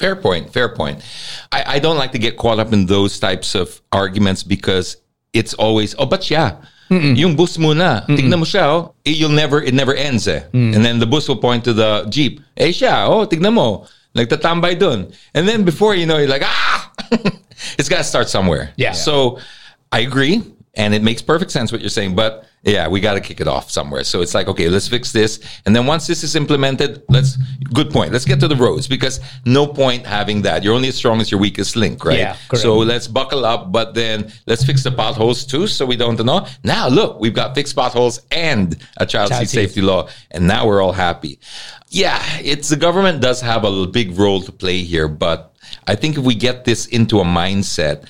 Fair 0.00 0.16
point. 0.16 0.50
Fair 0.50 0.70
point. 0.70 1.04
I, 1.52 1.76
I 1.76 1.78
don't 1.78 1.98
like 1.98 2.12
to 2.12 2.18
get 2.18 2.38
caught 2.38 2.58
up 2.58 2.72
in 2.72 2.86
those 2.86 3.20
types 3.20 3.54
of 3.54 3.82
arguments 3.92 4.42
because 4.42 4.96
it's 5.34 5.52
always, 5.52 5.94
oh, 5.98 6.06
but 6.06 6.30
yeah. 6.30 6.56
Yung 6.88 7.36
bus 7.36 7.58
muna, 7.58 8.06
tignan 8.08 8.40
mo 8.40 8.48
siya, 8.48 8.64
oh. 8.64 8.94
Eh, 9.04 9.12
You'll 9.12 9.36
never, 9.36 9.60
it 9.60 9.74
never 9.74 9.92
ends 9.92 10.26
eh. 10.26 10.40
Mm. 10.56 10.74
And 10.74 10.82
then 10.82 10.98
the 10.98 11.06
bus 11.06 11.28
will 11.28 11.36
point 11.36 11.64
to 11.64 11.74
the 11.74 12.06
jeep. 12.08 12.40
Eh 12.56 12.72
siya, 12.72 13.04
oh, 13.04 13.26
tignan 13.26 13.52
mo. 13.52 13.84
Nagtatambay 14.16 14.80
dun. 14.80 15.12
And 15.34 15.46
then 15.46 15.68
before 15.68 15.94
you 15.94 16.06
know, 16.06 16.16
you're 16.16 16.32
like, 16.32 16.48
ah! 16.48 16.92
it's 17.76 17.90
got 17.90 17.98
to 17.98 18.08
start 18.08 18.30
somewhere. 18.30 18.72
Yeah. 18.76 18.92
So 18.92 19.36
I 19.92 20.00
agree. 20.00 20.40
And 20.78 20.94
it 20.94 21.02
makes 21.02 21.20
perfect 21.20 21.50
sense 21.50 21.72
what 21.72 21.80
you're 21.80 21.90
saying. 21.90 22.14
But 22.14 22.46
yeah, 22.62 22.88
we 22.88 23.00
got 23.00 23.14
to 23.14 23.20
kick 23.20 23.40
it 23.40 23.48
off 23.48 23.70
somewhere. 23.70 24.04
So 24.04 24.20
it's 24.20 24.32
like, 24.32 24.48
okay, 24.48 24.68
let's 24.68 24.88
fix 24.88 25.12
this. 25.12 25.40
And 25.66 25.74
then 25.74 25.86
once 25.86 26.06
this 26.06 26.22
is 26.22 26.34
implemented, 26.36 27.02
let's, 27.08 27.36
good 27.72 27.90
point. 27.90 28.12
Let's 28.12 28.24
get 28.24 28.40
to 28.40 28.48
the 28.48 28.56
roads 28.56 28.88
because 28.88 29.20
no 29.44 29.66
point 29.66 30.06
having 30.06 30.42
that. 30.42 30.62
You're 30.62 30.74
only 30.74 30.88
as 30.88 30.96
strong 30.96 31.20
as 31.20 31.30
your 31.30 31.40
weakest 31.40 31.76
link, 31.76 32.04
right? 32.04 32.18
Yeah, 32.18 32.36
correct. 32.48 32.62
so 32.62 32.76
let's 32.78 33.06
buckle 33.08 33.44
up, 33.44 33.70
but 33.72 33.94
then 33.94 34.32
let's 34.46 34.64
fix 34.64 34.82
the 34.84 34.90
potholes 34.92 35.44
too 35.44 35.66
so 35.66 35.84
we 35.84 35.96
don't 35.96 36.24
know. 36.24 36.46
Now 36.64 36.88
look, 36.88 37.20
we've 37.20 37.34
got 37.34 37.54
fixed 37.54 37.74
potholes 37.76 38.22
and 38.30 38.76
a 38.96 39.06
child, 39.06 39.30
Child 39.30 39.40
seat 39.42 39.48
seat. 39.50 39.66
safety 39.66 39.82
law. 39.82 40.08
And 40.30 40.46
now 40.46 40.66
we're 40.66 40.82
all 40.82 40.92
happy. 40.92 41.38
Yeah, 41.90 42.22
it's 42.40 42.68
the 42.68 42.76
government 42.76 43.20
does 43.20 43.40
have 43.40 43.64
a 43.64 43.86
big 43.86 44.18
role 44.18 44.42
to 44.42 44.52
play 44.52 44.82
here, 44.82 45.08
but 45.08 45.54
I 45.86 45.94
think 45.96 46.18
if 46.18 46.24
we 46.24 46.34
get 46.34 46.64
this 46.64 46.86
into 46.86 47.20
a 47.20 47.24
mindset, 47.24 48.06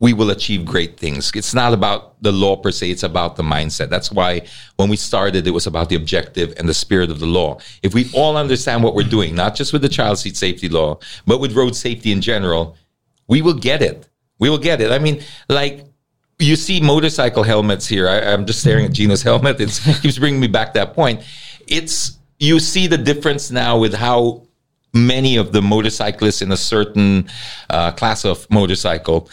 we 0.00 0.12
will 0.12 0.30
achieve 0.30 0.64
great 0.64 0.96
things. 0.96 1.32
It's 1.34 1.54
not 1.54 1.72
about 1.72 2.22
the 2.22 2.30
law 2.30 2.56
per 2.56 2.70
se, 2.70 2.90
it's 2.90 3.02
about 3.02 3.36
the 3.36 3.42
mindset. 3.42 3.88
That's 3.88 4.12
why 4.12 4.42
when 4.76 4.88
we 4.88 4.96
started, 4.96 5.46
it 5.46 5.50
was 5.50 5.66
about 5.66 5.88
the 5.88 5.96
objective 5.96 6.54
and 6.56 6.68
the 6.68 6.74
spirit 6.74 7.10
of 7.10 7.18
the 7.18 7.26
law. 7.26 7.58
If 7.82 7.94
we 7.94 8.08
all 8.14 8.36
understand 8.36 8.84
what 8.84 8.94
we're 8.94 9.02
doing, 9.02 9.34
not 9.34 9.56
just 9.56 9.72
with 9.72 9.82
the 9.82 9.88
child 9.88 10.18
seat 10.18 10.36
safety 10.36 10.68
law, 10.68 10.98
but 11.26 11.40
with 11.40 11.52
road 11.56 11.74
safety 11.74 12.12
in 12.12 12.20
general, 12.20 12.76
we 13.26 13.42
will 13.42 13.54
get 13.54 13.82
it. 13.82 14.08
We 14.38 14.50
will 14.50 14.58
get 14.58 14.80
it. 14.80 14.92
I 14.92 15.00
mean, 15.00 15.22
like, 15.48 15.84
you 16.38 16.54
see 16.54 16.80
motorcycle 16.80 17.42
helmets 17.42 17.88
here. 17.88 18.08
I, 18.08 18.32
I'm 18.32 18.46
just 18.46 18.60
staring 18.60 18.84
at 18.84 18.92
Gino's 18.92 19.22
helmet. 19.30 19.60
It 19.60 19.80
keeps 20.00 20.18
bringing 20.18 20.40
me 20.40 20.46
back 20.46 20.74
that 20.74 20.94
point. 20.94 21.24
It's 21.66 22.18
you 22.38 22.60
see 22.60 22.86
the 22.86 22.98
difference 22.98 23.50
now 23.50 23.78
with 23.78 23.94
how 23.94 24.42
many 24.94 25.36
of 25.36 25.52
the 25.52 25.60
motorcyclists 25.60 26.40
in 26.40 26.52
a 26.52 26.56
certain 26.56 27.28
uh, 27.68 27.90
class 27.92 28.24
of 28.24 28.48
motorcycle 28.50 29.28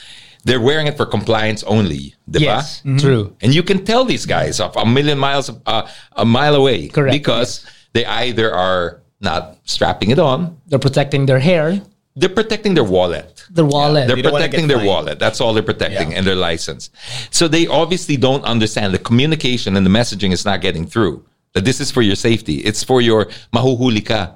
they're 0.45 0.61
wearing 0.61 0.87
it 0.87 0.95
for 0.95 1.05
compliance 1.05 1.63
only. 1.63 2.15
Diba? 2.29 2.39
Yes, 2.41 2.81
true. 2.99 3.35
And 3.41 3.53
you 3.53 3.63
can 3.63 3.83
tell 3.83 4.05
these 4.05 4.25
guys 4.25 4.59
of 4.59 4.75
a 4.77 4.85
million 4.85 5.17
miles, 5.19 5.51
uh, 5.65 5.87
a 6.13 6.23
mile 6.25 6.55
away, 6.55 6.87
Correct, 6.87 7.11
because 7.11 7.65
they 7.93 8.05
either 8.05 8.53
are 8.53 9.01
not 9.19 9.57
strapping 9.65 10.11
it 10.11 10.19
on, 10.19 10.57
They're 10.67 10.79
protecting 10.79 11.25
their 11.25 11.39
hair, 11.39 11.81
they're 12.15 12.29
protecting 12.29 12.73
their 12.75 12.83
wallet. 12.83 13.43
their 13.49 13.65
wallet. 13.65 14.07
They're 14.07 14.15
They 14.15 14.21
protecting 14.31 14.67
their 14.67 14.77
fined. 14.77 14.87
wallet. 14.87 15.19
That's 15.19 15.41
all 15.41 15.53
they're 15.53 15.63
protecting 15.73 16.11
Yeah. 16.11 16.17
and 16.17 16.25
their 16.27 16.35
license. 16.35 16.89
So 17.31 17.47
they 17.49 17.67
obviously 17.67 18.15
don't 18.15 18.43
understand 18.45 18.93
the 18.93 18.99
communication 18.99 19.75
and 19.75 19.85
the 19.85 19.89
messaging 19.89 20.31
is 20.31 20.45
not 20.45 20.61
getting 20.61 20.85
through. 20.87 21.25
That 21.53 21.65
this 21.65 21.79
is 21.81 21.89
for 21.91 22.01
your 22.01 22.15
safety. 22.15 22.55
It's 22.69 22.83
for 22.83 23.01
your 23.01 23.27
mahuhuli 23.53 24.05
ka. 24.05 24.35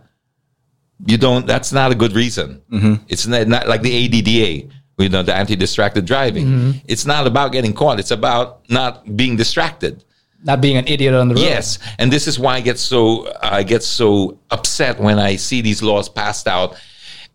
You 1.06 1.18
don't. 1.18 1.46
That's 1.48 1.72
not 1.72 1.92
a 1.92 1.96
good 1.96 2.14
reason. 2.14 2.62
It's 3.08 3.26
not, 3.28 3.48
not 3.48 3.68
like 3.68 3.82
the 3.82 3.94
ADDA. 4.02 4.70
You 5.00 5.10
know, 5.10 5.24
the 5.24 5.34
anti-distracted 5.34 6.06
driving. 6.06 6.46
Mm-hmm. 6.46 6.72
It's 6.88 7.06
not 7.06 7.26
about 7.26 7.52
getting 7.52 7.74
caught. 7.74 8.00
It's 8.00 8.12
about 8.12 8.70
not 8.70 9.16
being 9.16 9.38
distracted. 9.38 10.04
not 10.44 10.62
being 10.62 10.78
an 10.78 10.88
idiot 10.88 11.14
on 11.14 11.28
the 11.30 11.36
road. 11.36 11.42
Yes, 11.42 11.80
and 11.98 12.12
this 12.12 12.28
is 12.28 12.40
why 12.40 12.56
I 12.56 12.62
get 12.62 12.80
so 12.80 13.32
I 13.42 13.64
get 13.64 13.84
so 13.84 14.38
upset 14.52 15.00
when 15.00 15.20
I 15.20 15.36
see 15.36 15.62
these 15.62 15.82
laws 15.84 16.08
passed 16.10 16.48
out 16.48 16.80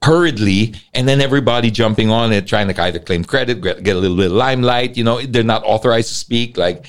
hurriedly, 0.02 0.74
and 0.92 1.08
then 1.08 1.20
everybody 1.20 1.70
jumping 1.70 2.10
on 2.10 2.32
it, 2.32 2.46
trying 2.46 2.68
to 2.68 2.82
either 2.82 2.98
claim 2.98 3.24
credit, 3.24 3.60
get, 3.62 3.82
get 3.82 3.96
a 3.96 3.98
little 3.98 4.16
bit 4.16 4.26
of 4.26 4.32
limelight. 4.32 4.96
You 4.96 5.04
know, 5.04 5.20
they're 5.20 5.42
not 5.42 5.62
authorized 5.64 6.08
to 6.08 6.14
speak. 6.14 6.56
Like 6.56 6.86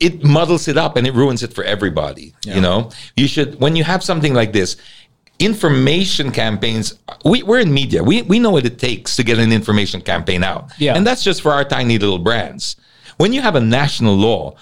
it 0.00 0.22
muddles 0.24 0.68
it 0.68 0.76
up 0.76 0.96
and 0.96 1.06
it 1.06 1.14
ruins 1.14 1.42
it 1.42 1.52
for 1.54 1.64
everybody. 1.64 2.34
You 2.44 2.60
know, 2.60 2.90
you 3.16 3.26
should 3.26 3.60
when 3.60 3.76
you 3.76 3.84
have 3.84 4.02
something 4.02 4.34
like 4.34 4.52
this. 4.52 4.76
Information 5.38 6.30
campaigns. 6.30 6.98
We, 7.24 7.42
we're 7.42 7.60
in 7.60 7.72
media. 7.72 8.02
We 8.02 8.22
we 8.22 8.38
know 8.38 8.50
what 8.50 8.64
it 8.64 8.78
takes 8.78 9.16
to 9.16 9.22
get 9.22 9.38
an 9.38 9.52
information 9.52 10.00
campaign 10.00 10.42
out. 10.42 10.70
Yeah. 10.78 10.96
and 10.96 11.06
that's 11.06 11.22
just 11.22 11.42
for 11.42 11.52
our 11.52 11.64
tiny 11.64 11.98
little 11.98 12.18
brands. 12.18 12.76
When 13.18 13.32
you 13.32 13.40
have 13.42 13.54
a 13.54 13.60
national 13.60 14.14
law, 14.14 14.56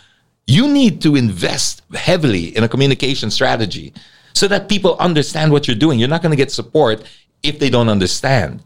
you 0.47 0.69
need 0.69 1.01
to 1.03 1.17
invest 1.17 1.83
heavily 1.95 2.57
in 2.57 2.65
a 2.65 2.69
communication 2.69 3.31
strategy 3.31 3.93
so 4.35 4.49
that 4.49 4.69
people 4.69 4.97
understand 4.99 5.53
what 5.53 5.67
you're 5.67 5.77
doing. 5.77 5.99
You're 5.99 6.09
not 6.09 6.23
going 6.23 6.31
to 6.31 6.37
get 6.37 6.51
support 6.51 7.03
if 7.43 7.59
they 7.59 7.71
don't 7.71 7.89
understand. 7.89 8.63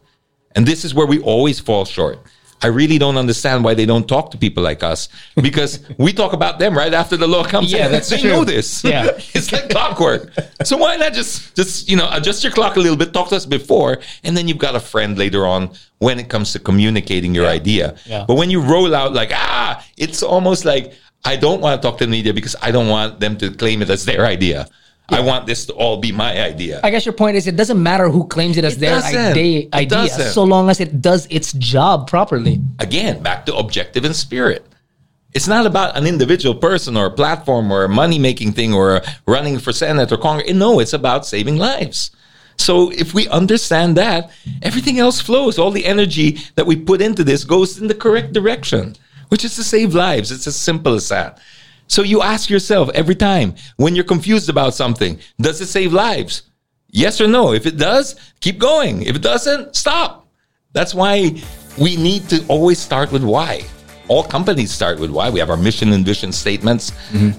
And 0.54 0.66
this 0.66 0.84
is 0.84 0.94
where 0.94 1.06
we 1.06 1.20
always 1.20 1.60
fall 1.60 1.84
short. 1.84 2.18
I 2.60 2.66
really 2.68 2.98
don't 2.98 3.16
understand 3.16 3.64
why 3.64 3.74
they 3.74 3.86
don't 3.86 4.08
talk 4.08 4.30
to 4.32 4.38
people 4.38 4.62
like 4.62 4.82
us 4.82 5.08
because 5.40 5.80
we 5.98 6.12
talk 6.12 6.32
about 6.32 6.58
them 6.58 6.76
right 6.76 6.92
after 6.92 7.16
the 7.16 7.26
law 7.26 7.44
comes 7.44 7.72
Yeah, 7.72 7.86
in. 7.86 7.92
that's 7.92 8.08
they 8.14 8.20
true. 8.20 8.30
know 8.30 8.44
this. 8.44 8.82
Yeah. 8.84 9.04
it's 9.34 9.52
like 9.52 9.70
clockwork. 9.70 10.32
So 10.64 10.76
why 10.76 10.96
not 10.96 11.12
just 11.12 11.54
just 11.54 11.88
you 11.88 11.96
know 11.96 12.08
adjust 12.12 12.42
your 12.42 12.52
clock 12.52 12.76
a 12.76 12.80
little 12.80 12.96
bit, 12.96 13.12
talk 13.12 13.28
to 13.30 13.36
us 13.36 13.46
before, 13.46 13.98
and 14.24 14.36
then 14.36 14.48
you've 14.48 14.58
got 14.58 14.74
a 14.74 14.80
friend 14.80 15.16
later 15.18 15.46
on 15.46 15.70
when 15.98 16.18
it 16.18 16.28
comes 16.28 16.52
to 16.52 16.58
communicating 16.58 17.34
your 17.34 17.46
idea. 17.46 17.96
Yeah. 18.06 18.24
But 18.26 18.36
when 18.36 18.50
you 18.50 18.60
roll 18.60 18.94
out 18.94 19.12
like 19.14 19.30
ah, 19.32 19.84
it's 19.96 20.22
almost 20.22 20.64
like 20.64 20.92
I 21.24 21.36
don't 21.36 21.60
want 21.60 21.80
to 21.80 21.88
talk 21.88 21.98
to 21.98 22.06
the 22.06 22.10
media 22.10 22.32
because 22.32 22.56
I 22.62 22.70
don't 22.70 22.88
want 22.88 23.20
them 23.20 23.36
to 23.38 23.50
claim 23.50 23.82
it 23.82 23.90
as 23.90 24.04
their 24.04 24.24
idea. 24.26 24.66
I 25.10 25.20
want 25.20 25.46
this 25.46 25.64
to 25.66 25.72
all 25.72 25.96
be 25.96 26.12
my 26.12 26.38
idea. 26.40 26.80
I 26.84 26.90
guess 26.90 27.06
your 27.06 27.14
point 27.14 27.36
is 27.36 27.46
it 27.46 27.56
doesn't 27.56 27.82
matter 27.82 28.10
who 28.10 28.26
claims 28.26 28.58
it 28.58 28.64
as 28.64 28.76
It 28.76 28.80
their 28.80 29.02
idea, 29.02 29.68
idea 29.72 30.08
so 30.08 30.44
long 30.44 30.68
as 30.68 30.80
it 30.80 31.00
does 31.00 31.26
its 31.30 31.52
job 31.54 32.08
properly. 32.08 32.60
Again, 32.78 33.22
back 33.22 33.46
to 33.46 33.56
objective 33.56 34.04
and 34.04 34.14
spirit. 34.14 34.66
It's 35.34 35.48
not 35.48 35.66
about 35.66 35.96
an 35.96 36.06
individual 36.06 36.54
person 36.54 36.96
or 36.96 37.06
a 37.06 37.10
platform 37.10 37.70
or 37.70 37.84
a 37.84 37.88
money 37.88 38.18
making 38.18 38.52
thing 38.52 38.74
or 38.74 39.02
running 39.26 39.58
for 39.58 39.72
Senate 39.72 40.12
or 40.12 40.18
Congress. 40.18 40.52
No, 40.52 40.80
it's 40.80 40.92
about 40.92 41.26
saving 41.26 41.56
lives. 41.56 42.10
So 42.56 42.90
if 42.90 43.14
we 43.14 43.28
understand 43.28 43.96
that, 43.96 44.30
everything 44.62 44.98
else 44.98 45.20
flows. 45.20 45.58
All 45.58 45.70
the 45.70 45.86
energy 45.86 46.38
that 46.56 46.66
we 46.66 46.76
put 46.76 47.00
into 47.00 47.24
this 47.24 47.44
goes 47.44 47.78
in 47.78 47.86
the 47.86 47.94
correct 47.94 48.32
direction, 48.32 48.96
which 49.28 49.44
is 49.44 49.54
to 49.56 49.62
save 49.62 49.94
lives. 49.94 50.32
It's 50.32 50.46
as 50.46 50.56
simple 50.56 50.94
as 50.94 51.08
that. 51.08 51.40
So 51.88 52.02
you 52.02 52.22
ask 52.22 52.48
yourself 52.48 52.90
every 52.94 53.14
time 53.14 53.54
when 53.76 53.94
you're 53.94 54.04
confused 54.04 54.48
about 54.48 54.74
something, 54.74 55.18
does 55.40 55.60
it 55.60 55.66
save 55.66 55.92
lives? 55.92 56.42
Yes 56.90 57.20
or 57.20 57.26
no? 57.26 57.52
If 57.52 57.66
it 57.66 57.76
does, 57.76 58.14
keep 58.40 58.58
going. 58.58 59.02
If 59.02 59.16
it 59.16 59.22
doesn't, 59.22 59.74
stop. 59.74 60.28
That's 60.72 60.94
why 60.94 61.42
we 61.76 61.96
need 61.96 62.28
to 62.28 62.46
always 62.46 62.78
start 62.78 63.10
with 63.10 63.24
why. 63.24 63.62
All 64.08 64.22
companies 64.22 64.70
start 64.70 65.00
with 65.00 65.10
why. 65.10 65.28
We 65.28 65.40
have 65.40 65.50
our 65.50 65.56
mission 65.56 65.92
and 65.92 66.04
vision 66.04 66.32
statements. 66.32 66.92
Mm-hmm. 67.10 67.38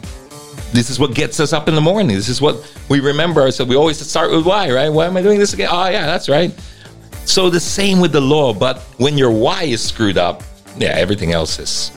This 0.71 0.89
is 0.89 0.99
what 0.99 1.15
gets 1.15 1.39
us 1.39 1.53
up 1.53 1.67
in 1.67 1.73
the 1.73 1.81
morning. 1.81 2.15
This 2.15 2.29
is 2.29 2.41
what 2.41 2.55
we 2.89 2.99
remember. 2.99 3.49
So 3.51 3.65
we 3.65 3.75
always 3.75 3.99
start 4.05 4.31
with 4.31 4.45
why, 4.45 4.71
right? 4.71 4.89
Why 4.89 5.05
am 5.05 5.17
I 5.17 5.21
doing 5.21 5.39
this 5.39 5.53
again? 5.53 5.69
Oh, 5.71 5.89
yeah, 5.89 6.05
that's 6.05 6.29
right. 6.29 6.51
So 7.25 7.49
the 7.49 7.59
same 7.59 7.99
with 7.99 8.11
the 8.11 8.21
law, 8.21 8.53
but 8.53 8.79
when 8.97 9.17
your 9.17 9.31
why 9.31 9.63
is 9.63 9.81
screwed 9.81 10.17
up, 10.17 10.43
yeah, 10.77 10.89
everything 10.89 11.33
else 11.33 11.59
is 11.59 11.91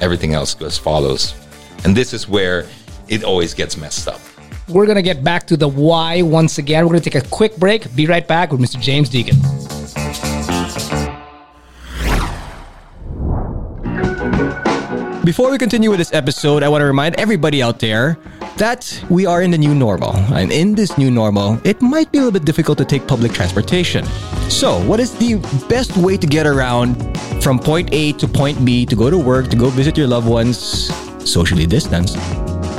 everything 0.00 0.34
else 0.34 0.54
goes 0.54 0.78
follows. 0.78 1.34
And 1.86 1.96
this 1.96 2.12
is 2.12 2.28
where 2.28 2.66
it 3.06 3.22
always 3.22 3.54
gets 3.54 3.76
messed 3.76 4.08
up. 4.08 4.20
We're 4.66 4.86
going 4.86 4.96
to 4.96 5.02
get 5.02 5.22
back 5.22 5.46
to 5.46 5.56
the 5.56 5.68
why 5.68 6.20
once 6.20 6.58
again. 6.58 6.84
We're 6.84 6.90
going 6.90 7.02
to 7.02 7.10
take 7.10 7.24
a 7.24 7.28
quick 7.28 7.56
break. 7.58 7.94
Be 7.94 8.06
right 8.06 8.26
back 8.26 8.50
with 8.50 8.60
Mr. 8.60 8.80
James 8.80 9.08
Deakin. 9.08 9.36
Before 15.24 15.48
we 15.48 15.58
continue 15.58 15.88
with 15.88 16.00
this 16.00 16.12
episode, 16.12 16.64
I 16.64 16.68
want 16.68 16.82
to 16.82 16.86
remind 16.86 17.20
everybody 17.20 17.62
out 17.62 17.78
there 17.78 18.18
that 18.56 19.04
we 19.08 19.24
are 19.24 19.42
in 19.42 19.52
the 19.52 19.58
new 19.58 19.72
normal. 19.72 20.16
And 20.34 20.50
in 20.50 20.74
this 20.74 20.98
new 20.98 21.12
normal, 21.12 21.60
it 21.62 21.80
might 21.80 22.10
be 22.10 22.18
a 22.18 22.22
little 22.22 22.32
bit 22.32 22.44
difficult 22.44 22.78
to 22.78 22.84
take 22.84 23.06
public 23.06 23.30
transportation. 23.30 24.04
So, 24.50 24.82
what 24.86 24.98
is 24.98 25.16
the 25.18 25.36
best 25.68 25.96
way 25.96 26.16
to 26.16 26.26
get 26.26 26.48
around 26.48 26.96
from 27.44 27.60
point 27.60 27.90
A 27.92 28.12
to 28.14 28.26
point 28.26 28.64
B 28.64 28.86
to 28.86 28.96
go 28.96 29.08
to 29.08 29.18
work, 29.18 29.50
to 29.50 29.56
go 29.56 29.70
visit 29.70 29.96
your 29.96 30.08
loved 30.08 30.26
ones, 30.26 30.90
socially 31.26 31.66
distanced? 31.66 32.16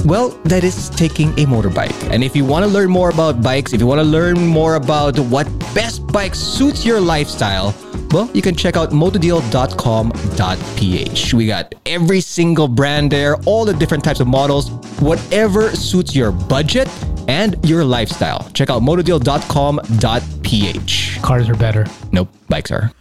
Well, 0.06 0.30
that 0.46 0.64
is 0.64 0.90
taking 0.90 1.34
a 1.34 1.46
motorbike. 1.46 2.10
And 2.10 2.24
if 2.24 2.36
you 2.36 2.46
want 2.46 2.64
to 2.64 2.72
learn 2.72 2.90
more 2.90 3.10
about 3.10 3.42
bikes, 3.42 3.74
if 3.74 3.82
you 3.82 3.88
want 3.88 4.00
to 4.00 4.06
learn 4.06 4.48
more 4.48 4.76
about 4.76 5.20
what 5.20 5.46
best 5.74 6.08
bike 6.08 6.34
suits 6.36 6.86
your 6.86 7.02
lifestyle, 7.02 7.76
well, 8.12 8.30
you 8.34 8.42
can 8.42 8.56
check 8.56 8.78
out 8.78 8.92
motodeal.com.ph. 8.92 11.34
We 11.34 11.48
got 11.48 11.76
every 11.86 12.22
single 12.22 12.70
brand 12.70 13.12
there, 13.12 13.36
all 13.46 13.66
the 13.66 13.74
different 13.74 14.04
types 14.04 14.20
of 14.20 14.28
models, 14.28 14.70
whatever 15.00 15.76
suits 15.76 16.16
your 16.16 16.32
budget 16.32 16.88
and 17.28 17.56
your 17.68 17.84
lifestyle. 17.84 18.50
Check 18.52 18.70
out 18.70 18.82
motodeal.com.ph. 18.82 21.22
Cars 21.22 21.50
are 21.50 21.56
better. 21.56 21.86
Nope, 22.12 22.30
bikes 22.48 22.72
are. 22.72 22.92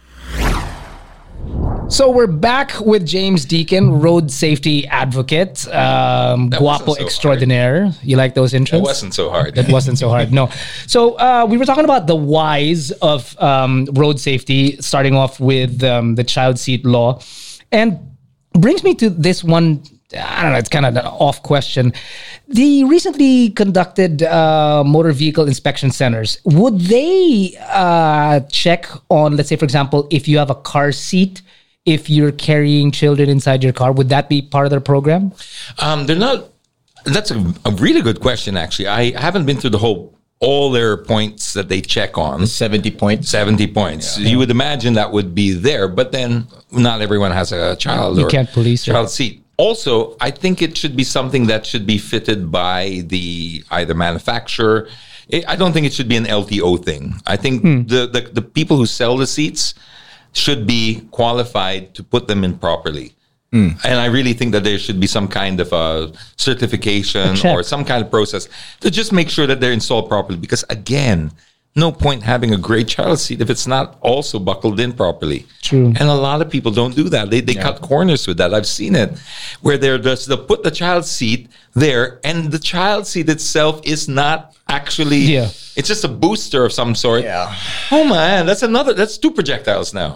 So 1.89 2.11
we're 2.11 2.27
back 2.27 2.81
with 2.81 3.05
James 3.05 3.45
Deakin, 3.45 4.01
road 4.01 4.29
safety 4.29 4.85
advocate, 4.87 5.65
um, 5.73 6.49
guapo 6.49 6.95
so 6.95 7.01
extraordinaire. 7.01 7.91
You 8.03 8.17
like 8.17 8.35
those 8.35 8.51
intros? 8.51 8.79
It 8.79 8.81
wasn't 8.81 9.13
so 9.13 9.29
hard. 9.29 9.57
It 9.57 9.69
wasn't 9.71 9.97
so 9.97 10.09
hard. 10.09 10.33
No. 10.33 10.49
So 10.85 11.13
uh, 11.13 11.47
we 11.49 11.57
were 11.57 11.63
talking 11.63 11.85
about 11.85 12.05
the 12.05 12.15
whys 12.15 12.91
of 12.91 13.39
um, 13.41 13.87
road 13.93 14.19
safety, 14.19 14.75
starting 14.81 15.15
off 15.15 15.39
with 15.39 15.81
um, 15.81 16.15
the 16.15 16.25
child 16.25 16.59
seat 16.59 16.85
law, 16.85 17.21
and 17.71 17.99
brings 18.51 18.83
me 18.83 18.93
to 18.95 19.09
this 19.09 19.41
one. 19.43 19.81
I 20.13 20.43
don't 20.43 20.53
know. 20.53 20.57
It's 20.57 20.69
kind 20.69 20.85
of 20.85 20.95
an 20.95 21.05
off 21.05 21.43
question. 21.43 21.91
The 22.47 22.85
recently 22.85 23.49
conducted 23.49 24.23
uh, 24.23 24.83
motor 24.85 25.11
vehicle 25.11 25.47
inspection 25.47 25.91
centers 25.91 26.37
would 26.45 26.79
they 26.79 27.57
uh, 27.69 28.39
check 28.49 28.87
on, 29.09 29.35
let's 29.35 29.49
say, 29.49 29.57
for 29.57 29.65
example, 29.65 30.07
if 30.09 30.27
you 30.27 30.37
have 30.37 30.49
a 30.49 30.55
car 30.55 30.93
seat, 30.93 31.41
if 31.85 32.09
you're 32.09 32.31
carrying 32.31 32.91
children 32.91 33.29
inside 33.29 33.63
your 33.63 33.73
car, 33.73 33.91
would 33.91 34.07
that 34.09 34.29
be 34.29 34.41
part 34.41 34.65
of 34.65 34.71
their 34.71 34.79
program? 34.81 35.33
Um, 35.79 36.05
they're 36.05 36.15
not. 36.15 36.49
That's 37.03 37.31
a, 37.31 37.53
a 37.65 37.71
really 37.71 38.01
good 38.01 38.21
question. 38.21 38.55
Actually, 38.57 38.87
I 38.87 39.17
haven't 39.19 39.45
been 39.45 39.57
through 39.57 39.71
the 39.71 39.77
whole 39.77 40.13
all 40.39 40.71
their 40.71 40.97
points 40.97 41.53
that 41.53 41.67
they 41.67 41.81
check 41.81 42.17
on. 42.17 42.45
70 42.45 42.91
points. 42.91 43.29
70 43.29 43.67
points. 43.73 44.17
You 44.19 44.37
would 44.37 44.51
imagine 44.51 44.93
that 44.93 45.11
would 45.11 45.33
be 45.33 45.51
there, 45.51 45.87
but 45.87 46.11
then 46.11 46.47
not 46.71 47.01
everyone 47.01 47.31
has 47.31 47.51
a 47.51 47.75
child 47.75 48.17
You 48.17 48.27
or 48.27 48.29
can't 48.29 48.49
police 48.51 48.87
it. 48.87 48.91
child 48.91 49.09
seat. 49.09 49.43
Also, 49.57 50.15
I 50.21 50.29
think 50.31 50.61
it 50.61 50.77
should 50.77 50.95
be 50.95 51.03
something 51.03 51.47
that 51.47 51.65
should 51.65 51.85
be 51.87 51.97
fitted 51.97 52.51
by 52.51 53.03
the 53.07 53.63
either 53.71 53.95
manufacturer. 53.95 54.87
I 55.47 55.55
don't 55.55 55.73
think 55.73 55.85
it 55.85 55.93
should 55.93 56.07
be 56.07 56.15
an 56.15 56.25
LTO 56.25 56.83
thing. 56.85 57.15
I 57.25 57.35
think 57.35 57.61
Hmm. 57.61 57.83
the, 57.87 58.07
the 58.07 58.21
the 58.33 58.41
people 58.41 58.77
who 58.77 58.85
sell 58.85 59.17
the 59.17 59.27
seats 59.27 59.73
should 60.33 60.65
be 60.67 61.01
qualified 61.11 61.95
to 61.95 62.03
put 62.03 62.27
them 62.27 62.43
in 62.43 62.57
properly. 62.59 63.13
Hmm. 63.51 63.69
And 63.83 63.99
I 63.99 64.05
really 64.05 64.33
think 64.33 64.51
that 64.51 64.63
there 64.63 64.77
should 64.77 64.99
be 64.99 65.07
some 65.07 65.27
kind 65.27 65.59
of 65.59 65.73
a 65.73 66.11
certification 66.35 67.35
A 67.43 67.53
or 67.53 67.63
some 67.63 67.83
kind 67.83 68.03
of 68.03 68.11
process 68.11 68.47
to 68.81 68.91
just 68.91 69.11
make 69.11 69.29
sure 69.29 69.47
that 69.47 69.59
they're 69.59 69.73
installed 69.73 70.07
properly. 70.07 70.37
Because 70.37 70.63
again, 70.69 71.31
no 71.77 71.91
point 71.91 72.23
having 72.23 72.53
a 72.53 72.57
great 72.57 72.87
child 72.87 73.19
seat 73.19 73.39
if 73.39 73.49
it's 73.49 73.67
not 73.67 73.97
also 74.01 74.39
buckled 74.39 74.79
in 74.79 74.91
properly. 74.93 75.45
True. 75.61 75.87
And 75.87 76.09
a 76.09 76.15
lot 76.15 76.41
of 76.41 76.49
people 76.49 76.71
don't 76.71 76.95
do 76.95 77.09
that. 77.09 77.29
They, 77.29 77.41
they 77.41 77.53
cut 77.53 77.81
corners 77.81 78.27
with 78.27 78.37
that. 78.37 78.53
I've 78.53 78.67
seen 78.67 78.95
it 78.95 79.17
where 79.61 79.77
they're 79.77 79.97
just, 79.97 80.27
they'll 80.27 80.43
put 80.43 80.63
the 80.63 80.71
child 80.71 81.05
seat 81.05 81.49
there 81.75 82.19
and 82.23 82.51
the 82.51 82.59
child 82.59 83.05
seat 83.07 83.29
itself 83.29 83.81
is 83.83 84.07
not 84.07 84.55
actually, 84.69 85.17
Yeah. 85.19 85.49
it's 85.75 85.87
just 85.87 86.03
a 86.03 86.07
booster 86.07 86.65
of 86.65 86.73
some 86.73 86.95
sort. 86.95 87.23
Yeah. 87.23 87.55
Oh 87.91 88.03
man, 88.03 88.45
that's 88.45 88.63
another, 88.63 88.93
that's 88.93 89.17
two 89.17 89.31
projectiles 89.31 89.93
now. 89.93 90.15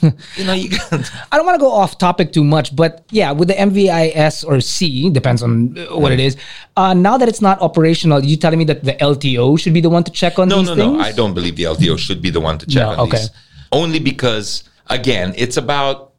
you 0.36 0.44
know, 0.44 0.52
you 0.54 0.70
got, 0.70 1.10
I 1.32 1.36
don't 1.36 1.44
want 1.44 1.56
to 1.56 1.60
go 1.60 1.70
off 1.70 1.98
topic 1.98 2.32
too 2.32 2.44
much, 2.44 2.74
but 2.74 3.04
yeah, 3.10 3.32
with 3.32 3.48
the 3.48 3.54
MVIS 3.54 4.46
or 4.46 4.60
C, 4.60 5.10
depends 5.10 5.42
on 5.42 5.76
uh, 5.78 5.98
what 5.98 6.12
it 6.12 6.20
is. 6.20 6.36
Uh, 6.76 6.94
now 6.94 7.18
that 7.18 7.28
it's 7.28 7.42
not 7.42 7.60
operational, 7.60 8.24
you 8.24 8.36
telling 8.36 8.58
me 8.58 8.64
that 8.66 8.84
the 8.84 8.92
LTO 8.94 9.58
should 9.58 9.74
be 9.74 9.80
the 9.80 9.90
one 9.90 10.04
to 10.04 10.10
check 10.12 10.38
on 10.38 10.48
no, 10.48 10.58
these 10.58 10.68
no, 10.68 10.74
things? 10.76 10.92
no. 10.98 11.00
I 11.00 11.12
don't 11.12 11.34
believe 11.34 11.56
the 11.56 11.64
LTO 11.64 11.98
should 11.98 12.22
be 12.22 12.30
the 12.30 12.40
one 12.40 12.56
to 12.58 12.66
check 12.66 12.82
No, 12.86 12.90
on 12.92 12.98
okay. 13.00 13.18
these. 13.18 13.30
Only 13.72 13.98
because, 13.98 14.64
again, 14.88 15.34
it's 15.36 15.56
about. 15.56 16.09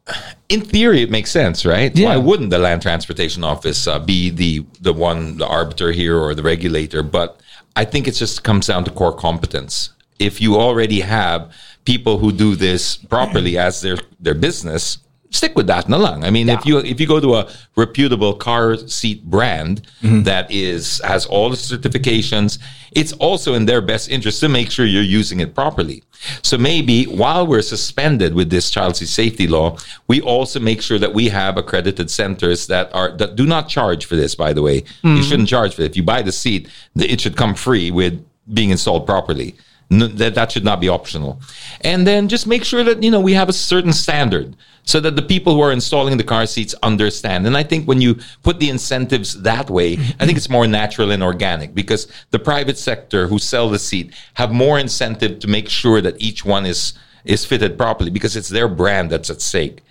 In 0.49 0.61
theory, 0.61 1.01
it 1.01 1.09
makes 1.09 1.31
sense, 1.31 1.65
right? 1.65 1.95
Yeah. 1.95 2.09
Why 2.09 2.17
wouldn't 2.17 2.49
the 2.49 2.59
Land 2.59 2.81
Transportation 2.81 3.43
Office 3.43 3.87
uh, 3.87 3.99
be 3.99 4.29
the 4.29 4.65
the 4.81 4.93
one, 4.93 5.37
the 5.37 5.47
arbiter 5.47 5.91
here 5.91 6.17
or 6.17 6.35
the 6.35 6.43
regulator? 6.43 7.03
But 7.03 7.39
I 7.75 7.85
think 7.85 8.07
it 8.07 8.11
just 8.13 8.43
comes 8.43 8.67
down 8.67 8.83
to 8.85 8.91
core 8.91 9.15
competence. 9.15 9.91
If 10.19 10.41
you 10.41 10.55
already 10.55 11.01
have 11.01 11.53
people 11.85 12.17
who 12.19 12.31
do 12.31 12.55
this 12.55 12.97
properly 12.97 13.57
as 13.57 13.81
their 13.81 13.97
their 14.19 14.35
business, 14.35 14.99
stick 15.31 15.55
with 15.55 15.67
that 15.67 15.89
na 15.89 15.97
lang. 15.97 16.23
I 16.23 16.29
mean, 16.29 16.49
if 16.49 16.65
you 16.65 16.77
if 16.79 16.99
you 16.99 17.07
go 17.07 17.19
to 17.19 17.35
a 17.35 17.49
reputable 17.75 18.33
car 18.33 18.77
seat 18.77 19.23
brand 19.23 19.81
mm-hmm. 20.01 20.23
that 20.23 20.51
is 20.51 21.01
has 21.03 21.25
all 21.25 21.49
the 21.49 21.55
certifications, 21.55 22.59
it's 22.91 23.13
also 23.13 23.53
in 23.53 23.65
their 23.65 23.81
best 23.81 24.09
interest 24.09 24.39
to 24.41 24.49
make 24.49 24.69
sure 24.69 24.85
you're 24.85 25.01
using 25.01 25.39
it 25.39 25.55
properly. 25.55 26.03
So 26.43 26.57
maybe 26.57 27.05
while 27.05 27.47
we're 27.47 27.63
suspended 27.63 28.35
with 28.35 28.51
this 28.51 28.69
child 28.69 28.95
seat 28.97 29.07
safety 29.07 29.47
law, 29.47 29.77
we 30.07 30.21
also 30.21 30.59
make 30.59 30.81
sure 30.81 30.99
that 30.99 31.13
we 31.13 31.29
have 31.29 31.57
accredited 31.57 32.11
centers 32.11 32.67
that 32.67 32.93
are 32.93 33.11
that 33.17 33.35
do 33.35 33.45
not 33.45 33.69
charge 33.69 34.05
for 34.05 34.15
this. 34.15 34.35
By 34.35 34.53
the 34.53 34.61
way, 34.61 34.75
you 34.75 35.09
mm-hmm. 35.09 35.21
shouldn't 35.21 35.49
charge 35.49 35.73
for 35.75 35.81
it. 35.81 35.91
If 35.91 35.97
you 35.97 36.03
buy 36.03 36.21
the 36.21 36.31
seat, 36.31 36.69
the- 36.95 37.11
it 37.11 37.21
should 37.21 37.37
come 37.37 37.55
free 37.55 37.89
with 37.89 38.23
being 38.53 38.69
installed 38.69 39.05
properly. 39.05 39.55
No, 39.91 40.07
that 40.07 40.35
that 40.35 40.51
should 40.53 40.63
not 40.63 40.79
be 40.79 40.87
optional. 40.87 41.41
And 41.81 42.07
then 42.07 42.29
just 42.29 42.47
make 42.47 42.63
sure 42.63 42.83
that 42.83 43.03
you 43.03 43.11
know 43.11 43.19
we 43.19 43.33
have 43.33 43.49
a 43.49 43.53
certain 43.53 43.91
standard 43.91 44.55
so 44.83 44.99
that 45.01 45.15
the 45.15 45.21
people 45.21 45.53
who 45.53 45.61
are 45.61 45.71
installing 45.71 46.17
the 46.17 46.23
car 46.23 46.45
seats 46.45 46.73
understand. 46.81 47.45
And 47.45 47.55
I 47.55 47.63
think 47.63 47.87
when 47.87 48.01
you 48.01 48.15
put 48.41 48.59
the 48.59 48.69
incentives 48.69 49.41
that 49.41 49.69
way, 49.69 49.93
I 50.19 50.25
think 50.25 50.37
it's 50.37 50.49
more 50.49 50.65
natural 50.65 51.11
and 51.11 51.21
organic 51.21 51.75
because 51.75 52.07
the 52.31 52.39
private 52.39 52.77
sector 52.77 53.27
who 53.27 53.37
sell 53.37 53.69
the 53.69 53.77
seat 53.77 54.13
have 54.35 54.51
more 54.51 54.79
incentive 54.79 55.39
to 55.39 55.47
make 55.47 55.69
sure 55.69 56.01
that 56.01 56.19
each 56.19 56.45
one 56.45 56.65
is 56.65 56.93
is 57.25 57.45
fitted 57.45 57.77
properly 57.77 58.09
because 58.09 58.35
it's 58.35 58.49
their 58.49 58.67
brand 58.67 59.11
that's 59.11 59.29
at 59.29 59.41
stake. 59.41 59.83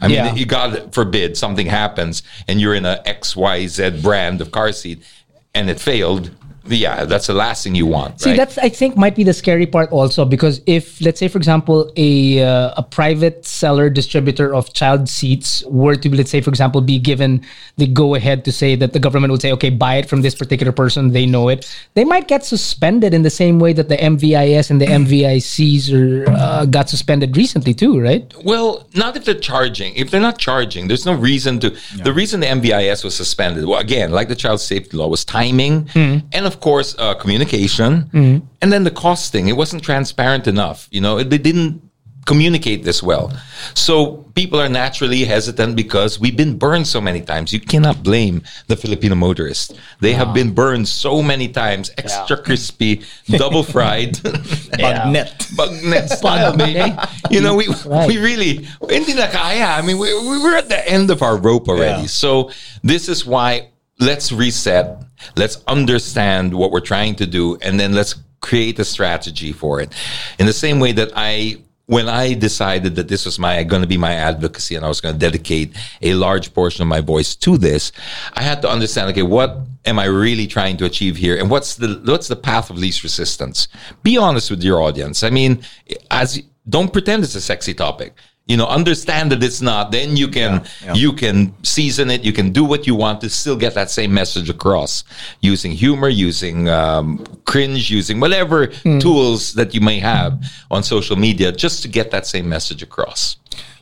I 0.00 0.08
mean, 0.08 0.36
Yeah. 0.36 0.44
God 0.44 0.92
forbid 0.92 1.36
something 1.36 1.66
happens 1.66 2.22
and 2.46 2.60
you're 2.60 2.74
in 2.74 2.84
a 2.84 3.02
XYZ 3.06 4.02
brand 4.02 4.40
of 4.42 4.50
car 4.52 4.70
seat 4.72 5.02
and 5.54 5.70
it 5.70 5.80
failed. 5.80 6.30
Yeah, 6.68 7.04
that's 7.04 7.26
the 7.26 7.34
last 7.34 7.64
thing 7.64 7.74
you 7.74 7.86
want. 7.86 8.20
See, 8.20 8.30
right? 8.30 8.36
that's 8.36 8.58
I 8.58 8.68
think 8.68 8.96
might 8.96 9.14
be 9.14 9.24
the 9.24 9.34
scary 9.34 9.66
part 9.66 9.90
also 9.90 10.24
because 10.24 10.60
if 10.66 11.00
let's 11.00 11.18
say 11.18 11.28
for 11.28 11.38
example 11.38 11.92
a 11.96 12.42
uh, 12.42 12.74
a 12.76 12.82
private 12.82 13.44
seller 13.44 13.90
distributor 13.90 14.54
of 14.54 14.72
child 14.72 15.08
seats 15.08 15.64
were 15.66 15.96
to 15.96 16.14
let's 16.14 16.30
say 16.30 16.40
for 16.40 16.50
example 16.50 16.80
be 16.80 16.98
given 16.98 17.44
the 17.76 17.86
go 17.86 18.14
ahead 18.14 18.44
to 18.44 18.52
say 18.52 18.74
that 18.76 18.92
the 18.92 18.98
government 18.98 19.30
would 19.30 19.42
say 19.42 19.52
okay 19.52 19.70
buy 19.70 19.96
it 19.96 20.08
from 20.08 20.22
this 20.22 20.34
particular 20.34 20.72
person 20.72 21.12
they 21.12 21.26
know 21.26 21.48
it 21.48 21.66
they 21.94 22.04
might 22.04 22.28
get 22.28 22.44
suspended 22.44 23.14
in 23.14 23.22
the 23.22 23.30
same 23.30 23.58
way 23.58 23.72
that 23.72 23.88
the 23.88 23.96
MVIS 23.96 24.70
and 24.70 24.80
the 24.80 24.86
MVICs 24.86 25.92
are 25.92 26.30
uh, 26.30 26.64
got 26.66 26.88
suspended 26.88 27.36
recently 27.36 27.74
too 27.74 28.00
right 28.00 28.32
Well, 28.44 28.86
not 28.94 29.16
if 29.16 29.24
they're 29.24 29.34
charging. 29.34 29.94
If 29.94 30.10
they're 30.10 30.20
not 30.20 30.38
charging, 30.38 30.88
there's 30.88 31.06
no 31.06 31.14
reason 31.14 31.60
to. 31.60 31.76
The 32.02 32.12
reason 32.12 32.40
the 32.40 32.46
MVIS 32.46 33.04
was 33.04 33.14
suspended, 33.14 33.64
well, 33.64 33.80
again, 33.80 34.12
like 34.12 34.28
the 34.28 34.36
child 34.36 34.60
safety 34.60 34.96
law, 34.96 35.08
was 35.08 35.24
timing 35.24 35.88
and, 35.94 36.46
of 36.46 36.55
course, 36.60 36.94
uh, 36.98 37.14
communication, 37.14 38.08
and 38.62 38.72
then 38.72 38.84
the 38.84 38.90
costing. 38.90 39.48
It 39.48 39.56
wasn't 39.56 39.82
transparent 39.82 40.46
enough. 40.46 40.88
You 40.90 41.00
know, 41.00 41.22
they 41.22 41.38
didn't 41.38 41.82
communicate 42.26 42.82
this 42.82 43.04
well. 43.04 43.30
So 43.74 44.26
people 44.34 44.58
are 44.58 44.68
naturally 44.68 45.22
hesitant 45.24 45.76
because 45.76 46.18
we've 46.18 46.36
been 46.36 46.58
burned 46.58 46.88
so 46.88 47.00
many 47.00 47.20
times. 47.20 47.52
You 47.52 47.60
cannot 47.60 48.02
blame 48.02 48.42
the 48.66 48.74
Filipino 48.74 49.14
motorists. 49.14 49.72
They 50.00 50.12
have 50.12 50.34
been 50.34 50.50
burned 50.52 50.88
so 50.88 51.22
many 51.22 51.46
times, 51.46 51.92
extra 51.96 52.36
crispy, 52.36 53.02
double 53.30 53.62
fried. 53.62 54.14
Bagnet. 54.74 55.54
Bug 55.56 55.70
net 55.84 56.10
style, 56.10 56.56
baby. 56.56 56.92
You 57.30 57.40
know, 57.40 57.54
we 57.54 57.68
Right. 57.86 58.08
we 58.08 58.18
really 58.18 58.66
hindi 58.90 59.14
na 59.14 59.28
kaya. 59.30 59.78
I 59.78 59.82
mean, 59.82 59.98
we, 59.98 60.10
we 60.28 60.42
were 60.42 60.56
at 60.56 60.68
the 60.68 60.82
end 60.88 61.10
of 61.10 61.22
our 61.22 61.36
rope 61.36 61.68
already. 61.68 62.02
Yeah. 62.02 62.06
So 62.10 62.50
this 62.82 63.08
is 63.08 63.24
why 63.24 63.70
let's 64.00 64.32
reset. 64.32 65.05
Let's 65.36 65.62
understand 65.66 66.54
what 66.54 66.70
we're 66.70 66.80
trying 66.80 67.14
to 67.16 67.26
do, 67.26 67.56
and 67.62 67.78
then 67.78 67.92
let's 67.92 68.14
create 68.40 68.78
a 68.78 68.84
strategy 68.84 69.52
for 69.52 69.80
it. 69.80 69.92
In 70.38 70.46
the 70.46 70.52
same 70.52 70.80
way 70.80 70.92
that 70.92 71.12
I. 71.14 71.58
When 71.88 72.08
I 72.08 72.34
decided 72.34 72.96
that 72.96 73.06
this 73.06 73.24
was 73.24 73.38
my 73.38 73.62
going 73.62 73.82
to 73.82 73.86
be 73.86 73.96
my 73.96 74.14
advocacy 74.14 74.74
and 74.74 74.84
I 74.84 74.88
was 74.88 75.00
going 75.00 75.14
to 75.14 75.18
dedicate 75.20 75.76
a 76.02 76.14
large 76.14 76.52
portion 76.52 76.82
of 76.82 76.88
my 76.88 77.00
voice 77.00 77.36
to 77.36 77.56
this, 77.56 77.92
I 78.32 78.42
had 78.42 78.60
to 78.62 78.68
understand 78.68 79.08
okay, 79.10 79.22
what 79.22 79.60
am 79.84 80.00
I 80.00 80.06
really 80.06 80.48
trying 80.48 80.78
to 80.78 80.84
achieve 80.84 81.16
here 81.16 81.36
and 81.38 81.48
what's 81.48 81.76
the 81.76 82.02
what's 82.04 82.26
the 82.26 82.34
path 82.34 82.70
of 82.70 82.76
least 82.76 83.04
resistance? 83.04 83.68
Be 84.02 84.16
honest 84.18 84.50
with 84.50 84.64
your 84.64 84.82
audience. 84.82 85.22
I 85.22 85.30
mean, 85.30 85.62
as 86.10 86.42
don't 86.68 86.92
pretend 86.92 87.22
it's 87.22 87.36
a 87.36 87.40
sexy 87.40 87.72
topic. 87.72 88.14
You 88.46 88.56
know, 88.56 88.66
understand 88.66 89.32
that 89.32 89.42
it's 89.42 89.60
not. 89.60 89.90
Then 89.90 90.16
you 90.16 90.28
can 90.28 90.64
yeah. 90.84 90.94
you 90.94 91.12
can 91.12 91.52
season 91.64 92.10
it. 92.10 92.24
You 92.24 92.32
can 92.32 92.52
do 92.52 92.64
what 92.64 92.86
you 92.86 92.94
want 92.94 93.20
to 93.22 93.28
still 93.28 93.56
get 93.56 93.74
that 93.74 93.90
same 93.90 94.14
message 94.14 94.48
across 94.48 95.02
using 95.40 95.72
humor, 95.72 96.08
using 96.08 96.68
um, 96.68 97.24
cringe, 97.44 97.90
using 97.90 98.20
whatever 98.20 98.68
tools 99.00 99.54
that 99.54 99.74
you 99.74 99.80
may 99.80 99.98
have 99.98 100.40
on 100.70 100.84
social 100.84 101.16
media, 101.16 101.50
just 101.50 101.82
to 101.82 101.88
get 101.88 102.12
that 102.12 102.24
same 102.24 102.48
message 102.48 102.82
across. 102.84 103.36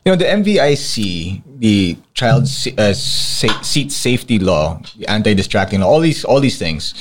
You 0.05 0.13
know, 0.13 0.17
the 0.17 0.27
MVIC, 0.27 1.43
the 1.59 1.97
child 2.13 2.43
uh, 2.45 2.93
sa- 2.93 3.63
seat 3.63 3.91
safety 3.91 4.39
law, 4.39 4.81
the 4.99 5.07
anti-distracting 5.09 5.81
law, 5.81 5.89
all 5.89 6.01
these, 6.01 6.25
all 6.27 6.41
these 6.41 6.59
things. 6.59 6.93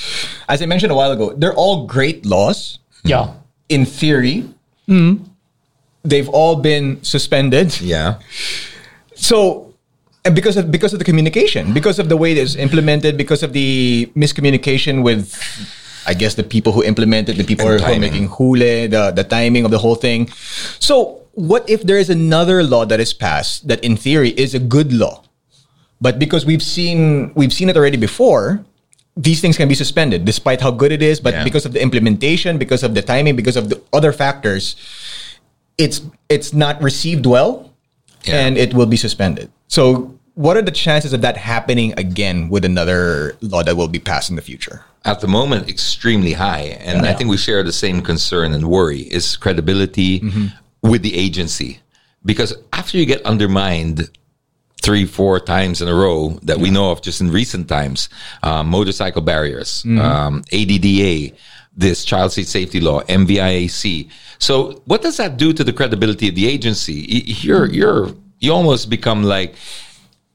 As 0.48 0.62
I 0.62 0.66
mentioned 0.68 0.92
a 0.92 0.96
while 0.96 1.12
ago, 1.12 1.34
they're 1.36 1.54
all 1.54 1.86
great 1.86 2.26
laws. 2.26 2.80
yeah 3.04 3.34
In 3.68 3.86
theory, 3.86 4.46
they've 6.04 6.30
all 6.30 6.56
been 6.56 7.04
suspended. 7.04 7.80
Yeah. 7.82 8.20
So, 9.16 9.74
and 10.26 10.36
because 10.36 10.58
of 10.58 10.72
because 10.72 10.94
of 10.94 11.00
the 11.00 11.06
communication, 11.06 11.74
because 11.74 12.00
of 12.00 12.10
the 12.10 12.18
way 12.18 12.32
it 12.32 12.38
is 12.38 12.56
implemented, 12.56 13.18
because 13.18 13.44
of 13.44 13.54
the 13.54 14.12
miscommunication 14.16 15.04
with, 15.04 15.36
I 16.06 16.14
guess 16.14 16.36
the 16.36 16.44
people 16.44 16.72
who 16.72 16.84
implemented, 16.84 17.38
the 17.38 17.44
people 17.44 17.68
who 17.68 17.82
are 17.84 18.00
making 18.00 18.30
hule, 18.30 18.90
the 18.90 19.12
the 19.12 19.24
timing 19.24 19.66
of 19.66 19.72
the 19.72 19.80
whole 19.80 19.96
thing. 19.96 20.30
So 20.80 21.22
what 21.34 21.68
if 21.70 21.84
there 21.84 21.98
is 21.98 22.10
another 22.10 22.64
law 22.64 22.86
that 22.86 23.00
is 23.00 23.14
passed 23.14 23.68
that 23.68 23.84
in 23.84 23.98
theory 23.98 24.30
is 24.38 24.54
a 24.54 24.60
good 24.60 24.94
law, 24.94 25.24
but 26.00 26.20
because 26.20 26.46
we've 26.46 26.64
seen 26.64 27.32
we've 27.36 27.54
seen 27.54 27.70
it 27.70 27.76
already 27.78 27.98
before, 27.98 28.64
these 29.18 29.42
things 29.42 29.58
can 29.58 29.68
be 29.68 29.76
suspended 29.76 30.26
despite 30.26 30.62
how 30.62 30.72
good 30.72 30.92
it 30.92 31.02
is, 31.02 31.20
but 31.20 31.34
Yeah. 31.34 31.44
because 31.44 31.66
of 31.66 31.74
the 31.74 31.82
implementation, 31.82 32.58
because 32.58 32.84
of 32.84 32.94
the 32.96 33.02
timing, 33.02 33.36
because 33.36 33.58
of 33.58 33.70
the 33.70 33.82
other 33.92 34.12
factors, 34.14 34.76
it's 35.78 36.02
it's 36.30 36.54
not 36.54 36.82
received 36.82 37.26
well, 37.26 37.72
Yeah. 38.24 38.40
and 38.46 38.58
it 38.58 38.74
will 38.74 38.86
be 38.86 38.98
suspended. 38.98 39.52
So, 39.68 40.18
what 40.36 40.58
are 40.58 40.62
the 40.62 40.72
chances 40.72 41.14
of 41.14 41.22
that 41.22 41.38
happening 41.38 41.94
again 41.98 42.50
with 42.50 42.66
another 42.66 43.38
law 43.42 43.64
that 43.64 43.76
will 43.78 43.88
be 43.88 44.00
passed 44.00 44.30
in 44.30 44.36
the 44.36 44.42
future? 44.42 44.86
at 45.06 45.20
the 45.20 45.28
moment 45.28 45.68
extremely 45.68 46.32
high 46.32 46.78
and 46.80 47.06
i 47.06 47.12
think 47.12 47.30
we 47.30 47.36
share 47.36 47.62
the 47.62 47.74
same 47.74 48.02
concern 48.02 48.54
and 48.54 48.66
worry 48.70 49.02
is 49.02 49.36
credibility 49.36 50.24
with 50.82 51.02
the 51.02 51.14
agency 51.18 51.82
because 52.24 52.54
after 52.72 52.98
you 52.98 53.06
get 53.06 53.22
undermined 53.26 54.10
three 54.82 55.06
four 55.06 55.42
times 55.42 55.82
in 55.82 55.90
a 55.90 55.94
row 55.94 56.40
that 56.42 56.58
we 56.58 56.70
know 56.70 56.90
of 56.90 57.02
just 57.02 57.20
in 57.20 57.30
recent 57.32 57.68
times 57.68 58.08
um, 58.44 58.68
motorcycle 58.70 59.22
barriers 59.22 59.84
um, 60.00 60.42
adda 60.54 61.34
this 61.76 62.06
child 62.06 62.32
seat 62.32 62.48
safety 62.48 62.80
law 62.80 63.02
mviac 63.04 64.10
so 64.38 64.82
what 64.86 65.02
does 65.02 65.18
that 65.18 65.38
do 65.38 65.54
to 65.54 65.64
the 65.64 65.74
credibility 65.74 66.30
of 66.30 66.36
the 66.36 66.48
agency 66.48 66.94
you're 67.44 67.66
you're 67.66 68.10
you 68.40 68.52
almost 68.52 68.90
become 68.90 69.24
like 69.24 69.56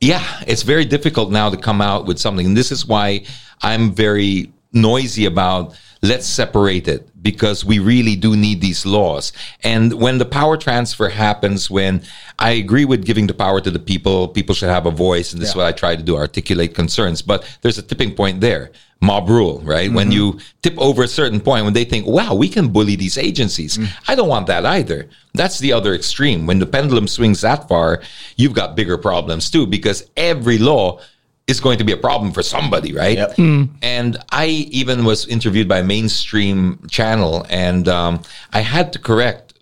yeah, 0.01 0.25
it's 0.47 0.63
very 0.63 0.85
difficult 0.85 1.31
now 1.31 1.51
to 1.51 1.57
come 1.57 1.81
out 1.81 2.07
with 2.07 2.19
something. 2.19 2.47
And 2.47 2.57
this 2.57 2.71
is 2.71 2.87
why 2.87 3.25
I'm 3.63 3.93
very 3.93 4.53
noisy 4.73 5.25
about 5.25 5.77
let's 6.01 6.27
separate 6.27 6.87
it 6.87 7.09
because 7.21 7.65
we 7.65 7.81
really 7.81 8.15
do 8.15 8.37
need 8.37 8.61
these 8.61 8.87
laws. 8.87 9.33
And 9.65 9.95
when 9.95 10.19
the 10.19 10.25
power 10.25 10.57
transfer 10.57 11.09
happens, 11.09 11.69
when 11.69 12.03
I 12.39 12.51
agree 12.51 12.85
with 12.85 13.05
giving 13.05 13.27
the 13.27 13.35
power 13.35 13.61
to 13.61 13.71
the 13.71 13.81
people, 13.81 14.29
people 14.29 14.55
should 14.55 14.69
have 14.69 14.87
a 14.87 14.93
voice. 14.93 15.33
And 15.33 15.43
this 15.43 15.51
is 15.51 15.57
what 15.57 15.67
I 15.67 15.73
try 15.73 15.97
to 15.97 16.03
do, 16.03 16.17
articulate 16.17 16.75
concerns. 16.75 17.21
But 17.21 17.45
there's 17.63 17.79
a 17.79 17.83
tipping 17.83 18.15
point 18.15 18.41
there. 18.41 18.71
Mob 19.01 19.29
rule, 19.29 19.61
right? 19.61 19.93
When 19.93 20.11
you 20.11 20.41
tip 20.61 20.77
over 20.77 21.05
a 21.05 21.09
certain 21.09 21.41
point, 21.41 21.65
when 21.65 21.73
they 21.73 21.85
think, 21.85 22.05
wow, 22.05 22.35
we 22.35 22.49
can 22.49 22.69
bully 22.69 22.97
these 22.97 23.17
agencies. 23.17 23.79
I 24.09 24.17
don't 24.17 24.29
want 24.29 24.49
that 24.49 24.67
either. 24.67 25.09
That's 25.35 25.61
the 25.61 25.73
other 25.73 25.95
extreme. 25.95 26.47
When 26.47 26.59
the 26.59 26.67
pendulum 26.67 27.07
swings 27.07 27.41
that 27.43 27.69
far, 27.69 28.03
you've 28.37 28.55
got 28.55 28.75
bigger 28.75 28.99
problems 28.99 29.51
too, 29.51 29.69
because 29.69 30.11
every 30.17 30.59
law 30.59 31.01
is 31.47 31.61
going 31.61 31.79
to 31.79 31.85
be 31.85 31.93
a 31.93 31.97
problem 31.97 32.33
for 32.33 32.43
somebody, 32.43 32.93
right? 32.93 33.19
Yep. 33.19 33.39
And 33.83 34.17
I 34.33 34.47
even 34.47 35.05
was 35.05 35.29
interviewed 35.29 35.69
by 35.69 35.79
a 35.79 35.85
mainstream 35.85 36.81
channel, 36.91 37.47
and 37.49 37.87
um, 37.87 38.23
I 38.53 38.63
had 38.63 38.93
to 38.95 38.99
correct 38.99 39.55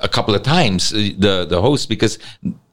a 0.00 0.08
couple 0.08 0.34
of 0.34 0.42
times 0.42 0.92
uh, 0.92 0.96
the 1.18 1.46
the 1.48 1.62
host 1.62 1.88
because 1.88 2.18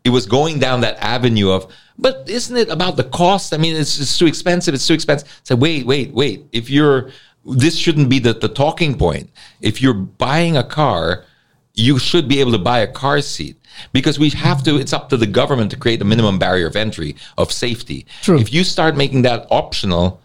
it 0.03 0.09
was 0.09 0.25
going 0.25 0.59
down 0.59 0.81
that 0.81 0.97
avenue 0.99 1.49
of. 1.49 1.71
But 1.97 2.27
isn't 2.27 2.55
it 2.55 2.69
about 2.69 2.97
the 2.97 3.03
cost? 3.03 3.53
I 3.53 3.57
mean, 3.57 3.75
it's, 3.75 3.99
it's 3.99 4.17
too 4.17 4.25
expensive. 4.25 4.73
It's 4.73 4.87
too 4.87 4.95
expensive. 4.95 5.41
So 5.43 5.55
wait, 5.55 5.85
wait, 5.85 6.13
wait. 6.13 6.45
If 6.51 6.69
you're 6.69 7.11
this 7.45 7.77
shouldn't 7.77 8.09
be 8.09 8.19
the, 8.19 8.33
the 8.33 8.47
talking 8.47 8.97
point. 8.97 9.29
If 9.61 9.81
you're 9.81 9.93
buying 9.93 10.55
a 10.55 10.63
car, 10.63 11.25
you 11.73 11.99
should 11.99 12.27
be 12.27 12.39
able 12.39 12.51
to 12.51 12.57
buy 12.57 12.79
a 12.79 12.87
car 12.87 13.21
seat 13.21 13.57
because 13.91 14.19
we 14.19 14.29
have 14.29 14.63
to 14.63 14.75
it's 14.77 14.93
up 14.93 15.09
to 15.09 15.17
the 15.17 15.25
government 15.25 15.71
to 15.71 15.77
create 15.77 16.01
a 16.01 16.05
minimum 16.05 16.37
barrier 16.37 16.67
of 16.67 16.75
entry 16.75 17.15
of 17.37 17.51
safety 17.51 18.05
True. 18.21 18.37
if 18.37 18.53
you 18.53 18.63
start 18.63 18.95
making 18.95 19.23
that 19.23 19.47
optional 19.49 20.21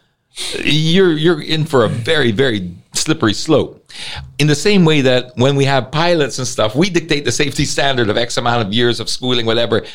you're 0.62 1.12
you're 1.12 1.40
in 1.40 1.64
for 1.64 1.86
a 1.86 1.88
very 1.88 2.30
very 2.30 2.74
slippery 2.92 3.32
slope 3.32 3.90
in 4.38 4.46
the 4.46 4.54
same 4.54 4.84
way 4.84 5.00
that 5.00 5.32
when 5.36 5.56
we 5.56 5.64
have 5.64 5.90
pilots 5.90 6.38
and 6.38 6.46
stuff 6.46 6.74
we 6.74 6.90
dictate 6.90 7.24
the 7.24 7.32
safety 7.32 7.64
standard 7.64 8.10
of 8.10 8.18
x 8.18 8.36
amount 8.36 8.66
of 8.66 8.74
years 8.74 9.00
of 9.00 9.08
schooling 9.08 9.46
whatever 9.46 9.86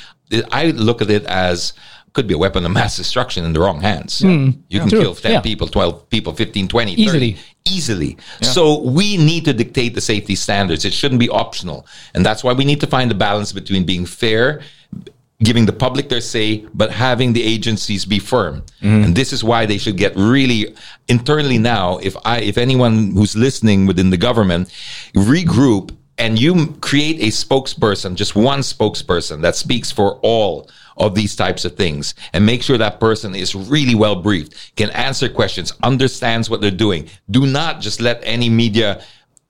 i 0.51 0.67
look 0.71 1.01
at 1.01 1.09
it 1.09 1.25
as 1.25 1.73
could 2.13 2.27
be 2.27 2.33
a 2.33 2.37
weapon 2.37 2.63
of 2.65 2.71
mass 2.71 2.95
destruction 2.97 3.43
in 3.43 3.53
the 3.53 3.59
wrong 3.59 3.81
hands 3.81 4.19
hmm. 4.19 4.51
you 4.69 4.79
can 4.79 4.89
True. 4.89 5.01
kill 5.01 5.15
10 5.15 5.31
Yeah. 5.31 5.41
people 5.41 5.67
12 5.67 6.09
people 6.09 6.33
15 6.33 6.67
20 6.67 6.95
30, 6.95 7.01
Easily. 7.01 7.37
easily. 7.65 8.17
So 8.41 8.81
we 8.81 9.17
need 9.17 9.45
to 9.45 9.53
dictate 9.53 9.95
the 9.95 10.01
safety 10.01 10.35
standards. 10.35 10.83
It 10.85 10.93
shouldn't 10.93 11.19
be 11.19 11.29
optional. 11.29 11.87
And 12.13 12.25
that's 12.25 12.43
why 12.43 12.53
we 12.53 12.65
need 12.65 12.81
to 12.81 12.87
find 12.87 13.09
the 13.09 13.15
balance 13.15 13.51
between 13.53 13.85
being 13.85 14.05
fair, 14.05 14.61
giving 15.41 15.65
the 15.65 15.73
public 15.73 16.09
their 16.09 16.21
say, 16.21 16.65
but 16.73 16.91
having 16.91 17.33
the 17.33 17.41
agencies 17.41 18.05
be 18.05 18.19
firm. 18.19 18.63
Mm-hmm. 18.81 19.03
And 19.05 19.15
this 19.15 19.31
is 19.33 19.43
why 19.43 19.65
they 19.65 19.77
should 19.77 19.97
get 19.97 20.13
really 20.15 20.75
internally 21.07 21.57
now. 21.57 21.97
If 21.99 22.15
I, 22.25 22.39
if 22.41 22.57
anyone 22.57 23.11
who's 23.15 23.35
listening 23.35 23.85
within 23.87 24.09
the 24.09 24.17
government 24.17 24.69
regroup 25.15 25.95
and 26.17 26.39
you 26.39 26.75
create 26.81 27.19
a 27.21 27.27
spokesperson, 27.27 28.15
just 28.15 28.35
one 28.35 28.59
spokesperson 28.59 29.41
that 29.41 29.55
speaks 29.55 29.91
for 29.91 30.19
all 30.21 30.69
of 30.97 31.15
these 31.15 31.35
types 31.35 31.65
of 31.65 31.75
things 31.75 32.13
and 32.33 32.45
make 32.45 32.61
sure 32.61 32.77
that 32.77 32.99
person 32.99 33.33
is 33.33 33.55
really 33.55 33.95
well 33.95 34.15
briefed, 34.15 34.75
can 34.75 34.89
answer 34.91 35.27
questions, 35.27 35.73
understands 35.81 36.49
what 36.49 36.61
they're 36.61 36.71
doing. 36.71 37.09
Do 37.31 37.47
not 37.47 37.81
just 37.81 37.99
let 37.99 38.21
any 38.23 38.49
media 38.49 39.03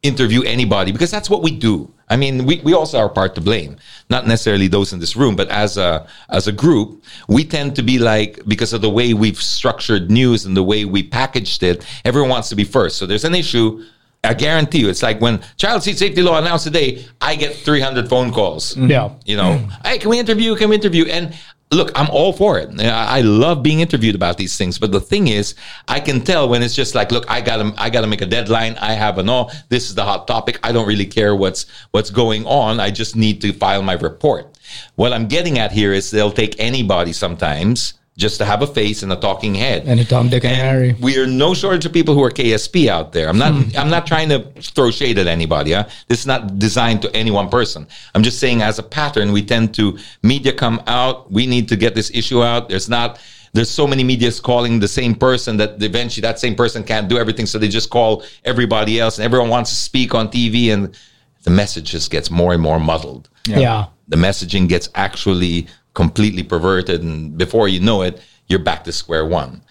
interview 0.03 0.43
anybody 0.43 0.91
because 0.91 1.11
that's 1.11 1.29
what 1.29 1.41
we 1.41 1.51
do. 1.51 1.91
I 2.09 2.17
mean, 2.17 2.45
we, 2.45 2.59
we 2.61 2.73
also 2.73 2.99
are 2.99 3.09
part 3.09 3.33
to 3.35 3.41
blame, 3.41 3.77
not 4.09 4.27
necessarily 4.27 4.67
those 4.67 4.93
in 4.93 4.99
this 4.99 5.15
room, 5.15 5.35
but 5.35 5.49
as 5.49 5.77
a 5.77 6.05
as 6.29 6.47
a 6.47 6.51
group, 6.51 7.03
we 7.27 7.43
tend 7.43 7.75
to 7.77 7.81
be 7.81 7.97
like 7.97 8.45
because 8.45 8.73
of 8.73 8.81
the 8.81 8.89
way 8.89 9.13
we've 9.13 9.41
structured 9.41 10.11
news 10.11 10.45
and 10.45 10.55
the 10.55 10.63
way 10.63 10.85
we 10.85 11.01
packaged 11.01 11.63
it. 11.63 11.85
Everyone 12.05 12.29
wants 12.29 12.49
to 12.49 12.55
be 12.55 12.65
first. 12.65 12.97
So 12.97 13.05
there's 13.05 13.23
an 13.23 13.33
issue. 13.33 13.83
I 14.23 14.33
guarantee 14.33 14.79
you, 14.79 14.89
it's 14.89 15.03
like 15.03 15.19
when 15.19 15.41
child 15.57 15.83
seat 15.83 15.97
safety 15.97 16.21
law 16.21 16.37
announced 16.37 16.63
today, 16.63 17.05
I 17.19 17.35
get 17.35 17.55
300 17.55 18.07
phone 18.07 18.31
calls. 18.31 18.73
Mm-hmm. 18.73 18.87
Yeah. 18.87 19.11
You 19.25 19.35
know, 19.35 19.67
hey, 19.83 19.97
can 19.97 20.09
we 20.09 20.19
interview? 20.19 20.55
Can 20.55 20.69
we 20.69 20.75
interview? 20.75 21.05
And 21.05 21.35
look, 21.73 21.91
I'm 21.95 22.09
all 22.09 22.31
for 22.31 22.57
it. 22.57 22.69
I 22.79 23.17
I 23.17 23.21
love 23.21 23.63
being 23.63 23.81
interviewed 23.81 24.15
about 24.15 24.37
these 24.37 24.57
things. 24.57 24.79
But 24.79 24.91
the 24.91 25.01
thing 25.01 25.27
is, 25.27 25.55
I 25.87 25.99
can 25.99 26.21
tell 26.21 26.47
when 26.47 26.63
it's 26.63 26.75
just 26.75 26.95
like, 26.95 27.11
look, 27.11 27.29
I 27.29 27.41
gotta, 27.41 27.73
I 27.77 27.89
gotta 27.89 28.07
make 28.07 28.21
a 28.21 28.25
deadline. 28.25 28.75
I 28.79 28.93
have 28.93 29.17
an 29.17 29.27
all. 29.27 29.51
This 29.69 29.89
is 29.89 29.95
the 29.95 30.03
hot 30.03 30.25
topic. 30.25 30.57
I 30.63 30.71
don't 30.71 30.87
really 30.87 31.05
care 31.05 31.35
what's 31.35 31.65
what's 31.91 32.09
going 32.09 32.45
on. 32.45 32.79
I 32.79 32.91
just 32.91 33.15
need 33.15 33.41
to 33.41 33.51
file 33.51 33.81
my 33.81 33.93
report. 33.93 34.57
What 34.95 35.11
I'm 35.11 35.27
getting 35.27 35.59
at 35.59 35.71
here 35.71 35.91
is 35.91 36.11
they'll 36.11 36.31
take 36.31 36.55
anybody 36.59 37.13
sometimes 37.13 37.95
just 38.15 38.37
to 38.37 38.45
have 38.45 38.61
a 38.61 38.67
face 38.67 39.01
and 39.01 39.11
a 39.11 39.15
talking 39.15 39.55
head. 39.55 39.83
And 39.87 39.99
a 39.99 40.05
Tom, 40.05 40.29
Dick, 40.29 40.45
and 40.45 40.55
Harry. 40.55 40.95
We 41.01 41.17
are 41.17 41.25
no 41.25 41.53
shortage 41.53 41.85
of 41.85 41.93
people 41.93 42.13
who 42.13 42.23
are 42.23 42.29
KSP 42.29 42.87
out 42.87 43.11
there. 43.11 43.27
I'm 43.27 43.37
not. 43.39 43.53
Hmm. 43.53 43.77
I'm 43.77 43.89
not 43.89 44.05
trying 44.05 44.29
to 44.29 44.39
throw 44.61 44.91
shade 44.91 45.17
at 45.17 45.27
anybody. 45.27 45.71
Huh? 45.71 45.87
This 46.07 46.19
is 46.19 46.27
not 46.27 46.59
designed 46.59 47.01
to 47.01 47.15
any 47.15 47.31
one 47.31 47.49
person. 47.49 47.87
I'm 48.13 48.21
just 48.23 48.39
saying, 48.39 48.61
as 48.61 48.77
a 48.77 48.83
pattern, 48.83 49.31
we 49.31 49.43
tend 49.43 49.73
to 49.75 49.97
media 50.21 50.53
come 50.53 50.81
out. 50.85 51.31
We 51.31 51.47
need 51.47 51.67
to 51.69 51.75
get 51.75 51.95
this 51.95 52.11
issue 52.13 52.43
out. 52.43 52.69
There's 52.69 52.87
not. 52.89 53.19
There's 53.53 53.69
so 53.69 53.85
many 53.85 54.03
medias 54.03 54.39
calling 54.39 54.79
the 54.79 54.87
same 54.87 55.13
person 55.13 55.57
that 55.57 55.81
eventually 55.81 56.21
that 56.21 56.39
same 56.39 56.55
person 56.55 56.83
can't 56.83 57.07
do 57.07 57.17
everything, 57.19 57.45
so 57.45 57.59
they 57.59 57.67
just 57.67 57.91
call 57.91 58.23
everybody 58.45 58.99
else, 58.99 59.17
and 59.19 59.25
everyone 59.25 59.49
wants 59.49 59.69
to 59.69 59.75
speak 59.75 60.15
on 60.15 60.27
TV, 60.29 60.73
and 60.73 60.97
the 61.43 61.51
message 61.51 61.91
just 61.91 62.09
gets 62.09 62.31
more 62.31 62.53
and 62.53 62.61
more 62.63 62.79
muddled 62.79 63.29
Yeah. 63.45 63.85
the 64.07 64.15
messaging 64.17 64.67
gets 64.67 64.89
actually 64.95 65.67
completely 65.93 66.43
perverted 66.43 67.01
and 67.03 67.37
before 67.37 67.67
you 67.67 67.79
know 67.79 68.01
it 68.01 68.19
you're 68.47 68.59
back 68.59 68.83
to 68.83 68.91
square 68.91 69.25
one 69.25 69.61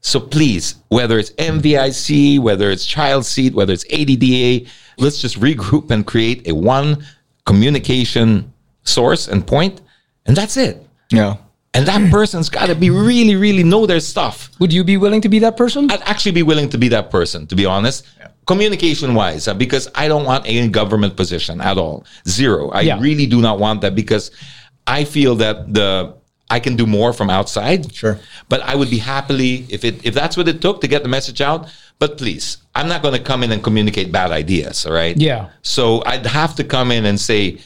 so 0.00 0.18
please 0.20 0.76
whether 0.88 1.18
it's 1.18 1.30
mvic 1.32 2.38
whether 2.40 2.70
it's 2.70 2.86
child 2.86 3.24
seat 3.26 3.52
whether 3.54 3.72
it's 3.72 3.84
adda 3.92 4.66
let's 4.98 5.20
just 5.20 5.38
regroup 5.40 5.90
and 5.90 6.06
create 6.06 6.46
a 6.48 6.54
one 6.54 7.04
communication 7.44 8.52
source 8.84 9.28
and 9.28 9.46
point 9.46 9.80
and 10.26 10.36
that's 10.36 10.56
it 10.56 10.84
Yeah. 11.10 11.36
and 11.74 11.86
that 11.86 12.10
person's 12.10 12.48
got 12.48 12.66
to 12.66 12.74
be 12.74 12.90
really 12.90 13.36
really 13.36 13.62
know 13.64 13.86
their 13.86 14.00
stuff 14.00 14.50
Would 14.60 14.72
you 14.72 14.84
be 14.84 14.96
willing 14.96 15.20
to 15.22 15.28
be 15.28 15.38
that 15.40 15.56
person? 15.56 15.90
I'd 15.90 16.02
actually 16.02 16.32
be 16.32 16.42
willing 16.42 16.68
to 16.70 16.78
be 16.78 16.88
that 16.96 17.10
person, 17.10 17.46
to 17.50 17.56
be 17.56 17.66
honest. 17.66 18.04
Communication 18.46 19.14
wise, 19.14 19.46
uh, 19.48 19.54
because 19.54 19.84
I 19.94 20.04
don't 20.08 20.24
want 20.24 20.42
any 20.46 20.68
government 20.68 21.14
position 21.16 21.60
at 21.60 21.76
all. 21.78 22.04
Zero. 22.28 22.70
I 22.70 22.80
Yeah. 22.82 22.98
really 23.00 23.26
do 23.26 23.40
not 23.40 23.56
want 23.64 23.80
that 23.82 23.94
because 23.94 24.30
I 24.92 25.04
feel 25.04 25.34
that 25.36 25.56
the 25.72 25.88
I 26.56 26.60
can 26.60 26.76
do 26.76 26.86
more 26.86 27.12
from 27.14 27.30
outside. 27.30 27.80
Sure. 27.94 28.16
But 28.50 28.60
I 28.60 28.74
would 28.78 28.90
be 28.90 28.98
happily 28.98 29.66
if 29.70 29.84
it 29.88 30.04
if 30.04 30.12
that's 30.14 30.36
what 30.36 30.46
it 30.48 30.60
took 30.60 30.82
to 30.82 30.88
get 30.88 31.02
the 31.02 31.08
message 31.08 31.40
out. 31.40 31.60
But 31.98 32.18
please, 32.18 32.58
I'm 32.74 32.88
not 32.88 33.00
going 33.04 33.14
to 33.14 33.24
come 33.30 33.42
in 33.44 33.50
and 33.52 33.62
communicate 33.62 34.12
bad 34.12 34.30
ideas. 34.32 34.84
All 34.86 34.92
right. 34.92 35.16
Yeah. 35.16 35.48
So 35.62 36.02
I'd 36.04 36.26
have 36.26 36.54
to 36.56 36.64
come 36.64 36.90
in 36.90 37.06
and 37.06 37.18
say, 37.18 37.60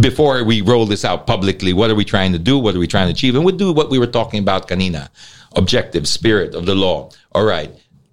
before 0.00 0.44
we 0.44 0.60
roll 0.60 0.86
this 0.86 1.04
out 1.04 1.26
publicly, 1.26 1.72
what 1.72 1.88
are 1.90 1.94
we 1.94 2.04
trying 2.04 2.32
to 2.32 2.38
do? 2.38 2.58
What 2.58 2.74
are 2.74 2.78
we 2.78 2.88
trying 2.88 3.06
to 3.06 3.12
achieve? 3.12 3.34
And 3.36 3.44
we'll 3.44 3.56
do 3.56 3.72
what 3.72 3.88
we 3.90 3.98
were 3.98 4.12
talking 4.20 4.40
about, 4.40 4.68
Kanina. 4.68 5.08
Objective, 5.56 6.06
spirit 6.06 6.54
of 6.54 6.66
the 6.66 6.74
law. 6.74 7.10
All 7.32 7.44
right. 7.44 7.70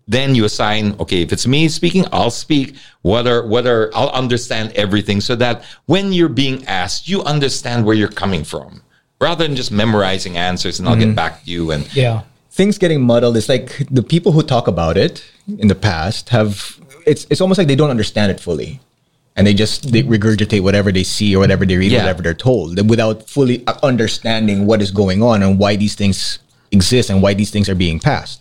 Then 0.08 0.36
you 0.36 0.46
assign, 0.46 0.96
okay, 1.00 1.22
if 1.22 1.34
it's 1.34 1.46
me 1.46 1.68
speaking, 1.68 2.06
I'll 2.14 2.32
speak. 2.32 2.76
What 3.02 3.28
are, 3.28 3.46
what 3.46 3.66
are, 3.68 3.92
I'll 3.94 4.10
understand 4.10 4.72
everything 4.74 5.20
so 5.22 5.36
that 5.36 5.64
when 5.86 6.14
you're 6.14 6.30
being 6.30 6.66
asked, 6.66 7.10
you 7.10 7.24
understand 7.24 7.86
where 7.86 7.96
you're 7.96 8.08
coming 8.24 8.44
from 8.46 8.82
rather 9.20 9.46
than 9.48 9.56
just 9.56 9.72
memorizing 9.72 10.38
answers 10.38 10.80
and 10.80 10.88
I'll 10.88 10.96
get 10.96 11.14
back 11.16 11.44
to 11.44 11.52
you. 11.52 11.72
And 11.72 11.84
Yeah. 11.96 12.22
things 12.52 12.78
getting 12.78 13.02
muddled. 13.02 13.36
It's 13.36 13.50
like 13.50 13.86
the 13.92 14.04
people 14.04 14.32
who 14.32 14.44
talk 14.44 14.68
about 14.68 14.96
it 14.98 15.24
in 15.60 15.68
the 15.68 15.76
past 15.76 16.30
have 16.30 16.80
it's 17.06 17.26
it's 17.30 17.40
almost 17.42 17.58
like 17.58 17.68
they 17.68 17.76
don't 17.76 17.90
understand 17.90 18.32
it 18.32 18.40
fully. 18.40 18.80
and 19.38 19.46
they 19.46 19.54
just 19.54 19.92
they 19.94 20.02
regurgitate 20.02 20.62
whatever 20.62 20.92
they 20.92 21.04
see 21.04 21.36
or 21.36 21.40
whatever 21.40 21.64
they 21.66 21.78
read, 21.78 21.92
Yeah. 21.92 22.00
whatever 22.02 22.22
they're 22.24 22.34
told, 22.50 22.70
without 22.90 23.30
fully 23.30 23.58
uh, 23.68 23.78
understanding 23.84 24.66
what 24.66 24.82
is 24.82 24.90
going 24.90 25.22
on 25.22 25.44
and 25.44 25.60
why 25.62 25.76
these 25.78 25.94
things 26.02 26.40
exist 26.72 27.10
and 27.12 27.22
why 27.22 27.34
these 27.36 27.52
things 27.52 27.70
are 27.70 27.76
being 27.76 28.00
passed. 28.00 28.40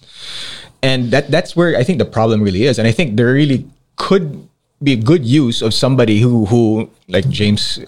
And 0.82 1.10
that 1.10 1.30
that's 1.30 1.56
where 1.56 1.76
I 1.76 1.84
think 1.84 1.98
the 1.98 2.04
problem 2.04 2.42
really 2.42 2.64
is. 2.64 2.78
And 2.78 2.86
I 2.86 2.92
think 2.92 3.16
there 3.16 3.32
really 3.32 3.66
could 3.96 4.48
be 4.82 4.92
a 4.92 4.96
good 5.00 5.24
use 5.24 5.62
of 5.62 5.72
somebody 5.74 6.20
who 6.20 6.46
who 6.46 6.90
like 7.08 7.28
James 7.28 7.80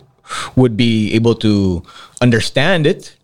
would 0.56 0.76
be 0.76 1.12
able 1.14 1.34
to 1.36 1.82
understand 2.20 2.86
it 2.86 3.16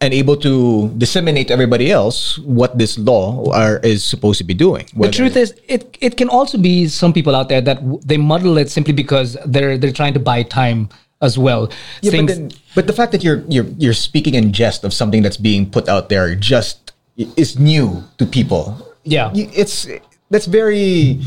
and 0.00 0.14
able 0.14 0.36
to 0.36 0.88
disseminate 0.96 1.48
to 1.48 1.52
everybody 1.52 1.90
else 1.90 2.38
what 2.38 2.78
this 2.78 2.98
law 2.98 3.50
are, 3.52 3.78
is 3.82 4.04
supposed 4.04 4.38
to 4.38 4.44
be 4.44 4.54
doing. 4.54 4.86
The 4.94 5.10
truth 5.10 5.36
is, 5.36 5.54
it 5.66 5.96
it 6.00 6.16
can 6.16 6.28
also 6.28 6.56
be 6.58 6.86
some 6.86 7.12
people 7.12 7.34
out 7.34 7.48
there 7.48 7.60
that 7.60 7.82
w- 7.82 8.00
they 8.04 8.16
muddle 8.16 8.58
it 8.58 8.70
simply 8.70 8.92
because 8.92 9.36
they're 9.44 9.76
they're 9.76 9.92
trying 9.92 10.14
to 10.14 10.20
buy 10.20 10.44
time 10.44 10.88
as 11.20 11.36
well. 11.36 11.70
Yeah, 12.00 12.12
Things- 12.12 12.30
but, 12.30 12.38
then, 12.38 12.52
but 12.74 12.86
the 12.86 12.92
fact 12.92 13.10
that 13.12 13.24
you're 13.24 13.42
you're 13.48 13.66
you're 13.76 13.96
speaking 13.96 14.34
in 14.34 14.52
jest 14.52 14.84
of 14.84 14.94
something 14.94 15.22
that's 15.22 15.36
being 15.36 15.68
put 15.68 15.88
out 15.88 16.08
there 16.08 16.34
just 16.36 16.92
is 17.36 17.58
new 17.58 18.04
to 18.18 18.26
people. 18.26 18.78
Yeah. 19.08 19.32
You- 19.32 19.50
it's 19.54 19.88
that's 20.30 20.46
very 20.46 21.20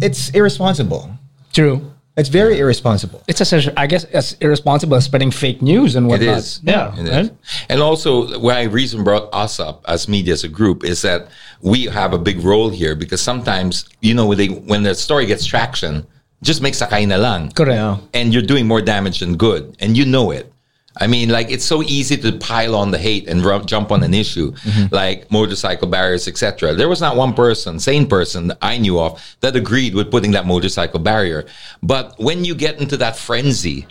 it's 0.00 0.30
irresponsible. 0.30 1.10
true. 1.52 1.88
It's 2.14 2.28
very 2.28 2.58
irresponsible. 2.58 3.22
It's 3.26 3.40
as 3.40 3.70
I 3.74 3.86
guess 3.86 4.04
as 4.12 4.36
irresponsible 4.40 4.96
as 5.00 5.04
spreading 5.08 5.30
fake 5.30 5.62
news 5.62 5.96
and 5.96 6.04
It 6.06 6.10
whatnot. 6.10 6.38
is. 6.44 6.60
Yeah. 6.62 6.92
It 6.92 7.06
is. 7.08 7.10
right? 7.10 7.30
And 7.70 7.80
also, 7.80 8.38
why 8.38 8.64
reason 8.64 9.02
brought 9.02 9.32
us 9.32 9.56
up 9.58 9.80
as 9.88 10.08
media 10.08 10.34
as 10.34 10.44
a 10.44 10.48
group 10.48 10.84
is 10.84 11.00
that 11.08 11.28
we 11.62 11.86
have 11.88 12.12
a 12.12 12.18
big 12.18 12.44
role 12.44 12.68
here 12.68 12.94
because 12.94 13.22
sometimes, 13.22 13.88
you 14.04 14.12
know, 14.12 14.26
when, 14.26 14.36
they, 14.36 14.48
when 14.48 14.82
the 14.82 14.94
story 14.94 15.24
gets 15.24 15.46
traction, 15.46 16.04
just 16.42 16.60
make 16.60 16.74
sakay 16.74 17.08
na 17.08 17.16
lang. 17.16 17.48
Correct. 17.52 18.02
And 18.12 18.34
you're 18.34 18.44
doing 18.44 18.66
more 18.68 18.82
damage 18.82 19.20
than 19.20 19.36
good. 19.40 19.74
And 19.80 19.96
you 19.96 20.04
know 20.04 20.32
it. 20.32 20.52
I 20.96 21.06
mean, 21.06 21.30
like, 21.30 21.50
it's 21.50 21.64
so 21.64 21.82
easy 21.82 22.16
to 22.18 22.32
pile 22.32 22.74
on 22.74 22.90
the 22.90 22.98
hate 22.98 23.28
and 23.28 23.44
ru- 23.44 23.64
jump 23.64 23.90
on 23.90 24.02
an 24.02 24.12
issue 24.12 24.52
mm-hmm. 24.52 24.94
like 24.94 25.30
motorcycle 25.30 25.88
barriers, 25.88 26.28
etc. 26.28 26.74
There 26.74 26.88
was 26.88 27.00
not 27.00 27.16
one 27.16 27.32
person, 27.32 27.78
sane 27.78 28.06
person 28.06 28.48
that 28.48 28.58
I 28.60 28.78
knew 28.78 29.00
of 29.00 29.36
that 29.40 29.56
agreed 29.56 29.94
with 29.94 30.10
putting 30.10 30.32
that 30.32 30.46
motorcycle 30.46 31.00
barrier. 31.00 31.46
But 31.82 32.18
when 32.18 32.44
you 32.44 32.54
get 32.54 32.78
into 32.78 32.96
that 32.98 33.16
frenzy, 33.16 33.86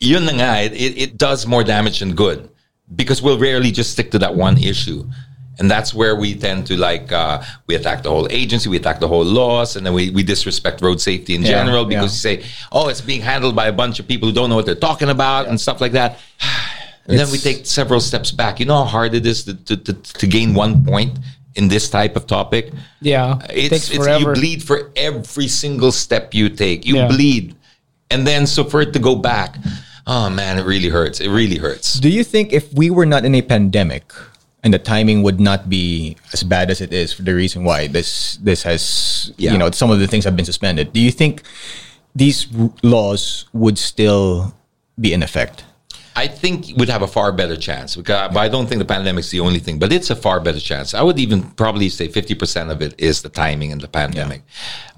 yun 0.00 0.24
nga, 0.24 0.64
it, 0.64 0.98
it 0.98 1.16
does 1.16 1.46
more 1.46 1.62
damage 1.62 2.00
than 2.00 2.14
good 2.14 2.50
because 2.96 3.22
we'll 3.22 3.38
rarely 3.38 3.70
just 3.70 3.92
stick 3.92 4.10
to 4.10 4.18
that 4.18 4.34
one 4.34 4.58
issue. 4.58 5.08
And 5.62 5.70
that's 5.70 5.94
where 5.94 6.16
we 6.16 6.34
tend 6.34 6.66
to 6.66 6.76
like, 6.76 7.12
uh, 7.12 7.40
we 7.68 7.76
attack 7.76 8.02
the 8.02 8.10
whole 8.10 8.26
agency, 8.32 8.68
we 8.68 8.78
attack 8.78 8.98
the 8.98 9.06
whole 9.06 9.24
laws, 9.24 9.76
and 9.76 9.86
then 9.86 9.94
we, 9.94 10.10
we 10.10 10.24
disrespect 10.24 10.82
road 10.82 11.00
safety 11.00 11.36
in 11.36 11.42
Yeah, 11.42 11.50
general 11.50 11.84
because 11.84 12.24
yeah. 12.24 12.32
you 12.32 12.42
say, 12.42 12.50
oh, 12.72 12.88
it's 12.88 13.00
being 13.00 13.20
handled 13.20 13.54
by 13.54 13.68
a 13.68 13.72
bunch 13.72 14.00
of 14.00 14.08
people 14.08 14.26
who 14.28 14.34
don't 14.34 14.50
know 14.50 14.56
what 14.56 14.66
they're 14.66 14.74
talking 14.74 15.08
about 15.08 15.46
and 15.46 15.60
stuff 15.60 15.80
like 15.80 15.92
that. 15.92 16.18
And 17.06 17.18
then 17.18 17.30
we 17.30 17.38
take 17.38 17.66
several 17.66 18.00
steps 18.00 18.30
back. 18.30 18.58
You 18.60 18.66
know 18.66 18.76
how 18.78 18.84
hard 18.98 19.14
it 19.14 19.24
is 19.26 19.42
to, 19.44 19.54
to, 19.54 19.76
to, 19.76 19.92
to 19.92 20.26
gain 20.26 20.54
one 20.54 20.84
point 20.84 21.18
in 21.56 21.66
this 21.68 21.90
type 21.90 22.14
of 22.16 22.26
topic? 22.28 22.70
Yeah. 23.00 23.38
It's, 23.50 23.70
takes 23.70 23.90
it's 23.90 23.96
forever. 23.98 24.30
you 24.30 24.34
bleed 24.34 24.62
for 24.62 24.90
every 24.96 25.48
single 25.48 25.90
step 25.92 26.32
you 26.32 26.48
take. 26.48 26.86
You 26.86 26.96
Yeah. 26.96 27.08
bleed, 27.08 27.54
and 28.10 28.24
then 28.26 28.46
so 28.46 28.62
for 28.64 28.80
it 28.82 28.92
to 28.92 29.00
go 29.00 29.14
back, 29.16 29.56
oh 30.06 30.30
man, 30.30 30.58
it 30.60 30.64
really 30.64 30.88
hurts. 30.90 31.20
It 31.20 31.28
really 31.28 31.58
hurts. 31.58 31.98
Do 31.98 32.08
you 32.08 32.22
think 32.24 32.52
if 32.52 32.72
we 32.72 32.88
were 32.90 33.06
not 33.06 33.24
in 33.24 33.34
a 33.34 33.42
pandemic 33.42 34.04
and 34.62 34.72
the 34.72 34.78
timing 34.78 35.22
would 35.22 35.40
not 35.40 35.68
be 35.68 36.16
as 36.32 36.42
bad 36.42 36.70
as 36.70 36.80
it 36.80 36.92
is 36.92 37.12
for 37.12 37.22
the 37.22 37.34
reason 37.34 37.64
why 37.64 37.88
this 37.88 38.36
this 38.42 38.62
has 38.62 39.32
Yeah. 39.36 39.52
you 39.52 39.58
know 39.58 39.70
some 39.70 39.90
of 39.90 39.98
the 39.98 40.06
things 40.06 40.24
have 40.24 40.36
been 40.36 40.44
suspended, 40.46 40.92
do 40.92 41.00
you 41.00 41.10
think 41.10 41.42
these 42.14 42.46
laws 42.82 43.46
would 43.52 43.78
still 43.78 44.54
be 45.00 45.12
in 45.12 45.22
effect? 45.22 45.64
I 46.14 46.28
think 46.28 46.66
we'd 46.76 46.90
have 46.90 47.00
a 47.00 47.06
far 47.08 47.32
better 47.32 47.56
chance 47.56 47.96
because, 47.96 48.28
but 48.34 48.40
I 48.40 48.48
don't 48.48 48.66
think 48.68 48.80
the 48.80 48.84
pandemic's 48.84 49.30
the 49.30 49.40
only 49.40 49.58
thing. 49.58 49.78
But 49.78 49.92
it's 49.94 50.10
a 50.10 50.14
far 50.16 50.40
better 50.40 50.60
chance. 50.60 50.92
I 50.92 51.00
would 51.00 51.18
even 51.18 51.42
probably 51.52 51.88
say 51.88 52.08
fifty 52.08 52.34
percent 52.34 52.70
of 52.70 52.82
it 52.82 52.94
is 52.98 53.22
the 53.22 53.30
timing 53.30 53.72
and 53.72 53.80
the 53.80 53.88
pandemic, 53.88 54.42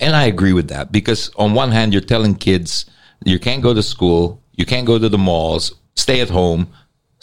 and 0.00 0.16
I 0.16 0.24
agree 0.24 0.53
with 0.53 0.68
that 0.68 0.90
because 0.90 1.31
on 1.37 1.55
one 1.55 1.70
hand, 1.70 1.92
you're 1.92 2.03
telling 2.03 2.35
kids 2.35 2.87
you 3.24 3.38
can't 3.38 3.62
go 3.62 3.72
to 3.72 3.83
school, 3.83 4.42
you 4.57 4.66
can't 4.66 4.87
go 4.87 4.98
to 4.98 5.09
the 5.09 5.16
malls, 5.18 5.72
stay 5.94 6.20
at 6.20 6.31
home. 6.31 6.66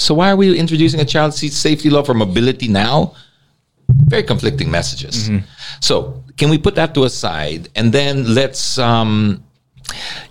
So 0.01 0.13
why 0.15 0.31
are 0.31 0.35
we 0.35 0.57
introducing 0.57 0.99
a 0.99 1.05
child 1.05 1.33
seat 1.33 1.53
safety 1.53 1.89
law 1.89 2.03
for 2.03 2.13
mobility 2.13 2.67
now? 2.67 3.13
Very 3.87 4.23
conflicting 4.23 4.71
messages. 4.71 5.29
So 5.79 6.23
can 6.37 6.49
we 6.49 6.57
put 6.57 6.75
that 6.75 6.93
to 6.95 7.03
a 7.03 7.09
side 7.09 7.69
and 7.75 7.93
then 7.93 8.33
let's 8.33 8.77
um, 8.79 9.43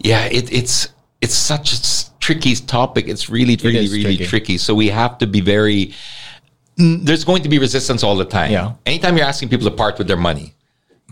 yeah, 0.00 0.24
it, 0.26 0.52
it's 0.52 0.88
it's 1.20 1.34
such 1.34 1.72
a 1.72 2.10
tricky 2.20 2.54
topic. 2.54 3.08
It's 3.08 3.28
really, 3.28 3.56
really, 3.56 3.84
is 3.84 3.92
really 3.92 4.16
tricky. 4.16 4.26
tricky. 4.26 4.58
So 4.58 4.74
we 4.74 4.88
have 4.88 5.18
to 5.18 5.26
be 5.26 5.40
very. 5.40 5.94
There's 6.76 7.24
going 7.24 7.42
to 7.42 7.48
be 7.48 7.58
resistance 7.58 8.02
all 8.02 8.16
the 8.16 8.24
time. 8.24 8.52
Yeah. 8.52 8.72
Anytime 8.86 9.16
you're 9.16 9.26
asking 9.26 9.50
people 9.50 9.68
to 9.68 9.76
part 9.76 9.98
with 9.98 10.08
their 10.08 10.16
money, 10.16 10.54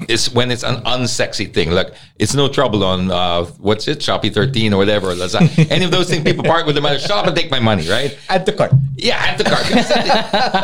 it's 0.09 0.33
when 0.33 0.51
it's 0.51 0.63
an 0.63 0.77
unsexy 0.85 1.53
thing. 1.53 1.71
Like 1.71 1.95
it's 2.19 2.35
no 2.35 2.49
trouble 2.49 2.85
on 2.85 3.11
uh, 3.11 3.45
what's 3.59 3.89
it, 3.89 3.99
Shopee 3.99 4.33
13 4.33 4.73
or 4.75 4.77
whatever. 4.77 5.09
Lazada. 5.09 5.71
Any 5.71 5.85
of 5.85 5.91
those 5.91 6.09
things, 6.09 6.25
people 6.25 6.45
part 6.45 6.67
with 6.67 6.75
their 6.75 6.83
money. 6.83 6.99
Shop 6.99 7.27
and 7.27 7.37
take 7.37 7.51
my 7.51 7.61
money, 7.61 7.89
right? 7.89 8.17
At 8.29 8.47
the 8.47 8.53
cart. 8.53 8.73
Yeah, 8.97 9.17
at 9.19 9.39
the 9.39 9.45
cart. 9.45 9.65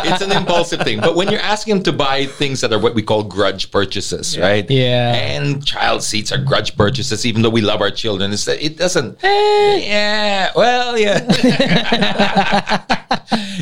It's 0.07 0.23
an 0.23 0.33
impulsive 0.33 0.81
thing. 0.83 1.01
But 1.01 1.17
when 1.17 1.29
you're 1.31 1.41
asking 1.41 1.75
them 1.75 1.83
to 1.85 1.93
buy 1.93 2.27
things 2.27 2.61
that 2.61 2.73
are 2.73 2.79
what 2.79 2.95
we 2.95 3.03
call 3.03 3.23
grudge 3.25 3.71
purchases, 3.71 4.39
right? 4.39 4.69
Yeah. 4.71 5.15
And 5.15 5.65
child 5.65 6.03
seats 6.03 6.33
are 6.33 6.39
grudge 6.39 6.77
purchases, 6.77 7.25
even 7.27 7.43
though 7.43 7.51
we 7.51 7.61
love 7.61 7.81
our 7.81 7.91
children. 7.91 8.33
It's 8.33 8.45
that 8.45 8.65
it 8.65 8.77
doesn't. 8.77 9.19
yeah. 9.23 10.53
Well, 10.55 10.99
yeah. 10.99 11.25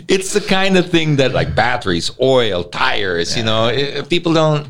it's 0.09 0.33
the 0.33 0.41
kind 0.41 0.77
of 0.77 0.91
thing 0.91 1.17
that 1.17 1.33
like 1.33 1.55
batteries, 1.55 2.11
oil, 2.21 2.65
tires. 2.65 3.37
You 3.37 3.45
know, 3.45 3.69
eh, 3.69 4.03
people 4.03 4.33
don't. 4.35 4.67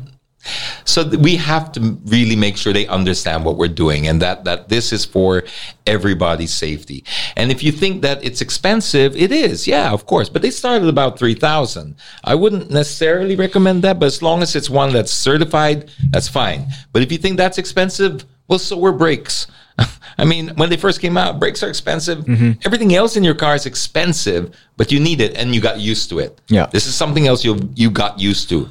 So 0.85 1.07
we 1.07 1.37
have 1.37 1.71
to 1.73 1.97
really 2.05 2.35
make 2.35 2.57
sure 2.57 2.73
they 2.73 2.87
understand 2.87 3.45
what 3.45 3.57
we're 3.57 3.67
doing 3.67 4.07
and 4.07 4.21
that 4.21 4.43
that 4.43 4.69
this 4.69 4.91
is 4.91 5.05
for 5.05 5.43
everybody's 5.87 6.53
safety. 6.53 7.03
And 7.35 7.51
if 7.51 7.63
you 7.63 7.71
think 7.71 8.01
that 8.01 8.23
it's 8.23 8.41
expensive, 8.41 9.15
it 9.15 9.31
is. 9.31 9.67
Yeah, 9.67 9.91
of 9.91 10.05
course. 10.05 10.29
But 10.29 10.41
they 10.41 10.51
started 10.51 10.87
about 10.87 11.17
3000. 11.17 11.95
I 12.23 12.35
wouldn't 12.35 12.71
necessarily 12.71 13.35
recommend 13.35 13.83
that, 13.83 13.99
but 13.99 14.07
as 14.07 14.21
long 14.21 14.41
as 14.41 14.55
it's 14.55 14.69
one 14.69 14.93
that's 14.93 15.11
certified, 15.11 15.91
that's 16.11 16.27
fine. 16.27 16.67
But 16.91 17.01
if 17.01 17.11
you 17.11 17.17
think 17.17 17.37
that's 17.37 17.57
expensive, 17.57 18.25
well 18.47 18.59
so 18.59 18.77
were 18.77 18.91
brakes. 18.91 19.47
I 20.17 20.25
mean, 20.25 20.49
when 20.55 20.69
they 20.69 20.77
first 20.77 21.01
came 21.01 21.17
out, 21.17 21.39
brakes 21.39 21.63
are 21.63 21.69
expensive. 21.69 22.19
Mm-hmm. 22.19 22.61
Everything 22.65 22.93
else 22.93 23.17
in 23.17 23.23
your 23.23 23.33
car 23.33 23.55
is 23.55 23.65
expensive, 23.65 24.55
but 24.77 24.91
you 24.91 24.99
need 24.99 25.21
it 25.21 25.35
and 25.35 25.55
you 25.55 25.61
got 25.61 25.79
used 25.79 26.09
to 26.09 26.19
it. 26.19 26.39
Yeah. 26.47 26.67
This 26.67 26.85
is 26.85 26.95
something 26.95 27.27
else 27.27 27.43
you 27.43 27.57
you 27.75 27.89
got 27.89 28.19
used 28.19 28.49
to. 28.49 28.69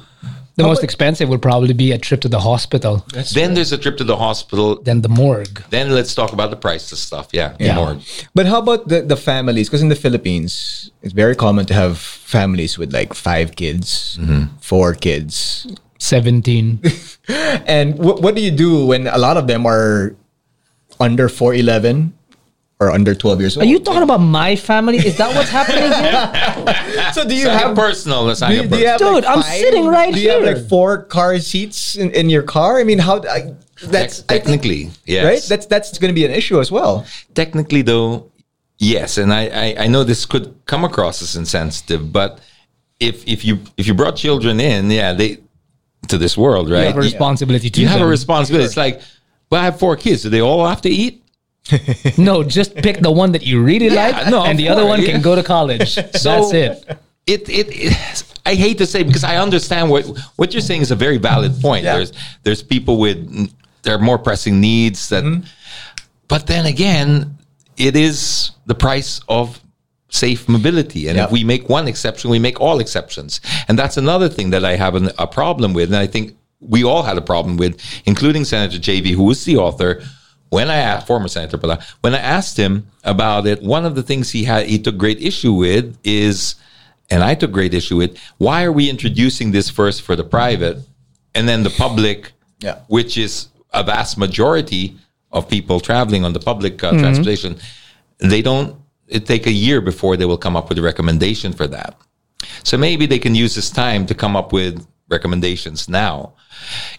The 0.55 0.63
most 0.63 0.83
expensive 0.83 1.29
would 1.29 1.41
probably 1.41 1.73
be 1.73 1.91
a 1.91 1.97
trip 1.97 2.21
to 2.21 2.29
the 2.29 2.39
hospital, 2.39 3.05
then 3.33 3.53
there's 3.53 3.71
a 3.71 3.77
trip 3.77 3.97
to 3.97 4.03
the 4.03 4.17
hospital. 4.17 4.81
then 4.81 5.01
the 5.01 5.09
morgue. 5.09 5.63
Then 5.69 5.89
let's 5.91 6.13
talk 6.13 6.31
about 6.31 6.51
the 6.51 6.55
priceless 6.55 7.01
stuff. 7.01 7.29
Yeah, 7.31 7.55
Yeah. 7.59 7.75
more. 7.75 7.97
But 8.35 8.45
how 8.45 8.59
about 8.59 8.87
the, 8.87 9.01
the 9.01 9.17
families? 9.17 9.67
Because 9.67 9.81
in 9.81 9.89
the 9.89 9.95
Philippines, 9.95 10.91
it's 11.01 11.13
very 11.13 11.35
common 11.35 11.65
to 11.67 11.73
have 11.73 11.97
families 11.97 12.77
with 12.77 12.93
like 12.93 13.13
five 13.13 13.55
kids, 13.55 14.17
mm-hmm. 14.21 14.55
four 14.59 14.93
kids. 14.93 15.67
17. 15.97 16.81
And 17.65 17.97
what 17.97 18.21
what 18.21 18.35
do 18.35 18.41
you 18.43 18.51
do 18.51 18.85
when 18.85 19.07
a 19.07 19.17
lot 19.17 19.37
of 19.37 19.47
them 19.47 19.65
are 19.65 20.13
under 20.99 21.29
4'11 21.29 22.11
or 22.79 22.91
under 22.91 23.13
12 23.15 23.39
years 23.39 23.57
old? 23.57 23.63
Are 23.65 23.67
you 23.69 23.79
talking 23.79 24.01
about 24.03 24.17
my 24.19 24.55
family? 24.55 24.97
Is 24.97 25.17
that 25.17 25.33
what's 25.35 25.49
happening 25.49 25.83
here? 25.83 27.11
so 27.13 27.27
do 27.27 27.35
you 27.35 27.47
It's 27.47 27.61
have 27.63 27.75
personal. 27.75 28.23
Let's 28.23 28.39
do 28.41 28.53
you, 28.53 28.67
do 28.67 28.77
you 28.77 28.87
have 28.87 28.99
Dude, 28.99 29.23
like 29.23 29.25
I'm 29.25 29.41
five? 29.41 29.45
sitting 29.59 29.85
right 29.87 30.13
do 30.13 30.19
you 30.19 30.29
have 30.31 30.43
here. 30.43 30.55
like 30.55 30.67
four 30.69 31.03
car 31.03 31.39
seats 31.39 31.95
in, 31.95 32.11
in 32.11 32.29
your 32.29 32.43
car? 32.43 32.79
I 32.79 32.83
mean, 32.83 32.99
how 32.99 33.21
I, 33.23 33.53
that's 33.83 34.19
I 34.21 34.23
think- 34.23 34.43
technically, 34.43 34.91
yes. 35.05 35.23
right? 35.25 35.41
That's 35.49 35.65
that's 35.67 35.97
going 35.97 36.09
to 36.09 36.15
be 36.15 36.25
an 36.25 36.31
issue 36.31 36.59
as 36.59 36.71
well. 36.71 37.05
technically 37.35 37.81
though, 37.83 38.31
yes. 38.79 39.17
And 39.17 39.31
I, 39.33 39.47
I 39.47 39.75
I 39.83 39.87
know 39.87 40.03
this 40.03 40.25
could 40.25 40.53
come 40.65 40.83
across 40.83 41.21
as 41.21 41.35
insensitive, 41.35 42.11
but 42.11 42.39
if 42.99 43.25
if 43.27 43.45
you 43.45 43.59
if 43.77 43.87
you 43.87 43.93
brought 43.93 44.15
children 44.15 44.59
in, 44.59 44.89
yeah, 44.91 45.13
they 45.13 45.39
to 46.09 46.17
this 46.17 46.37
world, 46.37 46.69
right? 46.69 46.81
You 46.81 46.85
have 46.87 46.97
a 46.97 47.01
responsibility 47.01 47.69
to 47.69 47.81
You 47.81 47.87
have 47.87 47.97
a 47.97 48.03
them. 48.03 48.09
responsibility. 48.09 48.65
It's 48.65 48.75
like, 48.77 48.99
well, 49.49 49.61
I 49.61 49.65
have 49.65 49.79
four 49.79 49.95
kids. 49.95 50.23
Do 50.23 50.29
they 50.29 50.41
all 50.41 50.67
have 50.67 50.81
to 50.81 50.89
eat? 50.89 51.22
No, 52.17 52.43
just 52.43 52.75
pick 52.75 52.99
the 52.99 53.11
one 53.11 53.31
that 53.33 53.43
you 53.43 53.63
really 53.63 53.87
Yeah, 53.87 54.09
like, 54.09 54.29
no, 54.29 54.43
and 54.43 54.57
the 54.59 54.69
other 54.69 54.85
one 54.85 55.01
yeah. 55.01 55.11
can 55.11 55.21
go 55.21 55.35
to 55.35 55.43
college. 55.43 55.95
That's 56.23 56.53
it. 56.53 56.85
it, 57.25 57.49
it, 57.49 57.67
it 57.71 58.23
I 58.45 58.55
hate 58.55 58.77
to 58.79 58.85
say 58.85 59.03
because 59.03 59.23
I 59.23 59.37
understand 59.37 59.89
what 59.89 60.05
what 60.35 60.53
you're 60.53 60.61
saying 60.61 60.81
is 60.81 60.91
a 60.91 60.95
very 60.95 61.17
valid 61.17 61.59
point. 61.61 61.85
Yeah. 61.85 61.95
There's 61.95 62.11
there's 62.43 62.61
people 62.63 62.97
with 62.99 63.17
there 63.83 63.95
are 63.95 63.99
more 63.99 64.17
pressing 64.17 64.59
needs 64.59 65.09
that, 65.09 65.23
Mm-hmm. 65.23 65.45
but 66.27 66.47
then 66.47 66.65
again, 66.65 67.37
it 67.77 67.95
is 67.95 68.51
the 68.65 68.75
price 68.75 69.21
of 69.27 69.59
safe 70.09 70.47
mobility. 70.47 71.07
And 71.09 71.17
if 71.17 71.31
we 71.31 71.43
make 71.43 71.69
one 71.69 71.87
exception, 71.87 72.29
we 72.29 72.39
make 72.39 72.61
all 72.61 72.79
exceptions. 72.79 73.41
And 73.67 73.79
that's 73.79 73.97
another 73.97 74.29
thing 74.29 74.51
that 74.51 74.63
I 74.63 74.75
have 74.75 74.95
an, 74.95 75.09
a 75.17 75.25
problem 75.27 75.73
with, 75.73 75.89
and 75.89 75.97
I 75.97 76.07
think 76.07 76.35
we 76.59 76.83
all 76.83 77.03
had 77.03 77.17
a 77.17 77.21
problem 77.21 77.57
with, 77.57 77.81
including 78.05 78.45
Senator 78.45 78.77
JV, 78.77 79.15
who 79.15 79.23
was 79.23 79.43
the 79.45 79.57
author. 79.57 80.01
When 80.53 80.69
I 80.69 80.77
asked 80.91 81.07
former 81.07 81.27
Senator 81.27 81.57
Pala, 81.57 81.77
when 82.01 82.13
I 82.13 82.19
asked 82.37 82.55
him 82.57 82.73
about 83.03 83.47
it, 83.51 83.61
one 83.75 83.85
of 83.89 83.93
the 83.95 84.03
things 84.09 84.29
he 84.37 84.43
had 84.51 84.67
he 84.73 84.77
took 84.85 84.97
great 84.97 85.19
issue 85.29 85.53
with 85.65 85.85
is, 86.03 86.55
and 87.09 87.19
I 87.23 87.33
took 87.35 87.51
great 87.51 87.73
issue 87.73 87.97
with, 87.97 88.11
why 88.37 88.63
are 88.63 88.71
we 88.79 88.85
introducing 88.89 89.51
this 89.51 89.67
first 89.79 90.01
for 90.03 90.15
the 90.15 90.23
private, 90.23 90.77
and 91.35 91.43
then 91.49 91.63
the 91.63 91.73
public, 91.85 92.31
Yeah. 92.67 92.77
which 92.87 93.17
is 93.17 93.33
a 93.73 93.83
vast 93.83 94.17
majority 94.25 94.83
of 95.31 95.41
people 95.55 95.79
traveling 95.79 96.23
on 96.27 96.33
the 96.37 96.43
public 96.51 96.73
Mm-hmm. 96.77 96.97
uh, 96.97 97.01
transportation, 97.01 97.51
they 98.19 98.41
don't. 98.49 98.69
It 99.07 99.25
take 99.25 99.45
a 99.47 99.51
year 99.67 99.79
before 99.81 100.13
they 100.17 100.25
will 100.31 100.41
come 100.45 100.55
up 100.59 100.69
with 100.69 100.77
a 100.79 100.81
recommendation 100.91 101.51
for 101.59 101.67
that. 101.75 101.91
So 102.63 102.77
maybe 102.77 103.05
they 103.11 103.19
can 103.25 103.35
use 103.35 103.53
this 103.55 103.69
time 103.69 104.05
to 104.09 104.15
come 104.23 104.35
up 104.41 104.49
with 104.53 104.75
recommendations 105.09 105.89
now. 105.89 106.33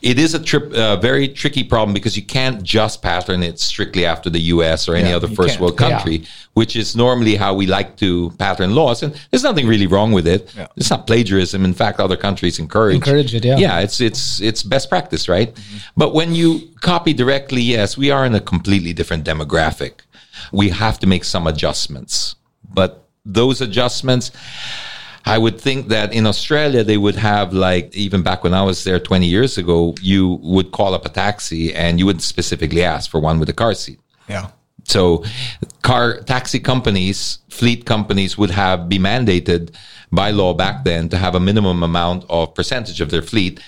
It 0.03 0.19
is 0.19 0.35
a 0.35 0.43
trip, 0.43 0.73
uh, 0.73 0.97
very 0.97 1.29
tricky 1.29 1.65
problem 1.65 1.95
because 1.95 2.17
you 2.17 2.23
can't 2.23 2.63
just 2.63 3.03
pattern 3.03 3.43
it 3.43 3.59
strictly 3.59 4.05
after 4.05 4.29
the 4.29 4.41
U.S. 4.55 4.89
or 4.89 4.95
any 4.95 5.09
Yeah, 5.11 5.17
other 5.17 5.29
first 5.29 5.59
world 5.59 5.79
country, 5.79 6.25
which 6.53 6.77
is 6.77 6.95
normally 6.95 7.35
how 7.37 7.55
we 7.55 7.67
like 7.67 7.97
to 7.97 8.31
pattern 8.39 8.75
laws. 8.75 9.03
And 9.03 9.15
there's 9.31 9.43
nothing 9.43 9.67
really 9.67 9.87
wrong 9.87 10.13
with 10.13 10.27
it. 10.27 10.53
Yeah. 10.55 10.67
It's 10.77 10.91
not 10.91 11.07
plagiarism. 11.07 11.65
In 11.65 11.73
fact, 11.73 11.99
other 11.99 12.17
countries 12.17 12.59
encourage 12.59 12.97
Encourage 12.97 13.35
it, 13.35 13.45
yeah. 13.45 13.57
Yeah, 13.57 13.81
it's 13.81 14.01
it's 14.01 14.41
it's 14.41 14.63
best 14.63 14.91
practice, 14.91 15.29
right? 15.29 15.57
But 15.97 16.15
when 16.15 16.35
you 16.35 16.61
copy 16.81 17.15
directly, 17.15 17.63
yes, 17.63 17.97
we 17.97 18.11
are 18.11 18.27
in 18.27 18.35
a 18.35 18.41
completely 18.41 18.93
different 18.93 19.25
demographic. 19.25 19.93
We 20.53 20.69
have 20.71 20.99
to 20.99 21.07
make 21.07 21.25
some 21.25 21.47
adjustments. 21.47 22.37
But 22.69 22.91
those 23.25 23.61
adjustments 23.63 24.31
I 25.27 25.39
would 25.39 25.61
think 25.61 25.89
that 25.89 26.13
in 26.13 26.27
Australia 26.27 26.85
they 26.85 26.99
would 26.99 27.17
have 27.17 27.53
like 27.53 27.95
even 27.97 28.23
back 28.23 28.45
when 28.45 28.53
I 28.53 28.63
was 28.63 28.85
there 28.85 29.01
20 29.01 29.27
years 29.27 29.57
ago, 29.57 29.95
you 30.01 30.39
would 30.43 30.73
call 30.73 30.95
up 30.95 31.07
a 31.07 31.09
taxi 31.09 31.75
and 31.75 31.99
you 31.99 32.07
would 32.07 32.21
specifically 32.21 32.83
ask 32.83 33.11
for 33.11 33.21
one 33.21 33.39
with 33.39 33.49
a 33.49 33.55
car 33.55 33.75
seat. 33.75 34.01
Yeah. 34.29 34.49
So 34.85 35.25
car 35.83 36.21
taxi 36.21 36.61
companies, 36.61 37.39
fleet 37.49 37.87
companies 37.87 38.37
would 38.37 38.51
have 38.51 38.89
be 38.89 38.99
mandated 38.99 39.75
by 40.13 40.31
law 40.31 40.53
back 40.53 40.85
then 40.85 41.09
to 41.09 41.17
have 41.17 41.35
a 41.35 41.41
minimum 41.41 41.83
amount 41.83 42.25
of 42.29 42.55
percentage 42.55 43.01
of 43.01 43.11
their 43.11 43.23
fleet 43.23 43.61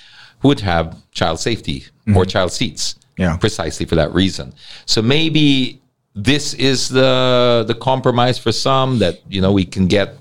would 0.42 0.60
have 0.60 0.96
child 1.12 1.40
safety 1.40 1.84
or 2.08 2.12
mm-hmm. 2.12 2.22
child 2.24 2.52
seats. 2.52 2.96
Yeah. 3.16 3.38
Precisely 3.38 3.86
for 3.86 3.94
that 3.94 4.12
reason. 4.12 4.52
So 4.84 5.00
maybe 5.00 5.80
this 6.14 6.52
is 6.52 6.90
the 6.90 7.64
the 7.66 7.74
compromise 7.74 8.38
for 8.38 8.52
some 8.52 8.98
that, 8.98 9.20
you 9.26 9.40
know, 9.40 9.52
we 9.52 9.64
can 9.64 9.86
get 9.86 10.18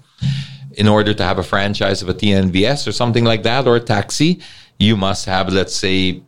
in 0.78 0.88
order 0.88 1.14
to 1.14 1.24
have 1.24 1.38
a 1.40 1.44
franchise 1.44 2.02
of 2.02 2.10
a 2.10 2.14
TNVS 2.14 2.88
or 2.88 2.92
something 2.92 3.24
like 3.26 3.44
that 3.44 3.68
or 3.68 3.76
a 3.76 3.80
taxi, 3.80 4.40
you 4.80 4.96
must 4.98 5.26
have, 5.26 5.52
let's 5.54 5.76
say, 5.76 6.22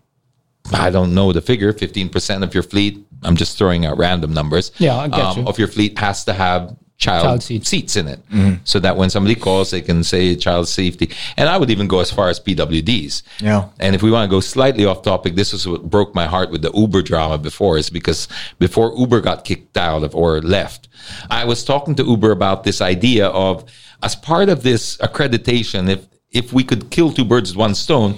I 0.73 0.89
don't 0.89 1.13
know 1.13 1.31
the 1.31 1.41
figure, 1.41 1.73
15% 1.73 2.43
of 2.43 2.53
your 2.53 2.63
fleet. 2.63 3.05
I'm 3.23 3.35
just 3.35 3.57
throwing 3.57 3.85
out 3.85 3.97
random 3.97 4.33
numbers. 4.33 4.69
um, 4.69 4.75
Yeah, 4.79 4.95
I 4.97 5.07
get 5.07 5.37
you. 5.37 5.47
Of 5.47 5.57
your 5.59 5.67
fleet 5.67 5.97
has 5.99 6.23
to 6.25 6.33
have 6.33 6.75
child, 6.97 7.23
Child 7.25 7.43
seats. 7.43 7.69
seats. 7.69 7.95
in 7.95 8.07
it. 8.07 8.19
So 8.63 8.79
that 8.79 8.97
when 8.97 9.09
somebody 9.09 9.35
calls, 9.35 9.71
they 9.71 9.81
can 9.81 10.03
say 10.03 10.35
child 10.35 10.67
safety. 10.67 11.11
And 11.37 11.47
I 11.47 11.57
would 11.57 11.69
even 11.69 11.87
go 11.87 11.99
as 11.99 12.11
far 12.11 12.27
as 12.29 12.39
PWDs. 12.39 13.23
Yeah. 13.39 13.69
And 13.79 13.95
if 13.95 14.01
we 14.03 14.11
want 14.11 14.29
to 14.29 14.35
go 14.35 14.39
slightly 14.39 14.85
off 14.85 15.03
topic, 15.03 15.35
this 15.35 15.53
is 15.53 15.67
what 15.67 15.89
broke 15.89 16.13
my 16.15 16.25
heart 16.25 16.51
with 16.51 16.61
the 16.63 16.71
Uber 16.73 17.01
drama 17.01 17.37
before, 17.37 17.77
is 17.77 17.89
because 17.89 18.27
before 18.59 18.93
Uber 18.97 19.21
got 19.21 19.45
kicked 19.45 19.77
out 19.77 20.03
of 20.03 20.15
or 20.15 20.41
left, 20.41 20.87
I 21.29 21.45
was 21.45 21.63
talking 21.63 21.95
to 21.95 22.03
Uber 22.03 22.31
about 22.31 22.63
this 22.63 22.81
idea 22.81 23.27
of 23.27 23.63
as 24.03 24.15
part 24.15 24.49
of 24.49 24.63
this 24.63 24.97
accreditation, 24.97 25.89
if 25.89 26.07
if 26.31 26.53
we 26.53 26.63
could 26.63 26.89
kill 26.91 27.11
two 27.11 27.25
birds 27.25 27.51
with 27.51 27.57
one 27.57 27.75
stone, 27.75 28.15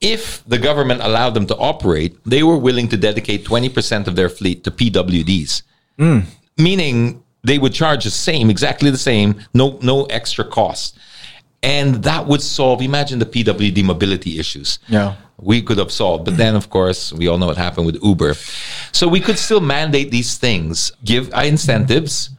if 0.00 0.42
the 0.46 0.58
government 0.58 1.00
allowed 1.02 1.34
them 1.34 1.46
to 1.46 1.56
operate, 1.56 2.16
they 2.24 2.42
were 2.42 2.56
willing 2.56 2.88
to 2.88 2.96
dedicate 2.96 3.44
20% 3.44 4.06
of 4.06 4.16
their 4.16 4.28
fleet 4.28 4.64
to 4.64 4.70
PWDs. 4.70 5.62
Hmm. 5.98 6.20
Meaning 6.56 7.22
they 7.42 7.58
would 7.58 7.72
charge 7.74 8.04
the 8.04 8.10
same, 8.10 8.50
exactly 8.50 8.90
the 8.90 8.98
same, 8.98 9.34
no 9.52 9.78
no 9.82 10.04
extra 10.04 10.44
cost. 10.44 10.98
And 11.62 11.96
that 12.04 12.26
would 12.26 12.40
solve, 12.40 12.80
imagine 12.80 13.18
the 13.18 13.26
PWD 13.26 13.84
mobility 13.84 14.38
issues. 14.38 14.78
Yeah. 14.88 15.16
We 15.38 15.60
could 15.60 15.76
have 15.76 15.92
solved. 15.92 16.24
But 16.24 16.38
then, 16.38 16.56
of 16.56 16.70
course, 16.70 17.12
we 17.12 17.28
all 17.28 17.36
know 17.36 17.46
what 17.46 17.58
happened 17.58 17.84
with 17.84 18.02
Uber. 18.02 18.34
So 18.92 19.06
we 19.08 19.20
could 19.20 19.38
still 19.38 19.60
mandate 19.60 20.10
these 20.10 20.38
things, 20.38 20.92
give 21.04 21.30
incentives, 21.34 22.30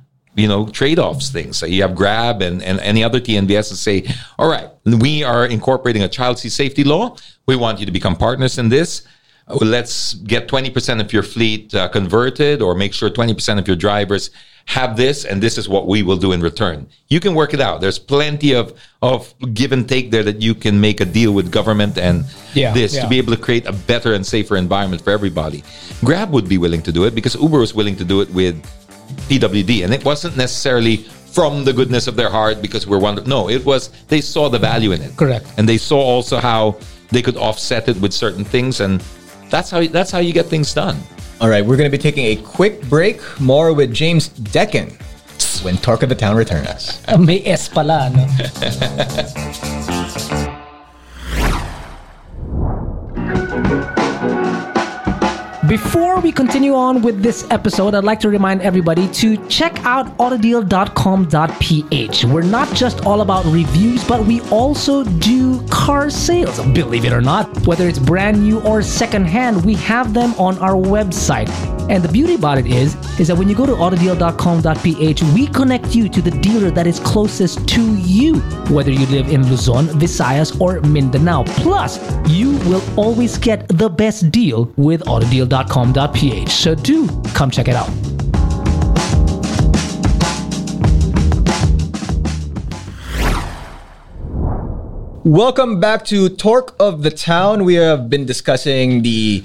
you 0.41 0.47
know, 0.47 0.65
trade 0.67 0.97
offs 0.97 1.29
things. 1.29 1.57
So 1.57 1.67
you 1.67 1.83
have 1.83 1.93
Grab 1.95 2.41
and, 2.41 2.63
and 2.63 2.79
any 2.79 3.03
other 3.03 3.19
TNVS 3.19 3.69
and 3.69 3.77
say, 3.77 4.07
all 4.39 4.49
right, 4.49 4.69
we 4.85 5.23
are 5.23 5.45
incorporating 5.45 6.01
a 6.01 6.09
child 6.09 6.39
seat 6.39 6.49
safety 6.49 6.83
law. 6.83 7.15
We 7.45 7.55
want 7.55 7.79
you 7.79 7.85
to 7.85 7.91
become 7.91 8.15
partners 8.15 8.57
in 8.57 8.69
this. 8.69 9.03
Let's 9.47 10.15
get 10.15 10.47
20% 10.47 10.99
of 10.99 11.13
your 11.13 11.23
fleet 11.23 11.75
uh, 11.75 11.89
converted 11.89 12.61
or 12.61 12.73
make 12.73 12.93
sure 12.93 13.09
20% 13.09 13.59
of 13.59 13.67
your 13.67 13.75
drivers 13.75 14.31
have 14.65 14.95
this 14.95 15.25
and 15.25 15.41
this 15.43 15.57
is 15.57 15.67
what 15.67 15.87
we 15.87 16.01
will 16.01 16.17
do 16.17 16.31
in 16.31 16.41
return. 16.41 16.87
You 17.09 17.19
can 17.19 17.35
work 17.35 17.53
it 17.53 17.59
out. 17.59 17.81
There's 17.81 17.99
plenty 17.99 18.53
of, 18.55 18.73
of 19.01 19.33
give 19.53 19.71
and 19.73 19.87
take 19.87 20.09
there 20.09 20.23
that 20.23 20.41
you 20.41 20.55
can 20.55 20.79
make 20.79 21.01
a 21.01 21.05
deal 21.05 21.33
with 21.33 21.51
government 21.51 21.97
and 21.97 22.25
Yeah, 22.53 22.73
this 22.73 22.95
yeah. 22.95 23.03
to 23.03 23.09
be 23.09 23.17
able 23.17 23.33
to 23.35 23.41
create 23.41 23.65
a 23.67 23.73
better 23.73 24.13
and 24.13 24.25
safer 24.25 24.55
environment 24.55 25.03
for 25.03 25.11
everybody. 25.11 25.63
Grab 26.03 26.31
would 26.31 26.47
be 26.47 26.57
willing 26.57 26.81
to 26.83 26.91
do 26.91 27.03
it 27.03 27.13
because 27.13 27.35
Uber 27.35 27.59
was 27.59 27.73
willing 27.73 27.95
to 27.97 28.05
do 28.05 28.21
it 28.21 28.29
with 28.31 28.55
PWD. 29.29 29.83
And 29.83 29.93
it 29.93 30.03
wasn't 30.03 30.37
necessarily 30.37 30.97
from 31.31 31.63
the 31.63 31.73
goodness 31.73 32.07
of 32.07 32.15
their 32.15 32.29
heart 32.29 32.61
because 32.61 32.85
we're 32.85 32.99
one. 32.99 33.15
No, 33.25 33.49
it 33.49 33.65
was 33.65 33.89
they 34.07 34.21
saw 34.21 34.49
the 34.49 34.59
value 34.59 34.91
in 34.91 35.01
it. 35.01 35.15
Correct. 35.15 35.45
And 35.57 35.67
they 35.67 35.77
saw 35.77 35.99
also 35.99 36.37
how 36.37 36.77
they 37.09 37.21
could 37.21 37.37
offset 37.37 37.87
it 37.87 37.97
with 37.97 38.13
certain 38.13 38.43
things. 38.43 38.81
And 38.81 39.01
that's 39.49 39.69
how 39.69 39.85
that's 39.87 40.11
how 40.11 40.19
you 40.19 40.33
get 40.33 40.47
things 40.47 40.73
done. 40.73 40.97
All 41.39 41.49
right, 41.49 41.65
we're 41.65 41.77
going 41.77 41.89
to 41.89 41.97
be 41.97 42.01
taking 42.01 42.25
a 42.25 42.35
quick 42.35 42.81
break. 42.83 43.19
More 43.39 43.73
with 43.73 43.91
James 43.93 44.29
Deakin 44.29 44.95
when 45.63 45.77
Torque 45.77 46.03
of 46.03 46.09
the 46.09 46.15
Town 46.15 46.35
returns. 46.35 47.01
May 47.17 47.43
S 47.45 47.67
pala, 47.67 48.09
no? 48.09 48.27
Before 55.71 56.19
we 56.19 56.33
continue 56.33 56.75
on 56.75 57.01
with 57.01 57.23
this 57.23 57.49
episode, 57.49 57.95
I'd 57.95 58.03
like 58.03 58.19
to 58.19 58.29
remind 58.29 58.61
everybody 58.61 59.07
to 59.13 59.37
check 59.47 59.79
out 59.85 60.05
autodeal.com.ph. 60.17 62.25
We're 62.25 62.41
not 62.41 62.75
just 62.75 63.05
all 63.05 63.21
about 63.21 63.45
reviews, 63.45 64.05
but 64.05 64.25
we 64.25 64.41
also 64.49 65.05
do 65.05 65.65
car 65.69 66.09
sales. 66.09 66.59
Believe 66.73 67.05
it 67.05 67.13
or 67.13 67.21
not, 67.21 67.65
whether 67.65 67.87
it's 67.87 67.99
brand 67.99 68.43
new 68.43 68.59
or 68.63 68.81
secondhand, 68.81 69.63
we 69.63 69.75
have 69.75 70.13
them 70.13 70.33
on 70.33 70.57
our 70.57 70.73
website. 70.73 71.47
And 71.89 72.03
the 72.03 72.09
beauty 72.09 72.35
about 72.35 72.57
it 72.57 72.67
is, 72.67 72.95
is 73.19 73.27
that 73.27 73.37
when 73.37 73.49
you 73.49 73.55
go 73.55 73.65
to 73.65 73.73
autodeal.com.ph, 73.73 75.23
we 75.33 75.47
connect 75.47 75.95
you 75.95 76.07
to 76.09 76.21
the 76.21 76.31
dealer 76.31 76.71
that 76.71 76.87
is 76.87 76.99
closest 76.99 77.67
to 77.69 77.95
you, 77.97 78.39
whether 78.69 78.91
you 78.91 79.05
live 79.07 79.29
in 79.29 79.47
Luzon, 79.49 79.87
Visayas, 79.87 80.59
or 80.61 80.79
Mindanao. 80.81 81.43
Plus, 81.43 81.99
you 82.29 82.51
will 82.69 82.83
always 82.97 83.37
get 83.37 83.67
the 83.69 83.89
best 83.89 84.31
deal 84.31 84.71
with 84.77 85.01
autodeal.com.ph. 85.65 86.49
So 86.49 86.75
do 86.75 87.07
come 87.33 87.51
check 87.51 87.67
it 87.67 87.75
out. 87.75 87.89
Welcome 95.23 95.79
back 95.79 96.03
to 96.05 96.29
Torque 96.29 96.75
of 96.79 97.03
the 97.03 97.11
Town. 97.11 97.63
We 97.63 97.75
have 97.75 98.09
been 98.09 98.25
discussing 98.25 99.03
the 99.03 99.43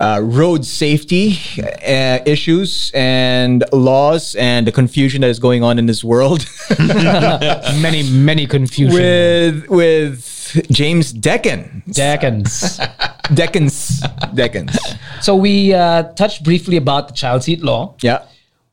uh, 0.00 0.20
road 0.20 0.64
safety 0.64 1.38
uh, 1.62 2.18
issues 2.26 2.90
and 2.92 3.64
laws 3.72 4.34
and 4.34 4.66
the 4.66 4.72
confusion 4.72 5.20
that 5.20 5.30
is 5.30 5.38
going 5.38 5.62
on 5.62 5.78
in 5.78 5.86
this 5.86 6.02
world 6.02 6.44
Many, 6.80 8.02
many 8.10 8.48
confusion. 8.48 8.94
with 8.98 9.68
with 9.68 10.66
James 10.72 11.12
Deakin. 11.12 11.84
Seconds. 11.92 12.80
Deckens. 13.28 14.00
Deckens. 14.34 14.76
so 15.20 15.36
we 15.36 15.72
uh, 15.74 16.02
touched 16.14 16.44
briefly 16.44 16.76
about 16.76 17.08
the 17.08 17.14
child 17.14 17.42
seat 17.42 17.62
law. 17.62 17.94
Yeah. 18.02 18.24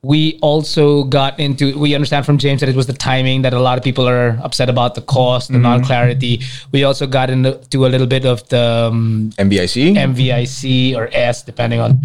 we 0.02 0.40
also 0.42 1.04
got 1.04 1.38
into 1.42 1.78
we 1.78 1.94
understand 1.94 2.26
from 2.26 2.38
james 2.38 2.62
that 2.62 2.70
it 2.70 2.76
was 2.76 2.88
the 2.88 2.94
timing 2.94 3.42
that 3.42 3.52
a 3.54 3.60
lot 3.60 3.78
of 3.78 3.84
people 3.84 4.08
are 4.08 4.40
upset 4.42 4.70
about 4.70 4.96
the 4.96 5.02
cost 5.02 5.52
the 5.52 5.58
non-clarity 5.60 6.40
we 6.72 6.86
also 6.86 7.06
got 7.06 7.30
into 7.30 7.86
a 7.86 7.90
little 7.90 8.08
bit 8.08 8.24
of 8.26 8.48
the 8.48 8.88
um, 8.88 9.30
MBIC. 9.38 9.96
mvic 9.98 10.96
or 10.96 11.10
s 11.12 11.44
depending 11.44 11.82
on 11.82 12.00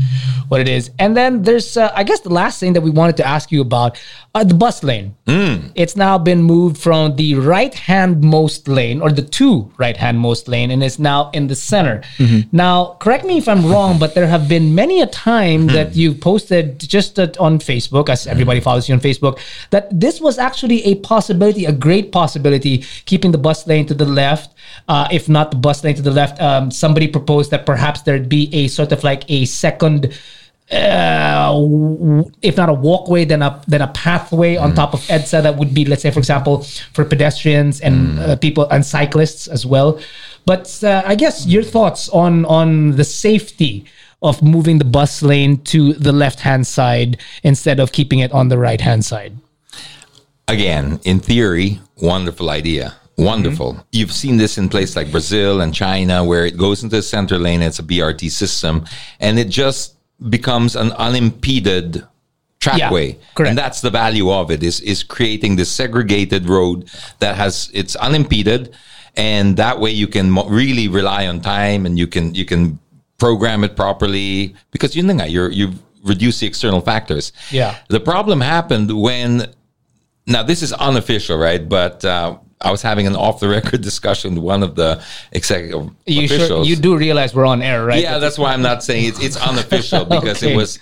what 0.49 0.61
it 0.61 0.69
is 0.69 0.91
and 0.99 1.17
then 1.17 1.43
there's 1.43 1.77
uh, 1.77 1.93
i 1.95 2.03
guess 2.03 2.19
the 2.21 2.35
last 2.35 2.59
thing 2.59 2.73
that 2.73 2.81
we 2.81 2.91
wanted 2.91 3.17
to 3.17 3.25
ask 3.25 3.53
you 3.53 3.61
about 3.61 3.97
uh, 4.35 4.43
the 4.43 4.55
bus 4.55 4.83
lane. 4.83 5.15
It's 5.75 5.97
now 5.97 6.19
been 6.19 6.43
moved 6.43 6.77
from 6.79 7.17
the 7.17 7.37
right 7.37 7.73
hand 7.73 8.23
most 8.23 8.67
lane 8.69 9.01
or 9.01 9.11
the 9.11 9.23
two 9.23 9.71
right 9.79 9.97
hand 9.97 10.19
most 10.19 10.49
lane 10.49 10.71
and 10.71 10.83
it's 10.83 10.99
now 10.99 11.31
in 11.33 11.47
the 11.47 11.55
center. 11.55 12.03
Now 12.53 12.97
correct 13.01 13.25
me 13.25 13.39
if 13.39 13.49
i'm 13.49 13.65
wrong 13.67 13.99
but 13.99 14.15
there 14.15 14.27
have 14.27 14.49
been 14.49 14.75
many 14.75 15.01
a 15.01 15.07
time 15.07 15.67
that 15.69 15.95
you've 15.95 16.21
posted 16.21 16.81
just 16.81 17.19
uh, 17.19 17.29
on 17.39 17.59
facebook 17.59 18.09
as 18.09 18.27
everybody 18.27 18.61
follows 18.61 18.89
you 18.89 18.95
on 18.95 19.01
facebook 19.01 19.39
that 19.71 19.89
this 19.99 20.21
was 20.21 20.39
actually 20.39 20.83
a 20.85 20.95
possibility 20.97 21.65
a 21.65 21.73
great 21.73 22.11
possibility 22.13 22.85
keeping 23.07 23.31
the 23.33 23.39
bus 23.39 23.67
lane 23.67 23.87
to 23.87 23.95
the 23.95 24.05
left. 24.05 24.51
Uh, 24.89 25.07
if 25.13 25.29
not 25.29 25.51
the 25.51 25.57
bus 25.57 25.85
lane 25.85 25.95
to 25.95 26.03
the 26.03 26.11
left 26.11 26.41
um, 26.41 26.71
somebody 26.71 27.07
proposed 27.07 27.51
that 27.51 27.65
perhaps 27.67 28.03
there'd 28.03 28.29
be 28.29 28.51
a 28.53 28.69
sort 28.69 28.91
of 28.93 29.05
like 29.05 29.23
a 29.29 29.45
second 29.45 30.13
uh, 30.71 32.23
if 32.41 32.57
not 32.57 32.69
a 32.69 32.73
walkway, 32.73 33.25
then 33.25 33.43
a 33.43 33.63
then 33.69 33.83
a 33.83 33.89
pathway 33.89 34.57
on 34.57 34.75
top 34.75 34.95
of 34.95 35.01
EDSA 35.01 35.43
that 35.43 35.57
would 35.57 35.75
be, 35.75 35.85
let's 35.85 36.03
say, 36.03 36.11
for 36.11 36.19
example, 36.19 36.63
for 36.93 37.05
pedestrians 37.05 37.81
and 37.81 38.19
uh, 38.19 38.37
people 38.37 38.67
and 38.71 38.85
cyclists 38.85 39.47
as 39.47 39.67
well. 39.67 40.01
But 40.47 40.83
uh, 40.83 41.03
I 41.05 41.17
guess 41.17 41.47
your 41.47 41.63
thoughts 41.63 42.09
on 42.09 42.45
on 42.47 42.93
the 42.93 43.05
safety 43.05 43.85
of 44.23 44.43
moving 44.43 44.79
the 44.79 44.87
bus 44.87 45.23
lane 45.23 45.59
to 45.65 45.93
the 45.93 46.13
left 46.13 46.41
hand 46.41 46.67
side 46.67 47.19
instead 47.43 47.79
of 47.79 47.93
keeping 47.93 48.21
it 48.21 48.33
on 48.33 48.49
the 48.49 48.57
right 48.57 48.81
hand 48.81 49.05
side. 49.05 49.37
again, 50.49 50.99
in 51.05 51.21
theory, 51.21 51.81
wonderful 51.97 52.49
idea. 52.49 52.95
Wonderful. 53.17 53.87
You've 53.93 54.13
seen 54.13 54.39
this 54.39 54.59
in 54.59 54.69
places 54.69 54.97
like 54.97 55.11
Brazil 55.13 55.61
and 55.61 55.73
China 55.73 56.25
where 56.25 56.47
it 56.47 56.57
goes 56.57 56.83
into 56.83 56.97
the 56.97 57.03
center 57.03 57.39
lane, 57.39 57.63
it's 57.63 57.79
a 57.79 57.83
BRT 57.83 58.31
system, 58.31 58.85
and 59.21 59.39
it 59.39 59.49
just 59.49 59.94
becomes 60.29 60.77
an 60.77 60.93
unimpeded 60.93 62.05
trackway. 62.61 63.09
Yeah, 63.09 63.25
correct. 63.35 63.49
And 63.51 63.59
that's 63.59 63.81
the 63.81 63.91
value 63.91 64.31
of 64.31 64.51
it 64.51 64.63
is 64.63 64.81
is 64.81 65.03
creating 65.03 65.57
this 65.57 65.71
segregated 65.71 66.49
road 66.49 66.89
that 67.19 67.37
has 67.37 67.71
it's 67.75 67.97
unimpeded 67.97 68.75
and 69.17 69.57
that 69.57 69.81
way 69.81 69.91
you 69.91 70.07
can 70.07 70.31
mo- 70.31 70.49
really 70.49 70.89
rely 70.89 71.27
on 71.27 71.41
time 71.41 71.87
and 71.87 71.99
you 71.99 72.07
can 72.07 72.35
you 72.35 72.45
can 72.45 72.79
program 73.19 73.65
it 73.65 73.77
properly 73.77 74.55
because 74.71 74.97
you 74.97 75.03
know 75.03 75.25
you're 75.25 75.51
you've 75.51 75.79
reduced 76.03 76.41
the 76.41 76.47
external 76.47 76.81
factors. 76.81 77.33
Yeah. 77.51 77.77
The 77.89 78.01
problem 78.01 78.41
happened 78.41 78.93
when 79.01 79.47
now 80.27 80.43
this 80.43 80.63
is 80.63 80.73
unofficial, 80.73 81.39
right? 81.39 81.67
But 81.67 82.05
uh, 82.05 82.39
I 82.65 82.71
was 82.71 82.83
having 82.83 83.07
an 83.07 83.15
off 83.17 83.41
the 83.41 83.49
record 83.49 83.81
discussion 83.91 84.35
with 84.35 84.45
one 84.45 84.63
of 84.63 84.75
the 84.75 85.03
executive 85.33 85.91
You 86.07 86.27
sure, 86.27 86.37
officials. 86.39 86.69
you 86.69 86.77
do 86.77 86.97
realize 86.97 87.35
we're 87.35 87.47
on 87.47 87.63
air, 87.63 87.85
right? 87.85 88.03
Yeah, 88.03 88.19
that's 88.19 88.39
why 88.39 88.53
I'm 88.55 88.63
not 88.63 88.83
saying 88.83 89.05
it's 89.11 89.21
it's 89.23 89.37
unofficial 89.37 90.05
because 90.17 90.43
Okay. 90.43 90.53
it 90.53 90.57
was, 90.57 90.79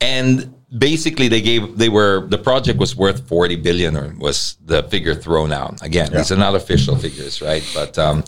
and 0.00 0.52
basically 0.76 1.28
they 1.28 1.40
gave 1.40 1.78
they 1.78 1.88
were 1.88 2.26
the 2.28 2.38
project 2.38 2.78
was 2.78 2.96
worth 2.96 3.26
40 3.28 3.56
billion 3.56 3.96
or 3.96 4.12
was 4.18 4.56
the 4.64 4.82
figure 4.84 5.14
thrown 5.14 5.52
out. 5.52 5.80
Again, 5.82 6.12
these 6.12 6.30
are 6.32 6.36
not 6.36 6.54
official 6.54 6.96
figures, 6.96 7.40
right? 7.40 7.64
But 7.74 7.96
um, 7.98 8.24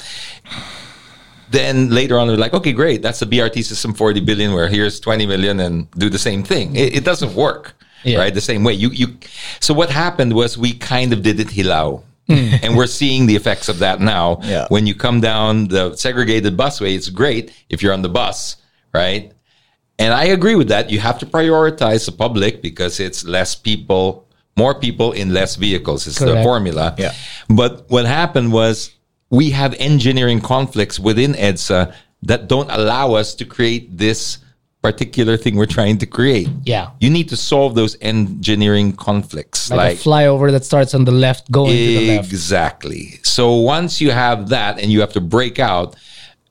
then 1.50 1.90
later 1.90 2.18
on 2.18 2.26
they're 2.28 2.36
like, 2.36 2.54
okay, 2.54 2.72
great, 2.72 3.02
that's 3.02 3.20
the 3.20 3.26
BRT 3.26 3.64
system 3.64 3.94
40 3.94 4.20
billion. 4.20 4.52
Where 4.52 4.68
here's 4.68 4.98
20 5.00 5.26
million 5.26 5.60
and 5.60 5.90
do 5.92 6.08
the 6.08 6.18
same 6.18 6.42
thing. 6.42 6.74
It, 6.76 6.96
it 6.96 7.04
doesn't 7.04 7.34
work, 7.34 7.74
Yeah. 8.04 8.18
right? 8.18 8.34
The 8.34 8.40
same 8.40 8.64
way. 8.64 8.72
You 8.74 8.90
you. 8.90 9.16
So 9.60 9.72
what 9.74 9.90
happened 9.90 10.32
was 10.32 10.58
we 10.58 10.72
kind 10.72 11.12
of 11.12 11.22
did 11.22 11.38
it 11.40 11.48
hilau. 11.48 12.02
Hmm. 12.26 12.54
and 12.62 12.76
we're 12.76 12.88
seeing 12.88 13.26
the 13.26 13.36
effects 13.36 13.68
of 13.68 13.78
that 13.78 14.00
now. 14.00 14.40
Yeah. 14.42 14.66
When 14.68 14.86
you 14.86 14.94
come 14.94 15.20
down 15.20 15.68
the 15.68 15.94
segregated 15.94 16.56
busway, 16.56 16.96
it's 16.96 17.08
great 17.08 17.52
if 17.68 17.82
you're 17.82 17.92
on 17.92 18.02
the 18.02 18.08
bus, 18.08 18.56
right? 18.92 19.32
And 19.98 20.12
I 20.12 20.24
agree 20.24 20.56
with 20.56 20.68
that. 20.68 20.90
You 20.90 20.98
have 20.98 21.18
to 21.20 21.26
prioritize 21.26 22.04
the 22.06 22.12
public 22.12 22.62
because 22.62 23.00
it's 23.00 23.24
less 23.24 23.54
people, 23.54 24.28
more 24.56 24.74
people 24.74 25.12
in 25.12 25.32
less 25.32 25.56
vehicles. 25.56 26.06
It's 26.06 26.18
the 26.18 26.42
formula. 26.42 26.94
Yeah. 26.98 27.12
But 27.48 27.88
what 27.90 28.06
happened 28.06 28.52
was 28.52 28.90
we 29.30 29.50
have 29.50 29.74
engineering 29.74 30.40
conflicts 30.40 30.98
within 30.98 31.32
EDSA 31.32 31.94
that 32.22 32.48
don't 32.48 32.70
allow 32.70 33.14
us 33.14 33.34
to 33.36 33.44
create 33.44 33.96
this 33.96 34.38
particular 34.82 35.36
thing 35.36 35.56
we're 35.56 35.66
trying 35.66 35.98
to 35.98 36.06
create. 36.06 36.48
Yeah. 36.64 36.90
You 37.00 37.10
need 37.10 37.28
to 37.30 37.36
solve 37.36 37.74
those 37.74 37.96
engineering 38.00 38.92
conflicts. 38.92 39.70
like, 39.70 39.96
a 39.96 40.00
flyover 40.00 40.50
that 40.52 40.64
starts 40.64 40.94
on 40.94 41.04
the 41.04 41.12
left, 41.12 41.50
going 41.50 41.72
to 41.72 41.76
the 41.76 42.16
left. 42.16 42.28
Exactly. 42.28 43.18
So 43.22 43.54
once 43.54 44.00
you 44.00 44.10
have 44.12 44.48
that 44.50 44.78
and 44.78 44.92
you 44.92 45.00
have 45.00 45.12
to 45.14 45.20
break 45.20 45.58
out, 45.58 45.96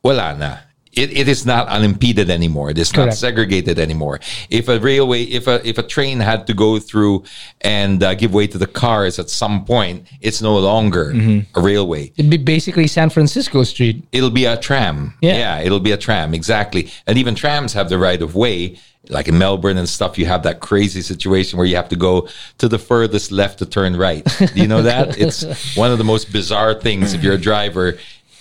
wala 0.03 0.35
na. 0.35 0.57
It, 0.95 1.11
it 1.17 1.27
is 1.27 1.45
not 1.45 1.67
unimpeded 1.67 2.29
anymore. 2.29 2.69
It 2.69 2.77
is 2.77 2.95
not 2.95 3.13
segregated 3.13 3.77
anymore. 3.79 4.19
If 4.49 4.69
a 4.69 4.79
railway, 4.79 5.23
if 5.23 5.47
a 5.47 5.65
if 5.67 5.77
a 5.77 5.83
train 5.83 6.19
had 6.19 6.47
to 6.47 6.53
go 6.53 6.79
through 6.79 7.23
and 7.61 8.01
uh, 8.01 8.13
give 8.15 8.33
way 8.33 8.47
to 8.47 8.57
the 8.57 8.67
cars 8.67 9.19
at 9.19 9.29
some 9.29 9.65
point, 9.65 10.07
it's 10.21 10.41
no 10.41 10.57
longer 10.57 11.05
Mm-hmm. 11.13 11.57
a 11.59 11.61
railway. 11.61 12.11
It'd 12.17 12.31
be 12.31 12.37
basically 12.37 12.87
San 12.87 13.09
Francisco 13.09 13.63
Street. 13.63 14.03
It'll 14.11 14.29
be 14.31 14.45
a 14.45 14.57
tram. 14.57 15.13
Yeah. 15.21 15.59
it'll 15.59 15.79
be 15.79 15.91
a 15.91 15.97
tram. 15.97 16.33
Exactly. 16.33 16.91
And 17.07 17.17
even 17.17 17.35
trams 17.35 17.73
have 17.73 17.89
the 17.89 17.97
right 17.97 18.21
of 18.21 18.35
way. 18.35 18.77
Like 19.07 19.27
in 19.27 19.37
Melbourne 19.37 19.77
and 19.77 19.87
stuff, 19.87 20.17
you 20.17 20.25
have 20.25 20.41
that 20.43 20.61
crazy 20.61 21.01
situation 21.03 21.57
where 21.57 21.67
you 21.67 21.75
have 21.75 21.89
to 21.89 21.95
go 21.95 22.27
to 22.57 22.67
the 22.67 22.79
furthest 22.79 23.31
left 23.31 23.59
to 23.59 23.65
turn 23.67 23.95
right. 23.97 24.25
Do 24.39 24.59
you 24.59 24.67
know 24.67 24.81
that? 24.81 25.17
it's 25.23 25.43
one 25.77 25.91
of 25.91 25.99
the 25.99 26.03
most 26.03 26.31
bizarre 26.33 26.73
things 26.73 27.13
if 27.13 27.21
you're 27.23 27.35
a 27.35 27.37
driver. 27.51 27.99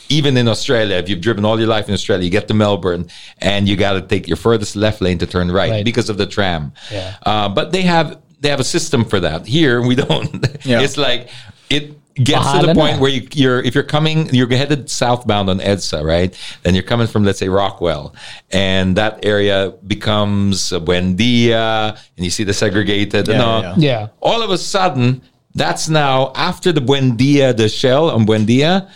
Even 0.09 0.37
in 0.37 0.49
Australia, 0.49 0.97
if 0.97 1.09
you've 1.09 1.21
driven 1.21 1.45
all 1.45 1.59
your 1.59 1.69
life 1.69 1.89
in 1.89 1.95
Australia, 1.95 2.25
you 2.25 2.31
get 2.31 2.49
to 2.49 2.55
Melbourne 2.55 3.09
and 3.39 3.69
you 3.69 3.77
got 3.77 3.93
to 3.95 4.03
take 4.03 4.29
your 4.29 4.37
furthest 4.37 4.77
left 4.77 5.01
lane 5.01 5.19
to 5.19 5.27
turn 5.27 5.51
right, 5.51 5.71
Right. 5.71 5.85
because 5.85 6.09
of 6.11 6.17
the 6.19 6.27
tram. 6.27 6.73
Yeah. 6.93 7.15
Uh, 7.25 7.49
but 7.49 7.73
they 7.73 7.83
have 7.83 8.19
they 8.41 8.51
have 8.51 8.61
a 8.61 8.65
system 8.65 9.05
for 9.05 9.21
that. 9.21 9.47
Here 9.47 9.81
we 9.81 9.95
don't. 10.07 10.47
Yeah. 10.65 10.81
It's 10.83 10.97
like 10.99 11.31
it 11.71 11.99
gets 12.15 12.53
to 12.53 12.65
the 12.67 12.75
point 12.75 13.01
where 13.01 13.11
you, 13.11 13.27
you're 13.33 13.61
if 13.61 13.75
you're 13.75 13.83
coming 13.83 14.33
you're 14.33 14.49
headed 14.49 14.89
southbound 14.91 15.49
on 15.51 15.59
EDSA, 15.59 16.05
right? 16.05 16.39
Then 16.63 16.75
you're 16.75 16.85
coming 16.85 17.07
from 17.09 17.25
let's 17.25 17.39
say 17.39 17.49
Rockwell, 17.49 18.15
and 18.53 18.97
that 18.97 19.25
area 19.25 19.73
becomes 19.87 20.71
Buendia, 20.71 21.99
and 22.17 22.25
you 22.25 22.31
see 22.31 22.45
the 22.45 22.53
segregated. 22.53 23.29
Yeah, 23.29 23.39
no, 23.39 23.61
yeah, 23.61 23.75
Yeah. 23.79 24.09
All 24.21 24.43
of 24.43 24.51
a 24.51 24.59
sudden, 24.59 25.23
that's 25.55 25.89
now 25.89 26.33
after 26.35 26.73
the 26.73 26.81
Buendia, 26.81 27.57
the 27.57 27.69
shell 27.69 28.11
on 28.11 28.27
Buendia, 28.27 28.89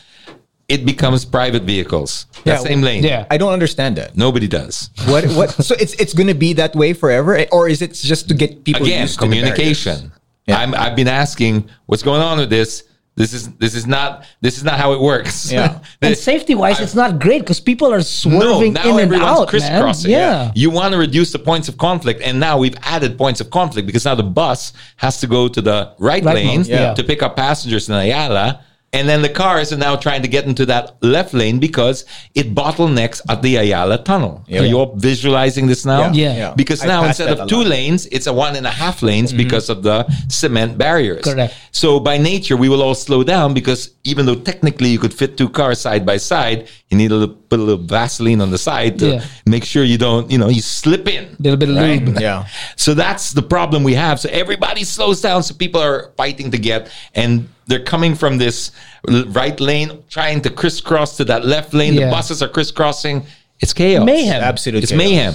it 0.69 0.85
becomes 0.85 1.25
private 1.25 1.63
vehicles. 1.63 2.27
That 2.45 2.47
Yeah, 2.47 2.57
same 2.59 2.83
lane. 2.83 3.03
Yeah. 3.03 3.25
I 3.31 3.39
don't 3.39 3.53
understand 3.53 3.97
that. 3.97 4.17
Nobody 4.17 4.47
does. 4.47 4.91
What? 5.07 5.25
What? 5.33 5.51
so 5.51 5.75
it's 5.81 5.95
it's 5.95 6.13
going 6.13 6.29
to 6.29 6.35
be 6.35 6.53
that 6.55 6.77
way 6.77 6.93
forever, 6.93 7.45
or 7.51 7.69
is 7.69 7.81
it 7.83 7.95
just 7.95 8.29
to 8.29 8.35
get 8.35 8.65
people 8.65 8.83
Again, 8.87 9.03
used 9.03 9.15
to 9.15 9.21
communication. 9.25 9.95
barriers? 9.95 10.13
Yeah. 10.47 10.59
I'm, 10.61 10.75
I've 10.75 10.97
been 10.97 11.09
asking 11.09 11.69
what's 11.87 12.03
going 12.03 12.23
on 12.23 12.39
with 12.39 12.51
this. 12.51 12.85
This 13.17 13.33
is 13.33 13.49
this 13.57 13.75
is 13.75 13.85
not 13.87 14.25
this 14.41 14.59
is 14.59 14.63
not 14.65 14.79
how 14.79 14.93
it 14.93 15.01
works. 15.01 15.51
Yeah. 15.51 15.81
And 16.03 16.17
safety 16.17 16.55
wise, 16.55 16.79
it's 16.81 16.95
not 16.95 17.19
great 17.19 17.41
because 17.41 17.59
people 17.61 17.93
are 17.93 18.01
swerving 18.03 18.75
now 18.75 18.85
in 18.85 18.91
and 18.91 19.01
everyone's 19.01 19.25
out, 19.25 19.39
man. 19.41 19.47
crisscrossing. 19.49 20.11
Yeah. 20.13 20.53
You 20.55 20.71
want 20.71 20.93
to 20.93 20.99
reduce 20.99 21.33
the 21.33 21.41
points 21.41 21.69
of 21.69 21.77
conflict, 21.79 22.21
and 22.23 22.39
now 22.39 22.59
we've 22.59 22.77
added 22.83 23.19
points 23.19 23.41
of 23.41 23.51
conflict 23.51 23.87
because 23.87 24.05
now 24.05 24.15
the 24.15 24.23
bus 24.23 24.73
has 24.97 25.19
to 25.21 25.27
go 25.27 25.49
to 25.49 25.61
the 25.61 25.93
right, 25.99 26.23
Right 26.25 26.35
lane 26.37 26.63
yeah. 26.65 26.95
to 26.95 27.03
pick 27.03 27.23
up 27.23 27.35
passengers 27.35 27.89
in 27.89 27.95
Ayala. 27.97 28.63
And 28.93 29.07
then 29.07 29.21
the 29.21 29.29
cars 29.29 29.71
are 29.71 29.77
now 29.77 29.97
trying 29.97 30.23
to 30.23 30.29
get 30.29 30.47
into 30.47 30.65
that 30.67 30.97
left 31.03 31.35
lane 31.35 31.59
because 31.59 32.07
it 32.35 32.55
bottlenecks 32.55 33.21
at 33.29 33.43
the 33.43 33.57
Ayala 33.57 33.99
tunnel. 33.99 34.43
Yeah. 34.49 34.63
Are 34.63 34.65
you 34.65 34.79
all 34.79 34.97
visualizing 34.97 35.67
this 35.67 35.85
now? 35.85 36.11
Yeah. 36.11 36.35
Yeah. 36.35 36.55
Because 36.57 36.83
I 36.83 36.87
now 36.87 37.05
instead 37.05 37.39
of 37.39 37.49
two 37.49 37.57
lot. 37.57 37.67
lanes, 37.67 38.07
it's 38.07 38.27
a 38.27 38.33
one 38.33 38.57
and 38.57 38.67
a 38.67 38.71
half 38.71 39.03
lanes 39.03 39.31
mm-hmm. 39.31 39.45
because 39.45 39.69
of 39.69 39.83
the 39.83 40.09
cement 40.29 40.79
barriers. 40.79 41.23
Correct. 41.23 41.55
So 41.71 42.01
by 42.01 42.17
nature, 42.17 42.57
we 42.57 42.71
will 42.71 42.83
all 42.83 42.95
slow 42.95 43.23
down 43.23 43.53
because 43.53 43.91
even 44.05 44.25
though 44.25 44.35
technically 44.37 44.89
you 44.89 44.99
could 44.99 45.13
fit 45.13 45.37
two 45.37 45.51
cars 45.51 45.81
side 45.81 46.07
by 46.07 46.17
side, 46.17 46.69
you 46.89 46.97
need 46.97 47.09
to 47.09 47.17
little- 47.17 47.35
put 47.35 47.61
a 47.61 47.63
little 47.63 47.85
Vaseline 47.85 48.41
on 48.41 48.51
the 48.51 48.59
side 48.59 48.99
to 49.01 49.07
Yeah. 49.07 49.25
make 49.45 49.65
sure 49.65 49.85
you 49.85 49.99
don't, 49.99 50.31
you 50.31 50.39
know, 50.39 50.49
you 50.49 50.63
slip 50.63 51.07
in. 51.09 51.25
A 51.25 51.43
little 51.43 51.59
bit 51.59 51.69
of 51.69 51.77
lube. 51.77 52.21
Yeah. 52.21 52.47
So 52.77 52.95
that's 52.95 53.33
the 53.33 53.43
problem 53.43 53.85
we 53.85 53.95
have. 53.95 54.19
So 54.19 54.31
everybody 54.31 54.85
slows 54.85 55.21
down. 55.21 55.43
So 55.43 55.55
people 55.55 55.81
are 55.83 56.13
fighting 56.17 56.51
to 56.53 56.59
get, 56.59 56.91
and 57.15 57.49
they're 57.69 57.85
coming 57.85 58.15
from 58.15 58.39
this 58.39 58.73
right 59.07 59.59
lane, 59.61 60.03
trying 60.09 60.41
to 60.43 60.51
crisscross 60.51 61.17
to 61.19 61.25
that 61.27 61.45
left 61.45 61.73
lane. 61.75 61.95
Yeah. 61.95 62.07
The 62.07 62.11
buses 62.11 62.43
are 62.43 62.49
crisscrossing. 62.49 63.25
It's 63.61 63.73
chaos. 63.73 64.05
Mayhem. 64.05 64.43
Absolute 64.43 64.83
It's 64.83 64.91
chaos. 64.91 64.99
mayhem. 64.99 65.35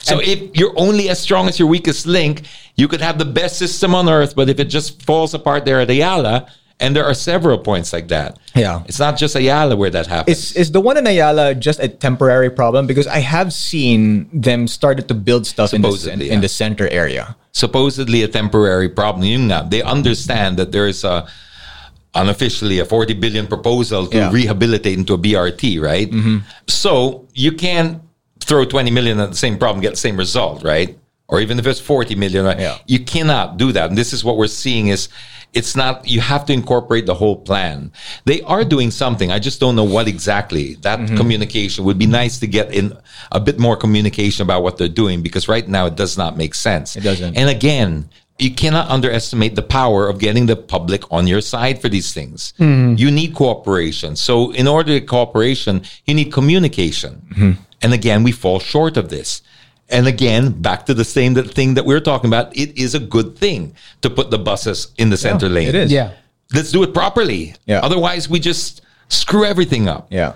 So 0.00 0.20
if 0.20 0.56
you're 0.56 0.72
only 0.76 1.10
as 1.10 1.20
strong 1.20 1.48
as 1.48 1.58
your 1.58 1.68
weakest 1.68 2.06
link, 2.06 2.42
you 2.76 2.88
could 2.88 3.02
have 3.02 3.18
the 3.18 3.26
best 3.26 3.58
system 3.58 3.94
on 3.94 4.08
earth, 4.08 4.34
but 4.34 4.48
if 4.48 4.58
it 4.58 4.66
just 4.66 5.02
falls 5.02 5.34
apart 5.34 5.66
there 5.66 5.80
at 5.80 5.90
Ayala, 5.90 6.50
and 6.80 6.94
there 6.94 7.04
are 7.04 7.14
several 7.14 7.58
points 7.58 7.92
like 7.92 8.08
that. 8.08 8.38
Yeah. 8.54 8.82
It's 8.86 8.98
not 8.98 9.16
just 9.18 9.34
Ayala 9.34 9.76
where 9.76 9.90
that 9.90 10.06
happens. 10.06 10.38
Is 10.38 10.56
is 10.56 10.72
the 10.72 10.80
one 10.80 10.96
in 10.96 11.06
Ayala 11.06 11.54
just 11.54 11.80
a 11.80 11.88
temporary 11.88 12.50
problem? 12.50 12.86
Because 12.86 13.06
I 13.06 13.18
have 13.18 13.52
seen 13.52 14.28
them 14.32 14.68
started 14.68 15.08
to 15.08 15.14
build 15.14 15.46
stuff 15.46 15.74
in 15.74 15.82
the, 15.82 15.88
Supposedly, 15.88 16.30
in 16.30 16.40
the 16.40 16.48
center 16.48 16.86
area. 16.88 17.36
supposedly 17.52 18.22
a 18.22 18.28
temporary 18.28 18.88
problem. 18.88 19.26
Nga, 19.26 19.66
they 19.70 19.82
understand 19.82 20.56
that 20.58 20.70
there 20.70 20.86
is 20.86 21.02
a 21.04 21.26
unofficially 22.14 22.78
a 22.78 22.84
40 22.84 23.14
billion 23.14 23.46
proposal 23.46 24.06
to 24.06 24.16
Yeah. 24.16 24.30
rehabilitate 24.32 24.96
into 24.98 25.14
a 25.14 25.18
BRT, 25.18 25.78
right? 25.80 26.10
Mm-hmm. 26.10 26.38
So 26.66 27.26
you 27.34 27.52
can't 27.52 28.00
throw 28.40 28.64
20 28.64 28.90
million 28.90 29.20
at 29.20 29.30
the 29.30 29.36
same 29.36 29.58
problem, 29.58 29.82
get 29.82 29.90
the 29.90 29.96
same 30.08 30.16
result, 30.16 30.64
right? 30.64 30.96
Or 31.30 31.40
even 31.40 31.58
if 31.58 31.66
it's 31.66 31.78
40 31.80 32.14
million, 32.14 32.44
right? 32.46 32.58
Yeah. 32.58 32.78
You 32.86 33.00
cannot 33.00 33.58
do 33.58 33.70
that. 33.72 33.90
And 33.90 33.98
this 33.98 34.12
is 34.14 34.24
what 34.24 34.38
we're 34.38 34.46
seeing 34.46 34.88
is 34.88 35.10
it's 35.52 35.76
not 35.76 36.08
you 36.08 36.20
have 36.20 36.46
to 36.46 36.52
incorporate 36.54 37.04
the 37.04 37.14
whole 37.14 37.36
plan. 37.36 37.92
They 38.24 38.40
are 38.42 38.64
doing 38.64 38.90
something. 38.90 39.30
I 39.30 39.38
just 39.38 39.60
don't 39.60 39.76
know 39.76 39.84
what 39.84 40.08
exactly. 40.08 40.74
That 40.76 40.98
Mm-hmm. 41.00 41.16
communication 41.18 41.84
would 41.84 41.98
be 41.98 42.06
nice 42.06 42.38
to 42.40 42.46
get 42.46 42.72
in 42.74 42.96
a 43.30 43.40
bit 43.40 43.58
more 43.58 43.76
communication 43.76 44.42
about 44.42 44.62
what 44.62 44.78
they're 44.78 44.88
doing 44.88 45.22
because 45.22 45.48
right 45.48 45.68
now 45.68 45.84
it 45.86 45.96
does 45.96 46.16
not 46.16 46.36
make 46.38 46.54
sense. 46.54 46.96
It 46.96 47.02
doesn't. 47.02 47.36
And 47.36 47.50
again, 47.50 48.08
you 48.38 48.54
cannot 48.54 48.88
underestimate 48.88 49.54
the 49.54 49.62
power 49.62 50.08
of 50.08 50.18
getting 50.18 50.46
the 50.46 50.56
public 50.56 51.02
on 51.12 51.26
your 51.26 51.40
side 51.42 51.82
for 51.82 51.88
these 51.90 52.14
things. 52.14 52.54
You 52.58 53.10
need 53.10 53.34
cooperation. 53.34 54.16
So, 54.16 54.52
in 54.52 54.66
order 54.68 54.98
to 54.98 55.04
cooperation, 55.04 55.82
you 56.06 56.14
need 56.14 56.32
communication. 56.32 57.56
And 57.82 57.92
again, 57.92 58.22
we 58.22 58.32
fall 58.32 58.60
short 58.60 58.96
of 58.96 59.08
this. 59.10 59.42
And 59.90 60.06
again, 60.06 60.50
back 60.60 60.84
to 60.86 60.94
the 60.94 61.04
same 61.04 61.34
thing 61.34 61.74
that 61.74 61.84
we 61.86 61.94
are 61.94 62.00
talking 62.00 62.28
about. 62.28 62.54
It 62.56 62.76
is 62.78 62.94
a 62.94 62.98
good 63.00 63.36
thing 63.38 63.74
to 64.02 64.10
put 64.10 64.30
the 64.30 64.38
buses 64.38 64.88
in 64.98 65.08
the 65.10 65.16
center 65.16 65.48
lane. 65.48 65.68
it 65.68 65.74
is. 65.74 65.90
Yeah. 65.92 66.12
Let's 66.52 66.70
do 66.72 66.82
it 66.82 66.92
properly. 66.94 67.54
Yeah. 67.66 67.80
Otherwise, 67.80 68.28
we 68.28 68.38
just 68.40 68.82
screw 69.08 69.44
everything 69.44 69.88
up. 69.88 70.08
Yeah. 70.10 70.34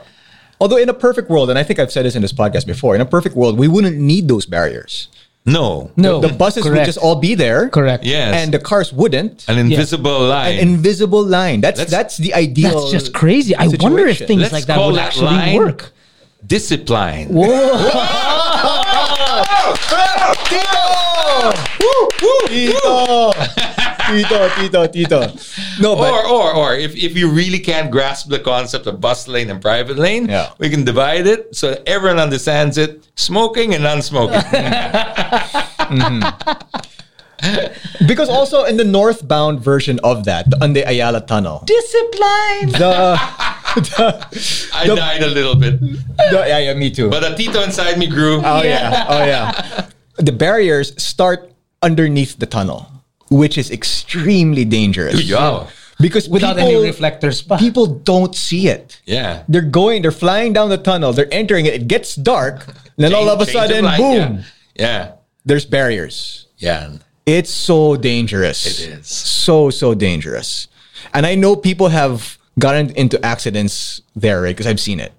Although 0.61 0.76
in 0.78 0.88
a 0.88 0.94
perfect 0.94 1.28
world, 1.28 1.50
and 1.50 1.59
I 1.59 1.64
think 1.64 1.78
I've 1.78 1.90
said 1.92 2.05
this 2.07 2.14
in 2.14 2.22
this 2.22 2.32
podcast 2.32 2.66
before, 2.66 2.94
in 2.94 3.00
a 3.00 3.07
perfect 3.07 3.34
world, 3.36 3.59
we 3.59 3.68
wouldn't 3.68 3.98
need 3.98 4.28
those 4.28 4.46
barriers. 4.46 5.09
No. 5.44 5.90
No. 5.96 6.20
The 6.20 6.28
buses 6.32 6.64
would 6.64 6.84
just 6.84 6.98
all 6.98 7.16
be 7.16 7.34
there. 7.34 7.68
Correct. 7.68 8.05
Yes. 8.05 8.34
And 8.36 8.55
the 8.55 8.59
cars 8.61 8.92
wouldn't. 8.92 9.44
An 9.48 9.59
invisible 9.59 10.20
line. 10.28 10.55
An 10.55 10.61
invisible 10.68 11.24
line. 11.24 11.61
That's 11.61 11.78
Let's- 11.78 11.90
that's 11.90 12.16
the 12.16 12.32
ideal. 12.34 12.70
That's 12.80 12.92
just 12.92 13.12
crazy. 13.12 13.55
I 13.57 13.66
wonder 13.66 14.07
if 14.07 14.18
things 14.18 14.40
Let's 14.42 14.53
like 14.55 14.66
that 14.66 14.76
call 14.76 14.92
would 14.92 14.96
that 14.98 15.09
actually 15.09 15.26
line- 15.26 15.57
work. 15.57 15.92
Discipline. 16.46 17.28
Tito! 22.49 23.33
Tito, 24.12 24.49
Tito, 24.61 24.87
Tito. 24.87 25.20
No, 25.81 25.97
but 25.97 26.12
Or, 26.12 26.27
or, 26.27 26.55
or, 26.55 26.75
if, 26.75 26.95
if 26.95 27.16
you 27.16 27.31
really 27.31 27.59
can't 27.59 27.91
grasp 27.91 28.29
the 28.29 28.39
concept 28.39 28.87
of 28.87 29.01
bus 29.01 29.27
lane 29.29 29.49
and 29.51 29.61
private 29.61 29.97
lane, 29.99 30.29
Yeah. 30.29 30.51
we 30.59 30.68
can 30.68 30.85
divide 30.85 31.27
it 31.27 31.55
so 31.57 31.70
that 31.70 31.83
everyone 31.89 32.18
understands 32.20 32.77
it 32.79 33.05
smoking 33.16 33.75
and 33.75 33.83
non-smoking. 33.85 34.41
Mm-hmm. 35.93 36.23
because 38.07 38.28
also 38.28 38.64
in 38.64 38.76
the 38.76 38.84
northbound 38.84 39.61
version 39.61 39.99
of 40.05 40.24
that, 40.24 40.47
on 40.62 40.72
the 40.72 40.82
Ayala 40.88 41.20
Tunnel, 41.26 41.62
Discipline. 41.66 42.70
the, 42.78 43.18
the, 43.97 44.70
I 44.74 44.86
The- 44.86 44.97
died 44.97 45.22
a 45.22 45.28
little 45.28 45.55
bit. 45.57 45.80
the 45.80 46.45
yeah, 46.47 46.59
yeah, 46.59 46.74
me 46.74 46.90
too. 46.90 47.11
But 47.11 47.20
the 47.20 47.34
Tito 47.36 47.62
inside 47.62 47.99
me 47.99 48.07
grew. 48.07 48.40
Oh 48.45 48.62
yeah. 48.62 49.07
Oh 49.09 49.24
yeah. 49.24 49.86
The 50.16 50.32
barriers 50.32 50.95
start 51.03 51.51
underneath 51.82 52.38
the 52.38 52.47
tunnel, 52.47 52.86
which 53.30 53.59
is 53.59 53.70
extremely 53.70 54.64
dangerous. 54.64 55.22
Yeah. 55.24 55.66
Because 56.01 56.28
Without 56.28 56.57
people, 56.57 56.68
any 56.78 56.82
reflectors. 56.86 57.43
pa. 57.43 57.57
people 57.59 57.86
don't 57.86 58.34
see 58.34 58.66
it. 58.68 59.01
Yeah. 59.07 59.45
They're 59.49 59.62
going, 59.62 60.03
they're 60.03 60.11
flying 60.11 60.53
down 60.53 60.68
the 60.68 60.78
tunnel, 60.78 61.12
they're 61.12 61.32
entering 61.32 61.66
it, 61.66 61.74
it 61.74 61.86
gets 61.86 62.16
dark, 62.16 62.66
and 62.66 62.74
then 62.99 63.14
all 63.14 63.28
of 63.28 63.40
a 63.40 63.45
Change- 63.47 63.55
change 63.55 63.70
sudden, 63.70 63.84
light, 63.84 63.99
boom, 63.99 64.45
Yeah. 64.74 64.82
yeah. 64.86 65.12
there's 65.45 65.64
barriers. 65.64 66.47
Yeah. 66.59 66.99
It's 67.25 67.51
so 67.51 67.97
dangerous. 67.97 68.66
It 68.66 68.89
is. 69.01 69.07
So, 69.07 69.70
so 69.70 69.95
dangerous. 69.95 70.68
And 71.14 71.27
I 71.27 71.35
know 71.35 71.57
people 71.57 71.89
have 71.89 72.39
gotten 72.59 72.91
into 72.91 73.25
accidents 73.25 74.03
there, 74.16 74.43
right? 74.43 74.55
Because 74.55 74.66
I've 74.66 74.81
seen 74.81 75.01
it. 75.01 75.12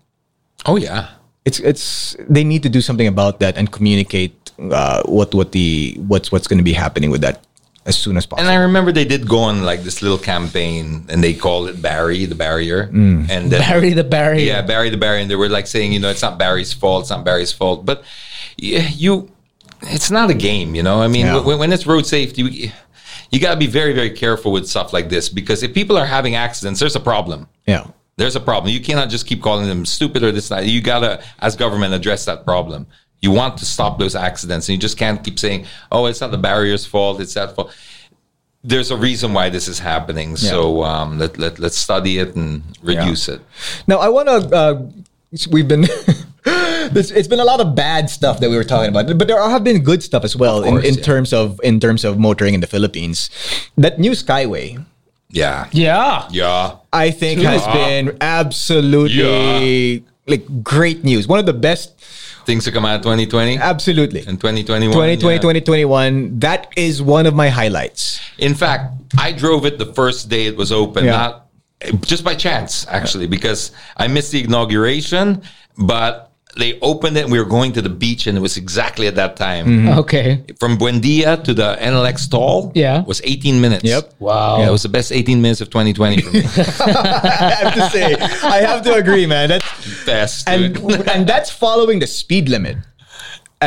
Oh, 0.65 0.75
yeah. 0.77 1.09
it's 1.45 1.59
it's 1.59 2.15
they 2.29 2.43
need 2.43 2.63
to 2.63 2.69
do 2.69 2.81
something 2.81 3.07
about 3.07 3.39
that 3.39 3.57
and 3.57 3.71
communicate 3.71 4.51
uh, 4.59 5.03
what 5.03 5.33
what 5.33 5.51
the 5.51 5.95
what's 6.07 6.31
what's 6.31 6.47
going 6.47 6.57
to 6.59 6.63
be 6.63 6.73
happening 6.73 7.11
with 7.11 7.21
that 7.21 7.43
as 7.85 7.97
soon 7.97 8.15
as 8.15 8.25
possible. 8.25 8.47
And. 8.47 8.57
I 8.57 8.63
remember 8.63 8.91
they 8.91 9.05
did 9.05 9.27
go 9.27 9.39
on 9.39 9.63
like 9.63 9.83
this 9.83 10.01
little 10.01 10.17
campaign 10.17 11.05
and 11.09 11.21
they 11.23 11.33
called 11.33 11.67
it 11.67 11.81
Barry 11.81 12.25
the 12.25 12.35
Barrier. 12.35 12.87
Mm. 12.87 13.29
And 13.29 13.51
then, 13.51 13.59
Barry 13.59 13.91
the 13.93 14.05
Barrier. 14.05 14.45
Yeah, 14.45 14.61
Barry 14.61 14.89
the 14.89 14.97
Barrier. 14.97 15.21
And 15.21 15.29
they 15.29 15.35
were 15.35 15.49
like 15.49 15.67
saying, 15.67 15.91
you 15.91 15.99
know, 15.99 16.09
it's 16.09 16.21
not 16.21 16.37
Barry's 16.37 16.71
fault. 16.71 17.03
It's 17.03 17.09
not 17.09 17.25
Barry's 17.25 17.51
fault. 17.51 17.85
But 17.85 18.03
yeah, 18.55 18.87
you, 18.87 19.29
it's 19.83 20.09
not 20.11 20.29
a 20.29 20.33
game, 20.33 20.75
you 20.75 20.83
know? 20.83 21.01
I 21.01 21.07
mean, 21.07 21.25
Yeah. 21.25 21.39
when, 21.41 21.57
when 21.59 21.73
it's 21.73 21.85
road 21.85 22.05
safety, 22.05 22.43
we- 22.43 22.71
you 23.31 23.39
got 23.39 23.51
to 23.51 23.57
be 23.57 23.67
very, 23.67 23.93
very 23.93 24.11
careful 24.11 24.51
with 24.51 24.67
stuff 24.67 24.93
like 24.93 25.09
this 25.09 25.27
because 25.29 25.63
if 25.63 25.73
people 25.73 25.97
are 25.97 26.05
having 26.05 26.35
accidents, 26.35 26.79
there's 26.79 26.95
a 26.95 26.99
problem. 26.99 27.47
yeah, 27.65 27.85
There's 28.15 28.35
a 28.35 28.39
problem. 28.39 28.71
You 28.71 28.79
cannot 28.79 29.09
just 29.09 29.25
keep 29.25 29.41
calling 29.41 29.67
them 29.67 29.85
stupid 29.85 30.21
or 30.23 30.31
this. 30.31 30.49
That. 30.49 30.65
You 30.67 30.81
gotta, 30.81 31.23
as 31.39 31.55
government, 31.55 31.95
address 31.95 32.25
that 32.25 32.45
problem. 32.45 32.85
You 33.23 33.31
want 33.31 33.57
to 33.57 33.65
stop 33.65 33.97
those 33.97 34.15
accidents, 34.15 34.67
and 34.69 34.73
you 34.75 34.79
just 34.79 34.97
can't 34.99 35.23
keep 35.23 35.39
saying, 35.39 35.65
"Oh, 35.91 36.05
it's 36.05 36.21
not 36.21 36.29
the 36.29 36.37
barrier's 36.37 36.85
fault. 36.85 37.19
It's 37.21 37.33
that 37.33 37.55
fault." 37.55 37.71
There's 38.63 38.91
a 38.91 38.95
reason 38.97 39.33
why 39.33 39.49
this 39.49 39.67
is 39.67 39.79
happening. 39.79 40.35
So 40.37 40.83
um, 40.83 41.17
let, 41.17 41.39
let 41.39 41.57
let's 41.57 41.77
study 41.77 42.19
it 42.19 42.35
and 42.35 42.61
reduce 42.83 43.27
it. 43.29 43.41
Now 43.87 43.97
I 43.97 44.09
want 44.09 44.27
to. 44.27 44.55
Uh, 44.55 44.85
we've 45.49 45.67
been. 45.67 45.87
this, 46.91 47.11
it's 47.11 47.27
been 47.27 47.39
a 47.39 47.45
lot 47.45 47.59
of 47.61 47.75
bad 47.75 48.09
stuff 48.09 48.39
that 48.39 48.49
we 48.49 48.55
were 48.57 48.63
talking 48.63 48.89
about, 48.89 49.17
but 49.17 49.27
there 49.27 49.39
have 49.41 49.63
been 49.63 49.81
good 49.83 50.03
stuff 50.03 50.23
as 50.23 50.35
well 50.35 50.63
course, 50.63 50.83
in, 50.83 50.89
in 50.93 50.95
yeah. 50.97 51.03
terms 51.03 51.31
of 51.33 51.59
in 51.63 51.79
terms 51.79 52.03
of 52.03 52.19
motoring 52.19 52.53
in 52.53 52.59
the 52.59 52.67
Philippines. 52.67 53.29
That 53.77 53.99
new 53.99 54.11
Skyway, 54.11 54.83
Yeah, 55.29 55.67
Yeah. 55.71 56.27
yeah. 56.31 56.75
I 56.91 57.11
think, 57.11 57.41
has 57.41 57.65
been 57.67 58.17
absolutely 58.21 60.03
like 60.27 60.63
great 60.63 61.03
news. 61.03 61.27
One 61.27 61.39
of 61.39 61.45
the 61.45 61.53
best. 61.53 61.99
Things 62.45 62.65
to 62.65 62.73
come 62.73 62.83
out 62.83 63.01
2020 63.03 63.57
Absolutely. 63.57 64.19
and 64.27 64.35
2021. 64.37 64.91
2020, 64.91 65.33
yeah. 65.35 65.39
2021. 65.39 66.39
That 66.39 66.73
is 66.75 67.01
one 67.01 67.25
of 67.25 67.33
my 67.33 67.47
highlights. 67.47 68.19
In 68.37 68.53
fact, 68.53 68.91
I 69.17 69.31
drove 69.31 69.65
it 69.65 69.77
the 69.77 69.85
first 69.93 70.27
day 70.27 70.47
it 70.47 70.57
was 70.57 70.69
open, 70.69 71.05
Yeah. 71.05 71.11
not 71.11 71.45
just 72.01 72.25
by 72.25 72.35
chance, 72.35 72.85
actually, 72.89 73.27
because 73.27 73.71
I 73.95 74.07
missed 74.09 74.33
the 74.33 74.43
inauguration, 74.43 75.41
but 75.77 76.32
they 76.55 76.79
opened 76.81 77.17
it 77.17 77.23
and 77.23 77.31
we 77.31 77.39
were 77.39 77.49
going 77.49 77.71
to 77.73 77.81
the 77.81 77.89
beach 77.89 78.27
and 78.27 78.37
it 78.37 78.41
was 78.41 78.57
exactly 78.57 79.07
at 79.07 79.15
that 79.15 79.35
time. 79.35 79.65
Mm-hmm. 79.65 79.99
Okay. 79.99 80.43
From 80.59 80.77
Buendia 80.77 81.43
to 81.43 81.53
the 81.53 81.75
NLEX 81.81 82.19
stall 82.19 82.71
Yeah. 82.75 83.03
was 83.03 83.21
18 83.23 83.59
minutes. 83.59 83.83
Yep. 83.83 84.13
Wow. 84.19 84.59
Yeah, 84.59 84.67
it 84.69 84.71
was 84.71 84.83
the 84.83 84.89
best 84.89 85.11
18 85.11 85.41
minutes 85.41 85.61
of 85.61 85.69
2020 85.69 86.21
for 86.21 86.31
me. 86.31 86.39
I 86.45 87.55
have 87.61 87.73
to 87.73 87.89
say, 87.89 88.15
I 88.47 88.61
have 88.61 88.83
to 88.83 88.93
agree, 88.93 89.25
man. 89.25 89.49
That's 89.49 90.05
best. 90.05 90.47
and 90.47 90.77
and 91.09 91.27
that's 91.27 91.49
following 91.49 91.99
the 91.99 92.07
speed 92.07 92.49
limit 92.49 92.77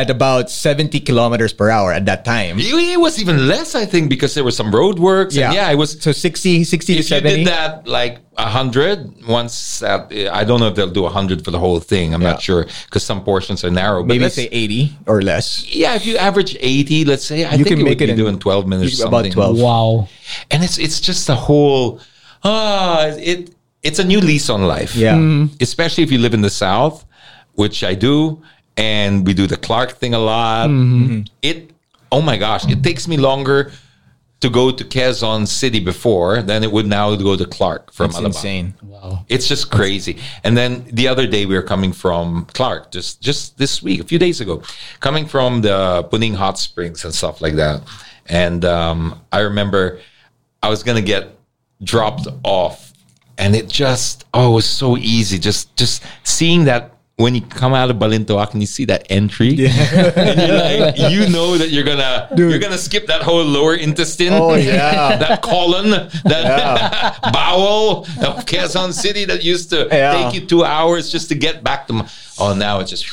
at 0.02 0.10
about 0.10 0.50
70 0.50 1.00
kilometers 1.00 1.52
per 1.52 1.70
hour 1.70 1.92
at 1.92 2.04
that 2.06 2.24
time. 2.24 2.58
it 2.58 2.66
it 2.96 3.00
was 3.00 3.20
even 3.20 3.46
less, 3.48 3.74
I 3.74 3.84
think, 3.86 4.08
because 4.10 4.34
there 4.34 4.44
were 4.44 4.50
some 4.62 4.70
road 4.74 4.98
works. 4.98 5.34
Yeah. 5.34 5.46
And 5.46 5.54
yeah, 5.54 5.70
it 5.70 5.76
was 5.76 6.00
so 6.00 6.12
60, 6.12 6.64
60 6.64 6.94
to 6.94 6.98
if 7.00 7.10
you 7.10 7.20
did 7.20 7.46
that 7.46 7.86
like 7.86 8.18
a 8.38 8.46
hundred 8.48 8.98
once 9.26 9.80
that 9.80 10.12
I 10.12 10.44
don't 10.44 10.60
know 10.60 10.68
if 10.68 10.74
they'll 10.76 10.90
do 11.00 11.06
a 11.06 11.10
hundred 11.10 11.44
for 11.44 11.50
the 11.50 11.58
whole 11.58 11.80
thing. 11.80 12.14
I'm 12.14 12.22
Yeah. 12.22 12.32
not 12.32 12.42
sure 12.42 12.66
because 12.86 13.02
some 13.02 13.24
portions 13.24 13.64
are 13.64 13.70
narrow. 13.70 14.02
But 14.02 14.08
Maybe 14.08 14.24
let's- 14.24 14.34
say 14.36 14.48
80 14.52 14.92
or 15.06 15.22
less. 15.22 15.64
yeah, 15.74 15.94
if 15.94 16.04
you 16.06 16.16
average 16.18 16.56
80, 16.60 17.04
let's 17.04 17.24
say, 17.24 17.44
I 17.44 17.52
You 17.52 17.64
think 17.64 17.68
can 17.68 17.78
you 17.78 17.84
make 17.84 17.98
would 18.00 18.10
it 18.10 18.16
be 18.16 18.20
in 18.20 18.24
doing 18.24 18.38
12 18.38 18.66
minutes. 18.66 19.00
or 19.00 19.08
about 19.08 19.30
12. 19.30 19.58
Wow. 19.60 20.08
and 20.50 20.62
it's 20.62 20.78
it's 20.78 21.00
just 21.00 21.28
a 21.28 21.34
whole 21.46 22.00
ah 22.44 23.06
it 23.32 23.50
it's 23.82 23.98
a 23.98 24.04
new 24.04 24.20
lease 24.20 24.48
on 24.50 24.62
life. 24.66 24.94
Yeah. 24.96 25.16
especially 25.60 26.02
if 26.04 26.10
you 26.12 26.18
live 26.18 26.34
in 26.34 26.42
the 26.42 26.50
South, 26.50 27.04
which 27.54 27.84
I 27.84 27.94
do, 27.94 28.42
and 28.76 29.26
we 29.26 29.34
do 29.34 29.46
the 29.46 29.56
Clark 29.56 29.92
thing 29.92 30.14
a 30.14 30.18
lot. 30.18 30.68
It 31.42 31.70
oh 32.12 32.20
my 32.22 32.36
gosh, 32.36 32.68
it 32.70 32.82
takes 32.82 33.08
me 33.08 33.16
longer 33.16 33.72
to 34.40 34.50
go 34.50 34.70
to 34.70 34.84
Quezon 34.84 35.46
City 35.48 35.80
before 35.80 36.42
than 36.42 36.62
it 36.62 36.70
would 36.70 36.86
now 36.86 37.16
to 37.16 37.22
go 37.22 37.36
to 37.36 37.46
Clark 37.46 37.90
from 37.92 38.10
It's 38.10 38.18
Alabang. 38.18 38.26
insane. 38.26 38.74
Wow. 38.82 39.24
It's 39.30 39.48
just 39.48 39.70
crazy. 39.70 40.18
And 40.44 40.54
then 40.56 40.84
the 40.92 41.08
other 41.08 41.26
day 41.26 41.46
we 41.46 41.54
were 41.54 41.62
coming 41.62 41.92
from 41.92 42.46
Clark, 42.52 42.90
just 42.92 43.22
just 43.22 43.56
this 43.56 43.82
week, 43.82 44.00
a 44.00 44.04
few 44.04 44.18
days 44.18 44.40
ago, 44.42 44.62
coming 45.00 45.26
from 45.26 45.62
the 45.62 46.02
Puning 46.10 46.34
Hot 46.34 46.58
Springs 46.58 47.04
and 47.04 47.14
stuff 47.14 47.40
like 47.40 47.54
that. 47.54 47.80
And 48.26 48.64
um, 48.64 49.20
I 49.32 49.40
remember 49.40 50.00
I 50.62 50.68
was 50.68 50.82
gonna 50.82 51.00
get 51.02 51.30
dropped 51.82 52.26
off, 52.44 52.92
and 53.38 53.54
it 53.56 53.68
just 53.68 54.26
oh, 54.34 54.50
it 54.50 54.54
was 54.54 54.66
so 54.68 54.96
easy. 54.98 55.38
Just 55.38 55.74
just 55.76 56.02
seeing 56.24 56.64
that 56.64 56.92
when 57.18 57.34
you 57.34 57.40
come 57.40 57.72
out 57.72 57.88
of 57.90 57.96
Balintawak 57.96 58.52
and 58.52 58.60
you 58.62 58.66
see 58.66 58.84
that 58.86 59.06
entry, 59.08 59.48
and 59.66 60.38
you're 60.38 60.58
like, 60.58 60.98
you 61.10 61.28
know 61.30 61.56
that 61.56 61.70
you're 61.70 61.84
gonna 61.84 62.28
you're 62.36 62.58
gonna 62.58 62.76
skip 62.76 63.06
that 63.06 63.22
whole 63.22 63.42
lower 63.42 63.74
intestine. 63.74 64.34
Oh, 64.34 64.54
yeah. 64.54 65.16
that 65.24 65.40
colon, 65.42 65.90
that 66.24 67.18
bowel 67.32 68.00
of 68.04 68.44
Quezon 68.44 68.92
City 68.92 69.24
that 69.24 69.42
used 69.42 69.70
to 69.70 69.88
Yeah. 69.90 70.12
take 70.30 70.34
you 70.42 70.46
two 70.46 70.62
hours 70.64 71.10
just 71.10 71.28
to 71.30 71.34
get 71.34 71.64
back 71.64 71.86
to. 71.86 71.94
My, 71.94 72.10
oh, 72.38 72.54
now 72.54 72.80
it's 72.80 72.90
just 72.90 73.06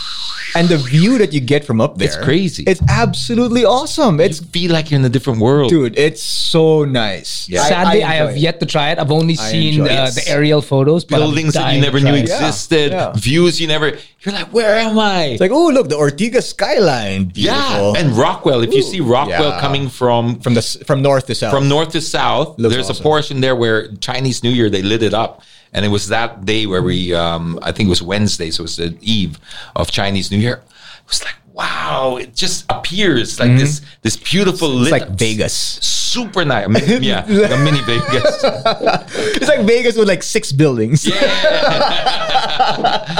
And 0.55 0.69
the 0.69 0.77
view 0.77 1.17
that 1.17 1.33
you 1.33 1.39
get 1.39 1.65
from 1.65 1.81
up 1.81 1.97
there. 1.97 2.07
It's 2.07 2.17
crazy. 2.17 2.63
It's 2.67 2.81
absolutely 2.89 3.65
awesome. 3.65 4.19
It's, 4.19 4.39
feel 4.39 4.71
like 4.71 4.91
you're 4.91 4.99
in 4.99 5.05
a 5.05 5.09
different 5.09 5.39
world. 5.39 5.69
dude, 5.69 5.97
it's 5.97 6.21
so 6.21 6.85
nice. 6.85 7.47
Yeah. 7.49 7.63
Sadly, 7.63 8.03
I, 8.03 8.13
enjoy 8.13 8.25
have 8.27 8.35
it. 8.37 8.39
yet 8.39 8.59
to 8.59 8.65
try 8.65 8.91
it. 8.91 8.99
I've 8.99 9.11
only 9.11 9.33
I 9.33 9.51
seen 9.51 9.81
uh, 9.81 10.09
the 10.11 10.23
aerial 10.27 10.61
photos. 10.61 11.05
Buildings 11.05 11.53
that 11.53 11.61
dying 11.61 11.75
you 11.77 11.81
never 11.81 11.99
knew 11.99 12.13
it. 12.13 12.21
existed, 12.21 12.91
Yeah. 12.91 13.13
views 13.15 13.59
you 13.59 13.67
never. 13.67 13.97
You're 14.23 14.33
like, 14.35 14.53
where 14.53 14.75
am 14.77 14.97
I? 14.99 15.23
It's 15.35 15.41
like, 15.41 15.51
oh, 15.51 15.67
look, 15.69 15.89
the 15.89 15.95
Ortigas 15.97 16.43
skyline. 16.43 17.25
Beautiful. 17.25 17.93
yeah, 17.93 17.99
and 17.99 18.15
Rockwell. 18.15 18.61
If 18.63 18.73
you 18.73 18.81
see 18.81 19.01
Rockwell 19.01 19.49
Yeah. 19.49 19.59
coming 19.59 19.89
from 19.89 20.39
from 20.39 20.53
the 20.53 20.61
from 20.85 21.01
north 21.01 21.25
to 21.27 21.35
south. 21.35 21.51
from 21.53 21.67
north 21.67 21.91
to 21.91 22.01
south, 22.01 22.57
Looks 22.59 22.73
there's 22.75 22.89
awesome. 22.89 23.01
a 23.01 23.09
portion 23.09 23.41
there 23.41 23.55
where 23.55 23.87
Chinese 23.97 24.43
New 24.43 24.51
Year 24.51 24.69
they 24.69 24.81
lit 24.81 25.03
it 25.03 25.13
up, 25.13 25.41
and 25.74 25.86
it 25.86 25.89
was 25.89 26.07
that 26.09 26.45
day 26.45 26.65
where 26.65 26.82
we, 26.82 27.13
um, 27.13 27.59
I 27.61 27.71
think 27.71 27.88
it 27.88 27.89
was 27.89 28.01
Wednesday, 28.01 28.49
so 28.51 28.61
it 28.61 28.65
was 28.65 28.76
the 28.78 28.97
eve 29.01 29.39
of 29.76 29.91
Chinese 29.91 30.32
New 30.32 30.38
Year. 30.38 30.61
It 31.03 31.09
was 31.09 31.24
like, 31.24 31.36
wow, 31.53 32.17
it 32.19 32.36
just 32.36 32.65
appears 32.69 33.39
like 33.39 33.57
this 33.57 33.82
this 34.01 34.17
beautiful 34.17 34.69
Mm-hmm. 34.69 34.82
it's 34.84 34.91
lit, 34.91 35.01
like 35.01 35.09
Vegas. 35.19 35.53
super 35.53 36.45
nice. 36.45 36.65
I 36.65 36.67
mean, 36.67 37.03
yeah, 37.11 37.26
like 37.28 37.51
a 37.51 37.57
mini 37.57 37.82
Vegas. 37.82 38.43
It's 39.36 39.47
like 39.47 39.65
Vegas 39.65 39.97
with 39.97 40.07
like 40.07 40.24
six 40.24 40.51
buildings. 40.51 41.05
Yeah, 41.05 41.15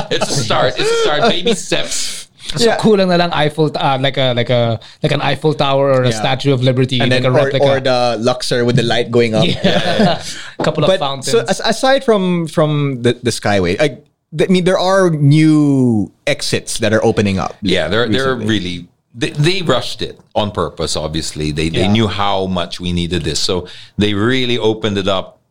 it's 0.12 0.30
a 0.30 0.34
start. 0.44 0.74
It's 0.78 0.90
a 0.90 0.96
start. 1.04 1.22
Baby 1.30 1.54
steps. 1.56 2.23
So 2.56 2.66
Yeah. 2.66 2.78
kulang 2.78 3.08
na 3.08 3.16
lang 3.16 3.32
Eiffel, 3.32 3.72
uh, 3.76 3.98
like 4.02 4.18
a 4.18 4.34
like 4.34 4.50
a 4.50 4.80
like 5.02 5.12
an 5.12 5.22
Eiffel 5.22 5.54
Tower 5.54 5.92
or 5.92 6.04
a 6.04 6.10
Yeah. 6.12 6.20
Statue 6.20 6.54
of 6.54 6.62
Liberty, 6.62 7.00
and 7.00 7.12
then 7.12 7.26
a 7.26 7.30
or, 7.30 7.46
replica. 7.48 7.64
or 7.66 7.80
the 7.80 8.18
Luxor 8.20 8.66
with 8.66 8.76
the 8.76 8.84
light 8.84 9.12
going 9.12 9.36
up. 9.36 9.46
yeah. 9.48 10.22
a 10.60 10.64
couple 10.68 10.84
of 10.84 10.90
but 10.90 11.00
fountains. 11.00 11.32
so 11.32 11.46
as, 11.48 11.60
aside 11.64 12.04
from 12.04 12.48
from 12.48 13.02
the, 13.02 13.14
the 13.24 13.32
Skyway, 13.32 13.80
I, 13.80 13.98
I 14.42 14.48
mean 14.48 14.64
there 14.66 14.80
are 14.80 15.10
new 15.10 16.12
exits 16.28 16.80
that 16.80 16.94
are 16.94 17.04
opening 17.04 17.40
up. 17.40 17.56
Yeah, 17.62 17.88
they're 17.88 18.08
they're 18.10 18.36
really 18.36 18.88
they, 19.16 19.30
they 19.30 19.62
rushed 19.62 20.02
it 20.02 20.20
on 20.36 20.52
purpose. 20.52 20.96
Obviously, 20.96 21.52
they 21.52 21.70
they 21.70 21.88
knew 21.88 22.08
how 22.08 22.46
much 22.48 22.80
we 22.80 22.92
needed 22.92 23.24
this, 23.24 23.40
so 23.40 23.68
they 23.98 24.14
really 24.14 24.58
opened 24.58 24.98
it 24.98 25.08
up 25.08 25.38
as 25.38 25.43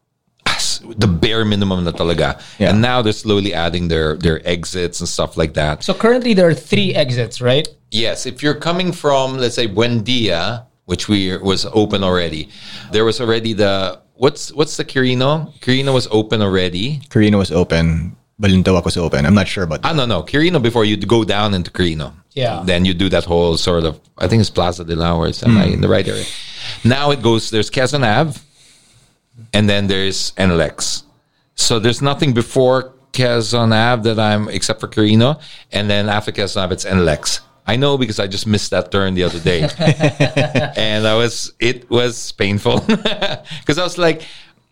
the 0.97 1.07
bare 1.07 1.45
minimum 1.45 1.85
na 1.85 1.93
talaga. 1.93 2.41
Yeah. 2.59 2.71
And 2.71 2.83
now 2.83 3.03
they're 3.03 3.13
slowly 3.13 3.55
adding 3.55 3.89
their 3.89 4.17
their 4.17 4.41
exits 4.47 5.01
and 5.01 5.09
stuff 5.09 5.37
like 5.37 5.55
that. 5.55 5.83
so 5.85 5.95
currently 5.95 6.35
there 6.35 6.49
are 6.49 6.55
three 6.55 6.95
exits, 6.95 7.41
right? 7.41 7.69
Yes, 7.91 8.27
if 8.27 8.43
you're 8.43 8.59
coming 8.59 8.93
from 8.93 9.37
let's 9.39 9.55
say 9.55 9.69
Buendia, 9.69 10.67
which 10.87 11.09
we 11.09 11.37
was 11.39 11.67
open 11.73 12.03
already, 12.03 12.49
there 12.91 13.05
was 13.05 13.21
already 13.21 13.53
the 13.53 14.01
what's 14.15 14.53
what's 14.53 14.77
the 14.77 14.85
Quirino? 14.85 15.53
Quirino 15.61 15.93
was 15.95 16.09
open 16.11 16.43
already. 16.43 17.01
Quirino 17.11 17.39
was 17.39 17.53
open. 17.53 18.17
Balintawak 18.41 18.85
was 18.85 18.97
open. 18.97 19.25
I'm 19.25 19.35
not 19.35 19.47
sure 19.47 19.63
about 19.63 19.81
Ah, 19.85 19.93
no, 19.93 20.05
no. 20.07 20.23
Quirino 20.23 20.61
before 20.61 20.85
you 20.85 20.97
go 20.97 21.23
down 21.23 21.55
into 21.55 21.71
Quirino. 21.71 22.13
Yeah. 22.35 22.63
Then 22.65 22.85
you 22.85 22.95
do 22.95 23.09
that 23.11 23.25
whole 23.25 23.57
sort 23.57 23.85
of, 23.85 24.01
I 24.19 24.27
think 24.27 24.41
it's 24.41 24.51
Plaza 24.51 24.85
Dilao. 24.85 25.31
Am 25.45 25.59
I 25.59 25.67
in 25.67 25.81
the 25.81 25.89
right 25.89 26.07
area? 26.09 26.25
Now 26.83 27.11
it 27.13 27.23
goes, 27.23 27.51
there's 27.51 27.71
Quezon 27.71 28.03
Ave, 28.03 28.41
and 29.53 29.69
then 29.69 29.87
there's 29.87 30.33
NLEX. 30.33 31.03
So 31.55 31.79
there's 31.79 32.03
nothing 32.03 32.33
before 32.35 32.93
Quezon 33.13 33.73
Ave 33.75 34.03
that 34.03 34.19
I'm, 34.19 34.49
except 34.49 34.81
for 34.81 34.89
Quirino. 34.89 35.41
And 35.71 35.89
then 35.89 36.09
after 36.09 36.33
Quezon 36.33 36.63
Ave, 36.63 36.73
it's 36.75 36.85
NLX. 36.85 37.41
I 37.67 37.77
know 37.77 37.97
because 37.97 38.19
I 38.19 38.27
just 38.27 38.47
missed 38.47 38.71
that 38.71 38.91
turn 38.91 39.15
the 39.15 39.23
other 39.23 39.39
day. 39.39 39.63
and 40.77 41.07
I 41.07 41.15
was, 41.15 41.53
it 41.61 41.89
was 41.91 42.33
painful. 42.33 42.81
Because 43.61 43.79
I 43.79 43.85
was 43.85 43.99
like, 43.99 44.23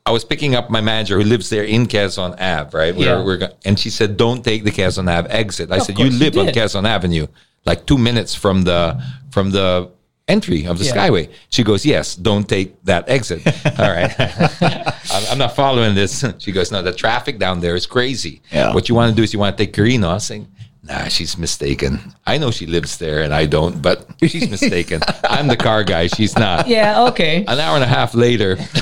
I 0.06 0.10
was 0.12 0.24
picking 0.24 0.54
up 0.54 0.70
my 0.70 0.80
manager 0.80 1.18
who 1.18 1.24
lives 1.24 1.50
there 1.50 1.62
in 1.64 1.86
Quezon 1.86 2.32
Ave, 2.40 2.76
right? 2.76 2.94
We're- 2.96 3.06
Yeah. 3.10 3.22
we're 3.24 3.36
go- 3.36 3.52
and 3.64 3.78
she 3.78 3.90
said, 3.90 4.16
"Don't 4.16 4.42
take 4.42 4.64
the 4.64 4.70
Quezon 4.72 5.06
Ave 5.08 5.28
exit." 5.30 5.70
I 5.70 5.78
said, 5.78 5.98
"You 5.98 6.06
course 6.06 6.14
you 6.14 6.18
live 6.24 6.38
on. 6.38 6.46
Quezon 6.48 6.84
Avenue, 6.88 7.26
like 7.66 7.86
two 7.86 7.98
minutes 7.98 8.34
from 8.34 8.62
the 8.62 9.00
from 9.30 9.50
the 9.52 9.90
entry 10.28 10.66
of 10.66 10.78
the 10.78 10.84
Yeah. 10.84 10.96
Skyway." 10.96 11.28
She 11.48 11.62
goes, 11.62 11.84
"Yes, 11.84 12.14
don't 12.14 12.48
take 12.48 12.82
that 12.84 13.08
exit." 13.08 13.46
All 13.78 13.90
right, 13.90 14.14
I'm, 15.30 15.38
not 15.38 15.56
following 15.56 15.94
this. 15.94 16.24
She 16.38 16.52
goes, 16.52 16.70
"No, 16.70 16.82
the 16.82 16.92
traffic 16.92 17.38
down 17.38 17.60
there 17.60 17.74
is 17.74 17.86
crazy. 17.86 18.42
Yeah. 18.52 18.74
What 18.74 18.88
you 18.88 18.94
want 18.94 19.10
to 19.10 19.16
do 19.16 19.22
is 19.22 19.32
you 19.32 19.38
want 19.38 19.56
to 19.56 19.64
take 19.64 19.74
Quirino." 19.74 20.08
I 20.08 20.14
was 20.14 20.24
saying. 20.24 20.46
Nah, 20.90 21.06
she's 21.06 21.38
mistaken. 21.38 22.00
I 22.26 22.36
know 22.36 22.50
she 22.50 22.66
lives 22.66 22.98
there 22.98 23.22
and 23.22 23.32
I 23.32 23.46
don't, 23.46 23.80
but 23.80 24.04
she's 24.20 24.50
mistaken. 24.50 25.00
I'm 25.24 25.46
the 25.46 25.56
car 25.56 25.84
guy. 25.84 26.08
She's 26.08 26.34
not 26.36 26.66
Yeah, 26.66 27.06
okay. 27.10 27.44
an 27.46 27.60
hour 27.60 27.76
and 27.76 27.84
a 27.84 27.86
half 27.86 28.12
later 28.12 28.56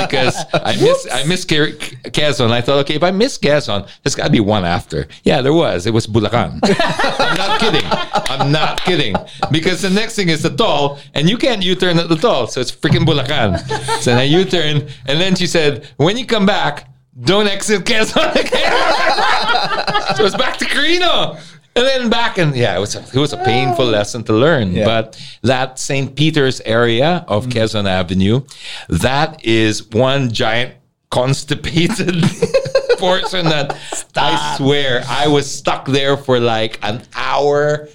because 0.00 0.36
I 0.52 0.74
miss 0.80 1.06
I 1.12 1.24
miss 1.24 1.44
Ke- 1.44 1.78
Quezon. 2.10 2.50
I 2.50 2.60
thought, 2.62 2.78
okay, 2.80 2.94
if 2.96 3.02
I 3.04 3.12
miss 3.12 3.38
Quezon, 3.38 3.88
there's 4.02 4.16
got 4.16 4.24
to 4.24 4.30
be 4.30 4.40
one 4.40 4.64
after. 4.64 5.06
Yeah, 5.22 5.40
there 5.40 5.52
was. 5.54 5.86
It 5.86 5.92
was 5.94 6.08
Bulacan. 6.08 6.58
I'm 6.64 7.36
not 7.36 7.60
kidding. 7.60 7.84
I'm 7.88 8.50
not 8.52 8.80
kidding 8.82 9.14
because 9.52 9.82
the 9.82 9.90
next 9.90 10.16
thing 10.16 10.30
is 10.30 10.42
the 10.42 10.50
toll, 10.50 10.98
and 11.14 11.30
you 11.30 11.36
can't 11.38 11.62
U-turn 11.62 11.98
at 11.98 12.08
the 12.08 12.16
toll, 12.16 12.48
so 12.48 12.60
it's 12.60 12.72
freaking 12.72 13.06
Bulacan. 13.06 13.58
So 14.02 14.10
then 14.10 14.18
I 14.18 14.24
U-turn, 14.24 14.88
and 15.06 15.20
then 15.20 15.36
she 15.36 15.46
said, 15.46 15.88
when 15.96 16.16
you 16.16 16.26
come 16.26 16.44
back, 16.46 16.88
don't 17.20 17.46
exit 17.46 17.84
Quezon 17.84 18.30
again. 18.34 20.16
so 20.16 20.24
it's 20.24 20.36
back 20.36 20.56
to 20.58 20.64
Quirino. 20.64 21.38
And 21.76 21.86
then 21.86 22.10
back 22.10 22.38
and 22.38 22.54
yeah, 22.56 22.76
it 22.76 22.80
was 22.80 22.96
a, 22.96 23.00
it 23.00 23.14
was 23.14 23.32
a 23.32 23.36
painful 23.36 23.86
ah. 23.86 23.90
lesson 23.90 24.24
to 24.24 24.32
learn. 24.32 24.72
Yeah. 24.72 24.84
But 24.84 25.22
that 25.42 25.78
St. 25.78 26.16
Peter's 26.16 26.60
area 26.62 27.24
of 27.28 27.46
mm. 27.46 27.52
Quezon 27.52 27.86
Avenue, 27.88 28.42
that 28.88 29.44
is 29.44 29.88
one 29.90 30.32
giant 30.32 30.74
constipated 31.10 32.24
portion 32.98 33.46
that 33.46 33.76
I 34.16 34.56
swear 34.56 35.02
I 35.08 35.28
was 35.28 35.52
stuck 35.52 35.86
there 35.86 36.16
for 36.16 36.38
like 36.40 36.78
an 36.82 37.02
hour 37.14 37.88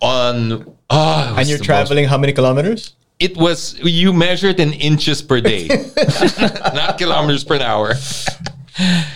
on 0.00 0.76
oh, 0.90 1.34
And 1.38 1.48
you're 1.48 1.58
traveling 1.58 2.06
how 2.06 2.18
many 2.18 2.32
kilometers? 2.32 2.94
Most- 3.20 3.30
it 3.30 3.36
was 3.36 3.78
you 3.82 4.12
measured 4.12 4.60
in 4.60 4.72
inches 4.72 5.22
per 5.22 5.40
day, 5.40 5.68
not 6.74 6.98
kilometers 6.98 7.44
per 7.44 7.60
hour. 7.60 7.94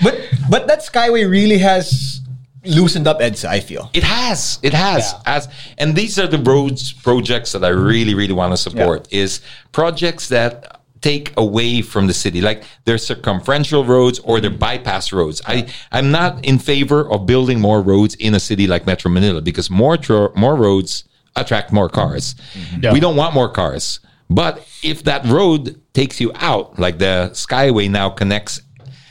But 0.03 0.21
but 0.51 0.67
that 0.69 0.81
Skyway 0.81 1.31
really 1.31 1.59
has 1.59 2.21
loosened 2.65 3.07
up 3.07 3.21
EDSA, 3.21 3.47
I 3.49 3.61
feel. 3.61 3.91
It 3.95 4.03
has. 4.05 4.59
It 4.63 4.73
has. 4.75 5.13
Yeah. 5.13 5.37
As 5.37 5.49
and 5.79 5.95
these 5.95 6.19
are 6.19 6.27
the 6.27 6.39
roads 6.39 6.93
projects 6.93 7.53
that 7.53 7.65
I 7.65 7.69
really, 7.69 8.15
really 8.15 8.33
want 8.35 8.53
to 8.53 8.57
support. 8.57 9.07
Is 9.13 9.41
projects 9.73 10.29
that 10.29 10.81
take 11.03 11.33
away 11.39 11.81
from 11.83 12.07
the 12.07 12.13
city, 12.13 12.43
like 12.43 12.63
they're 12.85 12.99
circumferential 12.99 13.85
roads 13.87 14.19
or 14.19 14.39
they're 14.41 14.51
bypass 14.51 15.13
roads. 15.13 15.41
I 15.47 15.67
I'm 15.93 16.11
not 16.11 16.45
in 16.45 16.59
favor 16.59 17.11
of 17.11 17.25
building 17.27 17.61
more 17.61 17.81
roads 17.83 18.15
in 18.17 18.35
a 18.35 18.41
city 18.41 18.67
like 18.67 18.87
Metro 18.87 19.11
Manila 19.11 19.41
because 19.41 19.71
more 19.71 19.97
tro- 19.97 20.33
more 20.37 20.57
roads 20.57 21.05
attract 21.37 21.72
more 21.72 21.89
cars. 21.89 22.35
Yeah. 22.81 22.93
We 22.93 23.01
don't 23.01 23.16
want 23.16 23.35
more 23.35 23.49
cars. 23.49 24.01
But 24.28 24.66
if 24.83 25.05
that 25.05 25.24
road 25.26 25.81
takes 25.93 26.20
you 26.20 26.31
out, 26.37 26.78
like 26.78 26.99
the 26.99 27.31
Skyway 27.33 27.91
now 27.91 28.11
connects, 28.11 28.61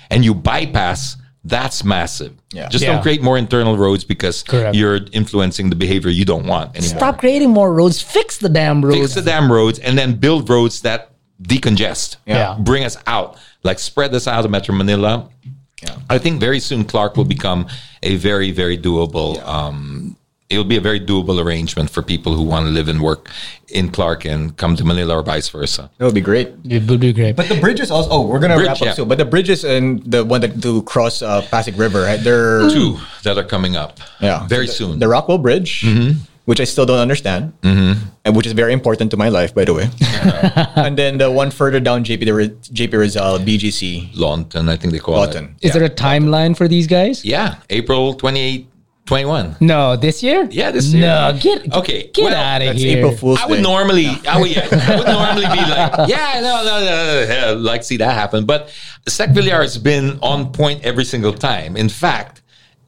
and 0.09 0.23
you 0.23 0.33
bypass, 0.33 1.17
that's 1.43 1.83
massive. 1.83 2.33
Yeah. 2.53 2.67
Just 2.69 2.83
Yeah. 2.83 2.93
don't 2.93 3.01
create 3.01 3.21
more 3.21 3.37
internal 3.37 3.77
roads 3.77 4.03
because 4.03 4.43
Correct. 4.43 4.75
you're 4.75 4.99
influencing 5.11 5.69
the 5.69 5.75
behavior 5.75 6.09
you 6.09 6.25
don't 6.25 6.45
want 6.45 6.75
anymore. 6.75 6.97
Stop 6.97 7.19
creating 7.19 7.49
more 7.51 7.73
roads. 7.73 8.01
Fix 8.01 8.37
the 8.37 8.49
damn 8.49 8.83
roads. 8.83 8.97
Fix 8.97 9.13
the 9.13 9.21
damn 9.21 9.51
roads 9.51 9.77
and 9.79 9.97
then 9.97 10.13
build 10.15 10.49
roads 10.49 10.81
that 10.81 11.11
decongest. 11.41 12.17
Yeah. 12.25 12.55
Bring 12.59 12.83
us 12.85 12.97
out. 13.07 13.37
Like 13.63 13.79
spread 13.79 14.11
this 14.11 14.27
out 14.27 14.45
of 14.45 14.51
Metro 14.51 14.73
Manila. 14.75 15.29
Yeah. 15.83 15.95
I 16.09 16.17
think 16.17 16.39
very 16.39 16.59
soon 16.59 16.83
Clark 16.85 17.15
will 17.17 17.25
become 17.25 17.67
a 18.03 18.15
very, 18.17 18.51
very 18.51 18.77
doable. 18.77 19.41
Um, 19.45 20.08
it'll 20.49 20.63
be 20.63 20.77
a 20.77 20.81
very 20.81 20.99
doable 20.99 21.39
arrangement 21.43 21.89
for 21.89 22.01
people 22.01 22.33
who 22.33 22.41
want 22.43 22.65
to 22.65 22.71
live 22.71 22.87
and 22.87 23.01
work 23.01 23.29
in 23.69 23.89
Clark 23.89 24.25
and 24.25 24.57
come 24.57 24.75
to 24.75 24.83
Manila 24.83 25.17
or 25.19 25.23
vice 25.23 25.47
versa. 25.49 25.91
That 25.97 26.05
would 26.05 26.15
be 26.15 26.21
great. 26.21 26.49
It 26.65 26.89
would 26.89 26.99
be 26.99 27.13
great. 27.13 27.35
But 27.35 27.47
the 27.49 27.59
bridges 27.59 27.91
also. 27.91 28.09
Oh, 28.11 28.21
we're 28.25 28.39
gonna 28.39 28.55
Bridge, 28.55 28.67
wrap 28.67 28.77
up 28.81 28.85
yeah. 28.85 28.93
soon. 28.93 29.07
But 29.07 29.19
the 29.19 29.25
bridges 29.25 29.63
and 29.63 30.01
the 30.09 30.25
one 30.25 30.41
that 30.41 30.61
to 30.63 30.81
cross 30.83 31.21
uh, 31.21 31.41
Pasig 31.51 31.77
River, 31.77 32.01
right? 32.01 32.19
They're 32.19 32.67
Two 32.69 32.97
that 33.23 33.37
are 33.37 33.43
coming 33.43 33.75
up. 33.75 33.99
yeah 34.19 34.47
Very 34.47 34.65
So 34.67 34.71
the- 34.71 34.77
soon. 34.93 34.99
The 34.99 35.07
Rockwell 35.07 35.37
Bridge, 35.37 35.85
which 36.45 36.59
I 36.59 36.63
still 36.63 36.85
don't 36.87 36.97
understand, 36.99 37.53
and 37.61 38.35
which 38.35 38.47
is 38.47 38.53
very 38.53 38.73
important 38.73 39.11
to 39.11 39.17
my 39.17 39.29
life, 39.29 39.53
by 39.53 39.65
the 39.65 39.73
way. 39.75 39.87
and 40.75 40.97
then 40.97 41.19
the 41.19 41.29
one 41.29 41.51
further 41.51 41.79
down, 41.79 42.03
JP 42.03 42.25
the 42.25 42.33
Ri- 42.33 42.57
JP 42.73 42.93
Rizal 42.97 43.37
BGC 43.37 44.17
Lawton, 44.17 44.67
I 44.67 44.75
think 44.77 44.93
they 44.93 44.99
call 44.99 45.13
Lawton. 45.15 45.55
it. 45.61 45.67
Is 45.67 45.73
there 45.73 45.83
a 45.83 45.89
timeline 45.93 46.57
for 46.57 46.67
these 46.67 46.87
guys? 46.87 47.23
Yeah, 47.23 47.57
April 47.69 48.15
28, 48.15 48.65
21. 49.09 49.55
No, 49.59 49.95
this 49.95 50.21
year? 50.21 50.47
Yeah, 50.51 50.69
this 50.69 50.93
year. 50.93 51.01
No, 51.07 51.35
get 51.41 51.73
Okay, 51.73 52.11
get 52.13 52.25
well, 52.25 52.35
out 52.35 52.61
of 52.61 52.75
here. 52.75 52.99
April 52.99 53.17
Fool's 53.17 53.41
I 53.41 53.47
would 53.47 53.55
Day. 53.55 53.61
normally, 53.63 54.05
I 54.05 54.39
would, 54.39 54.51
yeah, 54.55 54.67
I 54.71 54.95
would 54.97 55.07
normally 55.19 55.41
be 55.47 55.61
like, 55.71 56.07
yeah, 56.07 56.39
no, 56.41 56.63
no, 56.63 56.79
no, 56.79 57.25
no, 57.25 57.25
yeah, 57.27 57.51
like 57.57 57.83
see 57.83 57.97
that 57.97 58.13
happen. 58.13 58.45
But 58.45 58.71
Sec 59.07 59.31
Villar 59.31 59.61
has 59.63 59.79
been 59.79 60.19
on 60.21 60.51
point 60.51 60.83
every 60.83 61.05
single 61.05 61.33
time. 61.33 61.75
In 61.75 61.89
fact, 61.89 62.43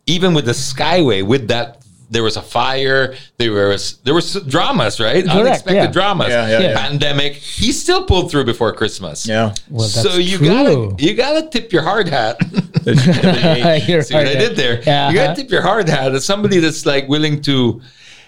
even 0.05 0.35
with 0.35 0.45
the 0.45 0.51
Skyway, 0.51 1.25
with 1.25 1.47
that, 1.47 1.80
there 2.11 2.23
was 2.23 2.35
a 2.35 2.41
fire. 2.41 3.15
There 3.37 3.69
was 3.69 3.97
there 3.99 4.13
was 4.13 4.33
dramas, 4.43 4.99
right? 4.99 5.25
Unexpected 5.25 5.73
yeah. 5.73 5.87
dramas. 5.87 6.29
Yeah, 6.29 6.49
yeah, 6.49 6.59
yeah. 6.59 6.87
Pandemic. 6.87 7.33
He 7.33 7.71
still 7.71 8.05
pulled 8.05 8.29
through 8.29 8.43
before 8.43 8.73
Christmas. 8.73 9.25
Yeah. 9.25 9.55
Well, 9.69 9.87
so 9.87 10.17
you 10.17 10.37
true. 10.37 10.47
gotta 10.47 11.03
you 11.03 11.15
gotta 11.15 11.47
tip 11.47 11.71
your 11.71 11.83
hard 11.83 12.09
hat. 12.09 12.37
You're 12.85 14.03
See 14.03 14.13
what 14.13 14.27
I 14.27 14.33
did 14.33 14.55
there? 14.57 14.81
Yeah, 14.83 15.09
You 15.09 15.19
uh-huh. 15.19 15.27
gotta 15.27 15.41
tip 15.41 15.51
your 15.51 15.61
hard 15.61 15.87
hat 15.87 16.13
as 16.13 16.25
somebody 16.25 16.59
that's 16.59 16.85
like 16.85 17.07
willing 17.07 17.41
to. 17.43 17.81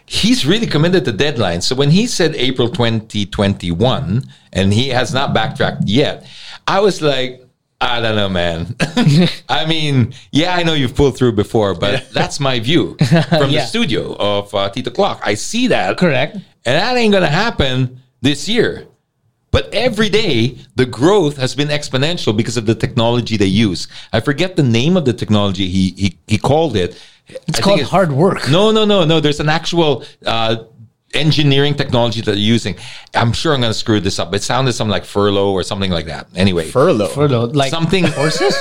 He's 0.06 0.46
really 0.46 0.68
committed 0.68 1.06
to 1.06 1.14
deadlines. 1.14 1.64
So 1.64 1.76
when 1.76 1.90
he 1.90 2.08
said 2.08 2.36
April 2.36 2.70
2021 2.70 4.24
and 4.52 4.74
he 4.74 4.90
has 4.90 5.14
not 5.14 5.34
backtracked 5.34 5.88
yet, 5.88 6.28
I 6.68 6.82
was 6.82 7.02
like, 7.02 7.43
I 7.84 8.00
don't 8.02 8.16
know, 8.16 8.30
man. 8.30 8.76
I 9.50 9.66
mean, 9.66 10.14
yeah, 10.32 10.56
I 10.56 10.64
know 10.64 10.74
you've 10.74 10.96
pulled 10.96 11.18
through 11.18 11.34
before, 11.34 11.74
but 11.74 12.10
that's 12.12 12.40
my 12.40 12.60
view 12.60 12.96
from 13.30 13.50
Yeah. 13.50 13.62
the 13.62 13.66
studio 13.66 14.16
of 14.18 14.54
uh, 14.56 14.70
Tito 14.70 14.90
Clock. 14.92 15.22
I 15.24 15.34
see 15.36 15.68
that. 15.68 15.98
Correct. 15.98 16.36
And 16.36 16.44
that 16.82 16.96
ain't 16.96 17.12
going 17.12 17.24
to 17.24 17.30
happen 17.30 18.02
this 18.22 18.48
year. 18.48 18.88
But 19.52 19.72
every 19.74 20.10
day, 20.10 20.58
the 20.76 20.86
growth 20.86 21.38
has 21.38 21.54
been 21.56 21.68
exponential 21.68 22.36
because 22.36 22.58
of 22.58 22.66
the 22.66 22.74
technology 22.74 23.38
they 23.38 23.46
use. 23.68 23.88
I 24.12 24.20
forget 24.22 24.56
the 24.56 24.64
name 24.64 24.98
of 24.98 25.06
the 25.06 25.14
technology 25.14 25.68
he 25.70 25.94
he, 25.96 26.18
he 26.28 26.38
called 26.40 26.76
it. 26.76 27.00
It's 27.48 27.60
called 27.60 27.82
hard 27.84 28.12
work. 28.12 28.50
No, 28.50 28.72
no, 28.72 28.84
no, 28.86 29.06
no. 29.06 29.20
There's 29.20 29.40
an 29.40 29.50
actual. 29.50 30.04
Uh, 30.26 30.56
engineering 31.14 31.76
technology 31.76 32.22
that 32.22 32.32
they're 32.32 32.40
using. 32.40 32.76
I'm 33.14 33.32
sure 33.34 33.54
I'm 33.54 33.62
going 33.62 33.72
to 33.72 33.78
screw 33.78 34.00
this 34.00 34.20
up. 34.20 34.34
It 34.34 34.44
sounded 34.44 34.74
something 34.74 34.92
like 34.92 35.06
furlough 35.06 35.52
or 35.52 35.64
something 35.64 35.92
like 35.92 36.06
that. 36.08 36.28
Anyway, 36.36 36.66
Furlough. 36.70 37.08
Furlough, 37.08 37.46
like 37.48 37.70
something 37.72 38.04
horses. 38.06 38.56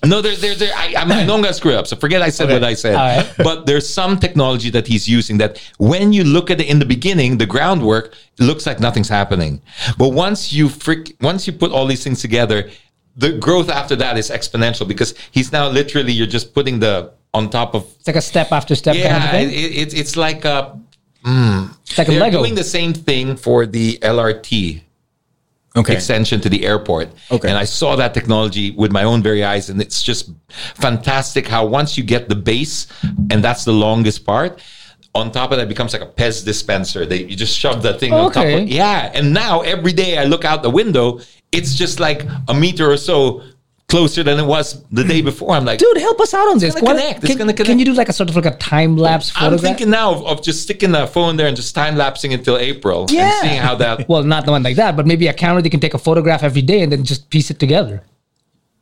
no, 0.04 0.20
there's, 0.20 0.40
there's, 0.40 0.58
there, 0.58 0.72
I, 0.76 0.94
I'm, 0.96 1.10
I 1.10 1.24
know 1.24 1.34
I'm 1.34 1.42
gonna 1.42 1.54
screw 1.54 1.74
up. 1.74 1.86
So 1.86 1.96
forget 1.96 2.22
I 2.22 2.28
said 2.30 2.48
what 2.50 2.64
I 2.64 2.74
said. 2.74 2.94
All 2.94 3.16
right. 3.16 3.34
But 3.38 3.66
there's 3.66 3.88
some 3.92 4.18
technology 4.18 4.70
that 4.70 4.86
he's 4.86 5.08
using 5.08 5.38
that 5.38 5.58
when 5.78 6.12
you 6.12 6.24
look 6.24 6.50
at 6.50 6.60
it 6.60 6.68
in 6.68 6.78
the 6.78 6.84
beginning, 6.86 7.38
the 7.38 7.46
groundwork 7.46 8.14
it 8.38 8.42
looks 8.42 8.66
like 8.66 8.80
nothing's 8.80 9.08
happening. 9.08 9.62
But 9.96 10.08
once 10.10 10.52
you 10.52 10.68
freak, 10.68 11.16
once 11.20 11.46
you 11.46 11.52
put 11.52 11.70
all 11.72 11.86
these 11.86 12.02
things 12.04 12.20
together, 12.20 12.70
the 13.16 13.38
growth 13.38 13.70
after 13.70 13.94
that 13.96 14.18
is 14.18 14.28
exponential 14.30 14.86
because 14.88 15.14
he's 15.30 15.52
now 15.52 15.68
literally 15.68 16.12
you're 16.12 16.26
just 16.26 16.52
putting 16.52 16.80
the 16.80 17.12
on 17.32 17.48
top 17.50 17.74
of. 17.74 17.84
It's 17.98 18.06
like 18.08 18.16
a 18.16 18.20
step 18.20 18.50
after 18.52 18.74
step 18.74 18.94
kind 18.94 19.06
of 19.06 19.12
Yeah, 19.22 19.30
thing. 19.30 19.50
it, 19.50 19.54
it, 19.92 19.94
it's 19.98 20.16
like 20.16 20.44
a. 20.44 20.78
it's 21.24 21.98
like 21.98 22.08
a 22.08 22.10
They're 22.12 22.20
Lego. 22.20 22.38
doing 22.38 22.54
the 22.54 22.64
same 22.64 22.92
thing 22.92 23.36
for 23.36 23.66
the 23.66 23.98
LRT 24.02 24.82
Okay. 25.76 25.94
extension 25.94 26.40
to 26.40 26.48
the 26.48 26.64
airport. 26.66 27.08
Okay. 27.32 27.48
And 27.48 27.58
I 27.58 27.64
saw 27.64 27.96
that 27.96 28.14
technology 28.14 28.70
with 28.70 28.92
my 28.92 29.02
own 29.02 29.22
very 29.24 29.42
eyes, 29.42 29.70
and 29.70 29.80
it's 29.80 30.02
just 30.04 30.30
fantastic 30.76 31.48
how 31.48 31.66
once 31.66 31.98
you 31.98 32.04
get 32.04 32.28
the 32.28 32.36
base, 32.36 32.86
and 33.30 33.42
that's 33.42 33.64
the 33.64 33.72
longest 33.72 34.24
part. 34.24 34.60
On 35.16 35.30
top 35.32 35.50
of 35.52 35.58
that, 35.58 35.64
it 35.64 35.68
becomes 35.68 35.92
like 35.92 36.02
a 36.02 36.06
Pez 36.06 36.44
dispenser. 36.44 37.06
They 37.06 37.24
you 37.24 37.36
just 37.36 37.56
shove 37.58 37.82
that 37.82 37.98
thing 38.00 38.12
on 38.12 38.30
top 38.32 38.44
of 38.46 38.68
yeah. 38.68 39.10
And 39.14 39.32
now 39.32 39.60
every 39.62 39.92
day 39.92 40.18
I 40.18 40.24
look 40.24 40.44
out 40.44 40.62
the 40.62 40.70
window, 40.70 41.20
it's 41.52 41.74
just 41.74 41.98
like 42.00 42.24
a 42.48 42.54
meter 42.54 42.90
or 42.90 42.96
so 42.96 43.42
closer 43.94 44.24
than 44.24 44.40
it 44.40 44.46
was 44.54 44.82
the 44.90 45.04
day 45.04 45.20
mm. 45.22 45.26
before. 45.26 45.50
I'm 45.54 45.64
like, 45.64 45.78
Dude, 45.78 45.96
help 45.98 46.20
us 46.20 46.34
out 46.34 46.48
on 46.48 46.58
this. 46.58 46.74
gonna 46.74 46.86
connect. 46.86 47.18
It's 47.18 47.28
Can, 47.28 47.38
gonna 47.38 47.52
connect. 47.52 47.68
can 47.70 47.78
you 47.78 47.84
do 47.84 47.92
like 47.92 48.08
a 48.08 48.12
sort 48.12 48.28
of 48.28 48.34
like 48.34 48.46
a 48.46 48.56
time 48.56 48.96
lapse 48.96 49.30
photo? 49.30 49.54
I'm 49.54 49.58
thinking 49.58 49.90
now 49.90 50.12
of, 50.14 50.26
of 50.26 50.42
just 50.42 50.62
sticking 50.62 50.90
the 50.90 51.06
phone 51.06 51.36
there 51.36 51.46
and 51.46 51.56
just 51.56 51.74
time 51.76 51.94
lapsing 51.96 52.34
until 52.34 52.56
April 52.56 53.06
Yeah. 53.08 53.30
and 53.30 53.48
seeing 53.48 53.60
how 53.60 53.76
that 53.76 54.08
well, 54.12 54.24
not 54.24 54.46
the 54.46 54.50
one 54.50 54.64
like 54.64 54.76
that, 54.76 54.96
but 54.96 55.06
maybe 55.06 55.28
a 55.28 55.32
camera 55.32 55.62
that 55.62 55.70
can 55.70 55.78
take 55.78 55.94
a 55.94 55.98
photograph 55.98 56.42
every 56.42 56.62
day 56.62 56.80
and 56.82 56.90
then 56.90 57.04
just 57.04 57.30
piece 57.30 57.50
it 57.52 57.58
together. 57.60 58.02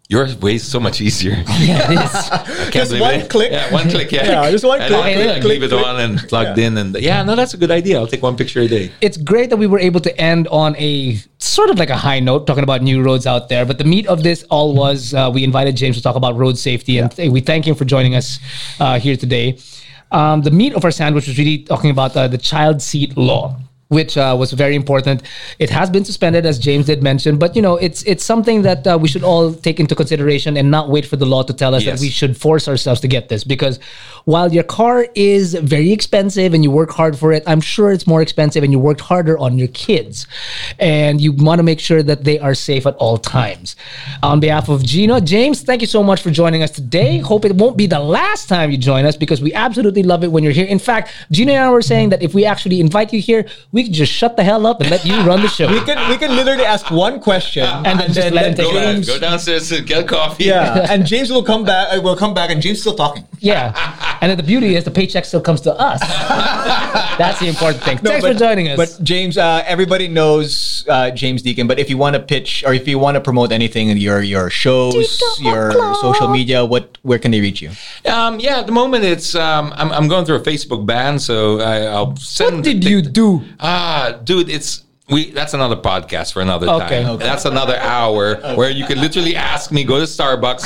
Your 0.09 0.27
way 0.41 0.55
is 0.57 0.67
so 0.71 0.79
much 0.81 1.01
easier. 1.01 1.43
Yeah, 1.61 1.91
it 1.91 1.99
is. 2.05 2.71
Just 2.73 3.01
one 3.01 3.15
it. 3.15 3.31
click. 3.31 3.51
Yeah, 3.53 3.73
one 3.73 3.89
click. 3.89 4.11
Yeah, 4.13 4.27
Yeah, 4.45 4.51
just 4.51 4.65
one 4.65 4.81
And 4.81 4.89
click, 4.93 5.05
I 5.05 5.15
click, 5.15 5.27
click, 5.41 5.45
leave 5.45 5.63
it 5.63 5.71
click. 5.71 5.87
on 5.87 6.01
and 6.01 6.19
plugged 6.29 6.59
in, 6.59 6.77
and 6.77 6.97
yeah, 6.99 7.23
no, 7.23 7.35
that's 7.37 7.55
a 7.55 7.57
good 7.57 7.71
idea. 7.71 7.99
I'll 7.99 8.07
take 8.07 8.23
one 8.23 8.37
picture 8.37 8.61
a 8.61 8.69
day. 8.69 8.91
it's 9.01 9.17
great 9.17 9.49
that 9.51 9.57
we 9.59 9.67
were 9.67 9.79
able 9.79 10.01
to 10.01 10.13
end 10.21 10.49
on 10.49 10.75
a 10.77 11.17
sort 11.39 11.71
of 11.71 11.79
like 11.79 11.91
a 11.91 11.97
high 11.97 12.21
note 12.21 12.47
talking 12.47 12.65
about 12.65 12.83
new 12.83 13.03
roads 13.03 13.27
out 13.27 13.49
there 13.49 13.65
but 13.67 13.77
the 13.79 13.85
meat 13.85 14.07
of 14.07 14.23
this 14.23 14.45
all 14.51 14.75
was 14.75 15.13
uh, 15.15 15.29
we 15.35 15.43
invited 15.43 15.77
james 15.77 15.97
to 15.97 16.03
talk 16.03 16.15
about 16.17 16.37
road 16.37 16.57
safety 16.57 16.99
and 16.99 17.11
th- 17.11 17.31
we 17.31 17.41
thank 17.41 17.67
him 17.67 17.75
for 17.75 17.85
joining 17.85 18.15
us 18.15 18.39
uh, 18.81 18.99
here 18.99 19.17
today 19.17 19.59
um, 20.13 20.43
the 20.43 20.51
meat 20.51 20.73
of 20.75 20.85
our 20.85 20.91
sandwich 20.93 21.27
was 21.27 21.37
really 21.39 21.59
talking 21.59 21.91
about 21.91 22.17
uh, 22.17 22.29
the 22.29 22.39
child 22.39 22.81
seat 22.81 23.17
law 23.17 23.57
which 23.93 24.17
uh, 24.17 24.35
was 24.43 24.53
very 24.65 24.75
important. 24.83 25.23
It 25.59 25.71
has 25.71 25.89
been 25.91 26.05
suspended, 26.05 26.47
as 26.47 26.59
James 26.59 26.87
did 26.87 27.03
mention, 27.03 27.33
but 27.45 27.55
you 27.57 27.63
know 27.67 27.77
it's 27.77 28.01
it's 28.13 28.25
something 28.33 28.63
that 28.63 28.81
uh, 28.87 28.99
we 29.03 29.09
should 29.13 29.23
all 29.31 29.53
take 29.67 29.79
into 29.83 29.95
consideration 30.03 30.57
and 30.57 30.71
not 30.71 30.89
wait 30.89 31.05
for 31.11 31.17
the 31.23 31.27
law 31.35 31.43
to 31.51 31.53
tell 31.63 31.75
us 31.75 31.83
Yes. 31.85 31.91
that 32.01 32.05
we 32.07 32.11
should 32.11 32.35
force 32.37 32.65
ourselves 32.73 33.01
to 33.05 33.09
get 33.09 33.29
this. 33.29 33.45
Because 33.45 33.79
while 34.25 34.53
your 34.53 34.63
car 34.65 35.07
is 35.15 35.55
very 35.55 35.93
expensive 35.93 36.55
and 36.55 36.63
you 36.65 36.71
work 36.71 36.91
hard 36.91 37.19
for 37.19 37.33
it, 37.33 37.43
I'm 37.47 37.61
sure 37.61 37.93
it's 37.93 38.07
more 38.07 38.23
expensive 38.23 38.63
and 38.63 38.73
you 38.73 38.79
worked 38.79 39.01
harder 39.01 39.39
on 39.39 39.59
your 39.59 39.69
kids, 39.69 40.27
and 40.79 41.21
you 41.21 41.33
want 41.33 41.59
to 41.59 41.63
make 41.63 41.81
sure 41.81 42.03
that 42.03 42.25
they 42.25 42.39
are 42.39 42.55
safe 42.55 42.87
at 42.87 42.95
all 42.97 43.19
times. 43.19 43.77
On 44.23 44.41
behalf 44.41 44.69
of 44.69 44.83
Gino, 44.85 45.21
James, 45.21 45.63
thank 45.63 45.81
you 45.81 45.87
so 45.87 46.03
much 46.03 46.23
for 46.23 46.31
joining 46.31 46.63
us 46.63 46.71
today. 46.71 47.19
Hope 47.19 47.45
it 47.45 47.55
won't 47.57 47.77
be 47.77 47.87
the 47.87 48.01
last 48.01 48.49
time 48.49 48.71
you 48.71 48.79
join 48.79 49.05
us 49.05 49.17
because 49.17 49.41
we 49.41 49.53
absolutely 49.55 50.03
love 50.03 50.25
it 50.25 50.29
when 50.33 50.43
you're 50.45 50.53
here. 50.53 50.67
In 50.67 50.79
fact, 50.79 51.13
Gino 51.31 51.53
and 51.53 51.63
I 51.65 51.71
were 51.71 51.83
saying 51.83 52.11
that 52.11 52.23
if 52.23 52.35
we 52.35 52.45
actually 52.45 52.81
invite 52.81 53.13
you 53.13 53.21
here, 53.21 53.47
we 53.73 53.85
could 53.85 53.93
just 53.93 54.13
shut 54.13 54.37
the 54.37 54.45
hell 54.45 54.67
up 54.67 54.81
and 54.81 54.91
let 54.91 55.05
you 55.05 55.15
run 55.23 55.43
the 55.43 55.49
show. 55.49 55.69
We 55.69 55.81
can 55.81 56.11
we 56.11 56.17
can 56.19 56.35
literally 56.37 56.65
ask 56.65 56.91
one 56.91 57.21
question 57.21 57.65
And 57.65 57.99
then 58.01 58.13
just 58.13 58.33
let 58.33 58.47
him 58.47 58.55
take 58.55 58.71
Go, 58.73 58.77
it. 58.77 58.93
James. 58.95 59.07
go 59.09 59.19
downstairs 59.19 59.73
and 59.73 59.87
get 59.87 60.07
coffee. 60.09 60.45
Yeah, 60.45 60.87
and 60.91 61.07
James 61.07 61.31
will 61.31 61.43
come 61.43 61.65
back. 61.65 61.97
Uh, 61.97 62.01
will 62.01 62.17
come 62.17 62.35
back, 62.35 62.51
and 62.51 62.61
James 62.63 62.81
still 62.81 62.95
talking. 62.95 63.27
Yeah. 63.41 63.73
And 64.21 64.31
then 64.31 64.37
the 64.37 64.43
beauty 64.43 64.77
is 64.77 64.85
the 64.85 64.91
paycheck 64.91 65.25
still 65.25 65.41
comes 65.41 65.61
to 65.63 65.75
us. 65.75 66.01
That's 67.19 67.41
the 67.41 67.49
important 67.49 67.83
thing. 67.83 67.99
Thanks 67.99 68.23
but, 68.23 68.33
for 68.33 68.39
joining 68.39 68.69
us. 68.69 68.77
But 68.77 69.05
James, 69.05 69.37
uh, 69.39 69.63
everybody 69.67 70.09
knows 70.09 70.85
uh, 70.89 71.11
James 71.11 71.43
Deakin. 71.43 71.67
But 71.67 71.79
if 71.79 71.91
you 71.91 71.99
want 71.99 72.15
to 72.15 72.21
pitch 72.21 72.65
or 72.65 72.73
if 72.73 72.87
you 72.89 72.99
want 72.99 73.17
to 73.17 73.21
promote 73.21 73.53
anything, 73.53 73.89
your 73.97 74.23
your 74.23 74.51
shows, 74.51 75.21
your 75.41 75.73
social 75.95 76.29
media, 76.29 76.65
what 76.65 76.99
where 77.03 77.19
can 77.19 77.31
they 77.31 77.41
reach 77.41 77.61
you? 77.61 77.71
Um, 78.11 78.41
yeah, 78.41 78.61
at 78.61 78.67
the 78.67 78.73
moment 78.73 79.05
it's 79.05 79.35
um, 79.35 79.73
I'm, 79.77 79.93
I'm 79.93 80.09
going 80.09 80.25
through 80.25 80.37
a 80.37 80.41
Facebook 80.43 80.87
ban, 80.87 81.19
so 81.19 81.61
I, 81.61 81.83
I'll 81.83 82.17
send. 82.17 82.57
what 82.57 82.65
did 82.65 82.85
you 82.85 83.03
do? 83.03 83.43
Ah, 83.61 84.19
dude, 84.25 84.49
it's 84.49 84.85
we. 85.13 85.31
That's 85.31 85.55
another 85.55 85.77
podcast 85.77 86.33
for 86.33 86.41
another 86.43 86.69
Okay. 86.69 87.03
time. 87.03 87.11
Okay. 87.15 87.25
That's 87.25 87.45
another 87.45 87.77
hour 87.77 88.37
where 88.57 88.71
you 88.71 88.85
could 88.87 88.99
literally 88.99 89.37
ask 89.37 89.71
me, 89.71 89.85
go 89.85 89.99
to 89.99 90.05
Starbucks, 90.07 90.65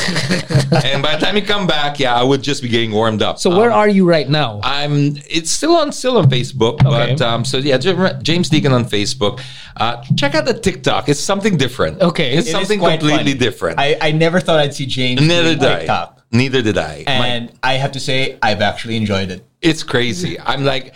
and 0.84 1.02
by 1.02 1.16
the 1.16 1.24
time 1.24 1.36
you 1.36 1.42
come 1.42 1.66
back, 1.66 1.98
yeah, 2.00 2.14
I 2.14 2.22
would 2.22 2.42
just 2.42 2.62
be 2.62 2.68
getting 2.68 2.92
warmed 2.92 3.22
up. 3.22 3.38
So 3.38 3.50
where 3.56 3.70
Um, 3.70 3.78
are 3.78 3.88
you 3.88 4.08
right 4.08 4.28
now? 4.28 4.60
I'm. 4.62 5.16
It's 5.28 5.50
still 5.50 5.76
on 5.76 5.92
still 5.92 6.16
on 6.18 6.30
Facebook, 6.30 6.74
Okay. 6.84 7.14
but 7.14 7.20
um. 7.22 7.44
So 7.44 7.58
yeah, 7.58 7.78
James 7.78 8.48
Deakin 8.48 8.72
on 8.72 8.84
Facebook. 8.84 9.40
Uh, 9.76 10.02
check 10.16 10.34
out 10.34 10.46
the 10.46 10.54
TikTok. 10.58 11.08
It's 11.08 11.20
something 11.20 11.56
different. 11.56 12.00
Okay. 12.00 12.32
it's 12.36 12.48
It 12.48 12.52
something 12.52 12.78
completely 12.80 13.16
funny. 13.16 13.34
different. 13.34 13.78
I, 13.78 13.96
I 14.00 14.12
never 14.12 14.40
thought 14.40 14.58
I'd 14.58 14.72
see 14.74 14.86
James. 14.86 15.20
Neither 15.20 15.54
did 15.54 15.64
I. 15.64 15.78
TikTok. 15.80 16.22
Neither 16.32 16.62
did 16.62 16.78
I. 16.78 17.04
My- 17.06 17.12
And 17.26 17.52
I 17.62 17.74
have 17.74 17.92
to 17.92 18.00
say, 18.00 18.38
I've 18.42 18.60
actually 18.62 18.96
enjoyed 18.96 19.30
it. 19.30 19.44
it's 19.62 19.82
crazy. 19.82 20.38
I'm 20.40 20.64
like, 20.64 20.94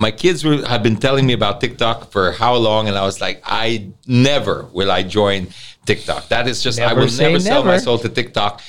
my 0.00 0.10
kids 0.10 0.44
were, 0.44 0.66
have 0.66 0.82
been 0.82 0.96
telling 0.96 1.26
me 1.26 1.32
about 1.32 1.60
TikTok 1.60 2.10
for 2.10 2.32
how 2.32 2.54
long, 2.56 2.88
and 2.88 2.96
I 2.96 3.04
was 3.04 3.20
like, 3.20 3.42
I 3.44 3.88
never 4.06 4.66
will 4.72 4.90
I 4.90 5.02
join 5.02 5.48
TikTok. 5.86 6.28
That 6.28 6.48
is 6.48 6.62
just 6.62 6.80
I 6.80 6.92
will 6.92 7.08
say 7.08 7.24
never 7.28 7.40
sell 7.40 7.64
my 7.64 7.78
soul 7.78 7.98
to 7.98 8.08
TikTok. 8.08 8.62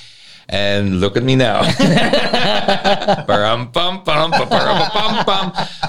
And 0.47 0.99
look 0.99 1.17
at 1.17 1.23
me 1.23 1.35
now. 1.35 1.61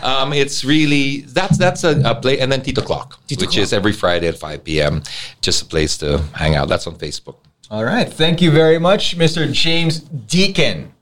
Um, 0.02 0.32
it's 0.32 0.64
really 0.64 1.20
that's 1.28 1.58
that's 1.58 1.84
a, 1.84 2.00
a 2.06 2.14
play, 2.14 2.40
and 2.40 2.50
then 2.50 2.62
Tito 2.62 2.80
Clock, 2.80 3.20
which 3.28 3.58
is 3.58 3.74
every 3.74 3.92
Friday 3.92 4.28
at 4.28 4.38
5 4.38 4.64
p.m. 4.64 5.02
Just 5.42 5.60
a 5.60 5.66
place 5.66 5.98
to 5.98 6.22
hang 6.32 6.54
out. 6.54 6.68
That's 6.70 6.86
on 6.86 6.94
Facebook. 6.96 7.36
All 7.70 7.84
right. 7.84 8.08
Thank 8.10 8.40
you 8.40 8.50
very 8.50 8.78
much, 8.78 9.18
Mr. 9.18 9.52
James 9.52 9.98
Deakin. 10.00 10.92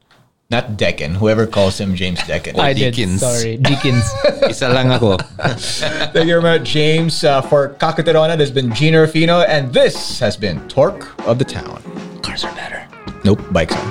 Not 0.50 0.76
Deacon, 0.76 1.14
whoever 1.14 1.46
calls 1.46 1.80
him 1.80 1.94
James 1.94 2.22
Deacon. 2.26 2.58
I 2.60 2.72
did. 2.72 2.94
Deacons. 2.94 3.20
Sorry, 3.20 3.56
Deacons. 3.56 4.04
Isa 4.50 4.68
lang 4.68 4.90
ako. 4.92 5.16
Thank 6.12 6.28
you 6.28 6.38
very 6.38 6.42
much, 6.42 6.68
James. 6.68 7.24
Uh, 7.24 7.40
for 7.40 7.70
Kakaterona, 7.80 8.36
there's 8.36 8.50
been 8.52 8.72
Gino 8.74 9.04
Rafino, 9.06 9.44
and 9.48 9.72
this 9.72 10.18
has 10.20 10.36
been 10.36 10.60
Torque 10.68 11.08
of 11.26 11.38
the 11.38 11.44
Town. 11.44 11.80
Cars 12.22 12.44
are 12.44 12.54
better. 12.54 12.86
Nope, 13.24 13.40
bikes 13.52 13.74
on. 13.74 13.88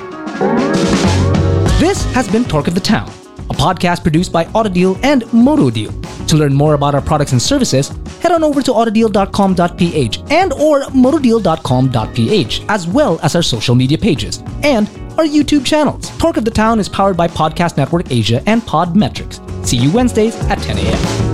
This 1.82 2.04
has 2.14 2.28
been 2.30 2.44
Torque 2.44 2.68
of 2.68 2.74
the 2.74 2.80
Town, 2.80 3.10
a 3.50 3.54
podcast 3.54 4.02
produced 4.02 4.32
by 4.32 4.44
Autodeal 4.46 4.98
and 5.02 5.22
MotoDeal. 5.24 6.26
To 6.28 6.36
learn 6.36 6.54
more 6.54 6.74
about 6.74 6.94
our 6.94 7.02
products 7.02 7.32
and 7.32 7.40
services, 7.40 7.88
head 8.20 8.32
on 8.32 8.42
over 8.42 8.62
to 8.62 8.70
autodeal.com.ph 8.72 10.18
and 10.30 10.52
or 10.54 10.82
motodeal.com.ph, 10.84 12.62
as 12.68 12.86
well 12.86 13.20
as 13.22 13.34
our 13.34 13.42
social 13.42 13.74
media 13.74 13.98
pages 13.98 14.42
and 14.62 14.88
our 15.18 15.24
YouTube 15.24 15.64
channels. 15.64 16.10
Torque 16.18 16.36
of 16.36 16.44
the 16.44 16.50
Town 16.50 16.80
is 16.80 16.88
powered 16.88 17.16
by 17.16 17.28
Podcast 17.28 17.76
Network 17.76 18.10
Asia 18.10 18.42
and 18.46 18.62
Podmetrics. 18.62 19.40
See 19.66 19.76
you 19.76 19.90
Wednesdays 19.92 20.34
at 20.46 20.58
10 20.58 20.78
a.m. 20.78 21.33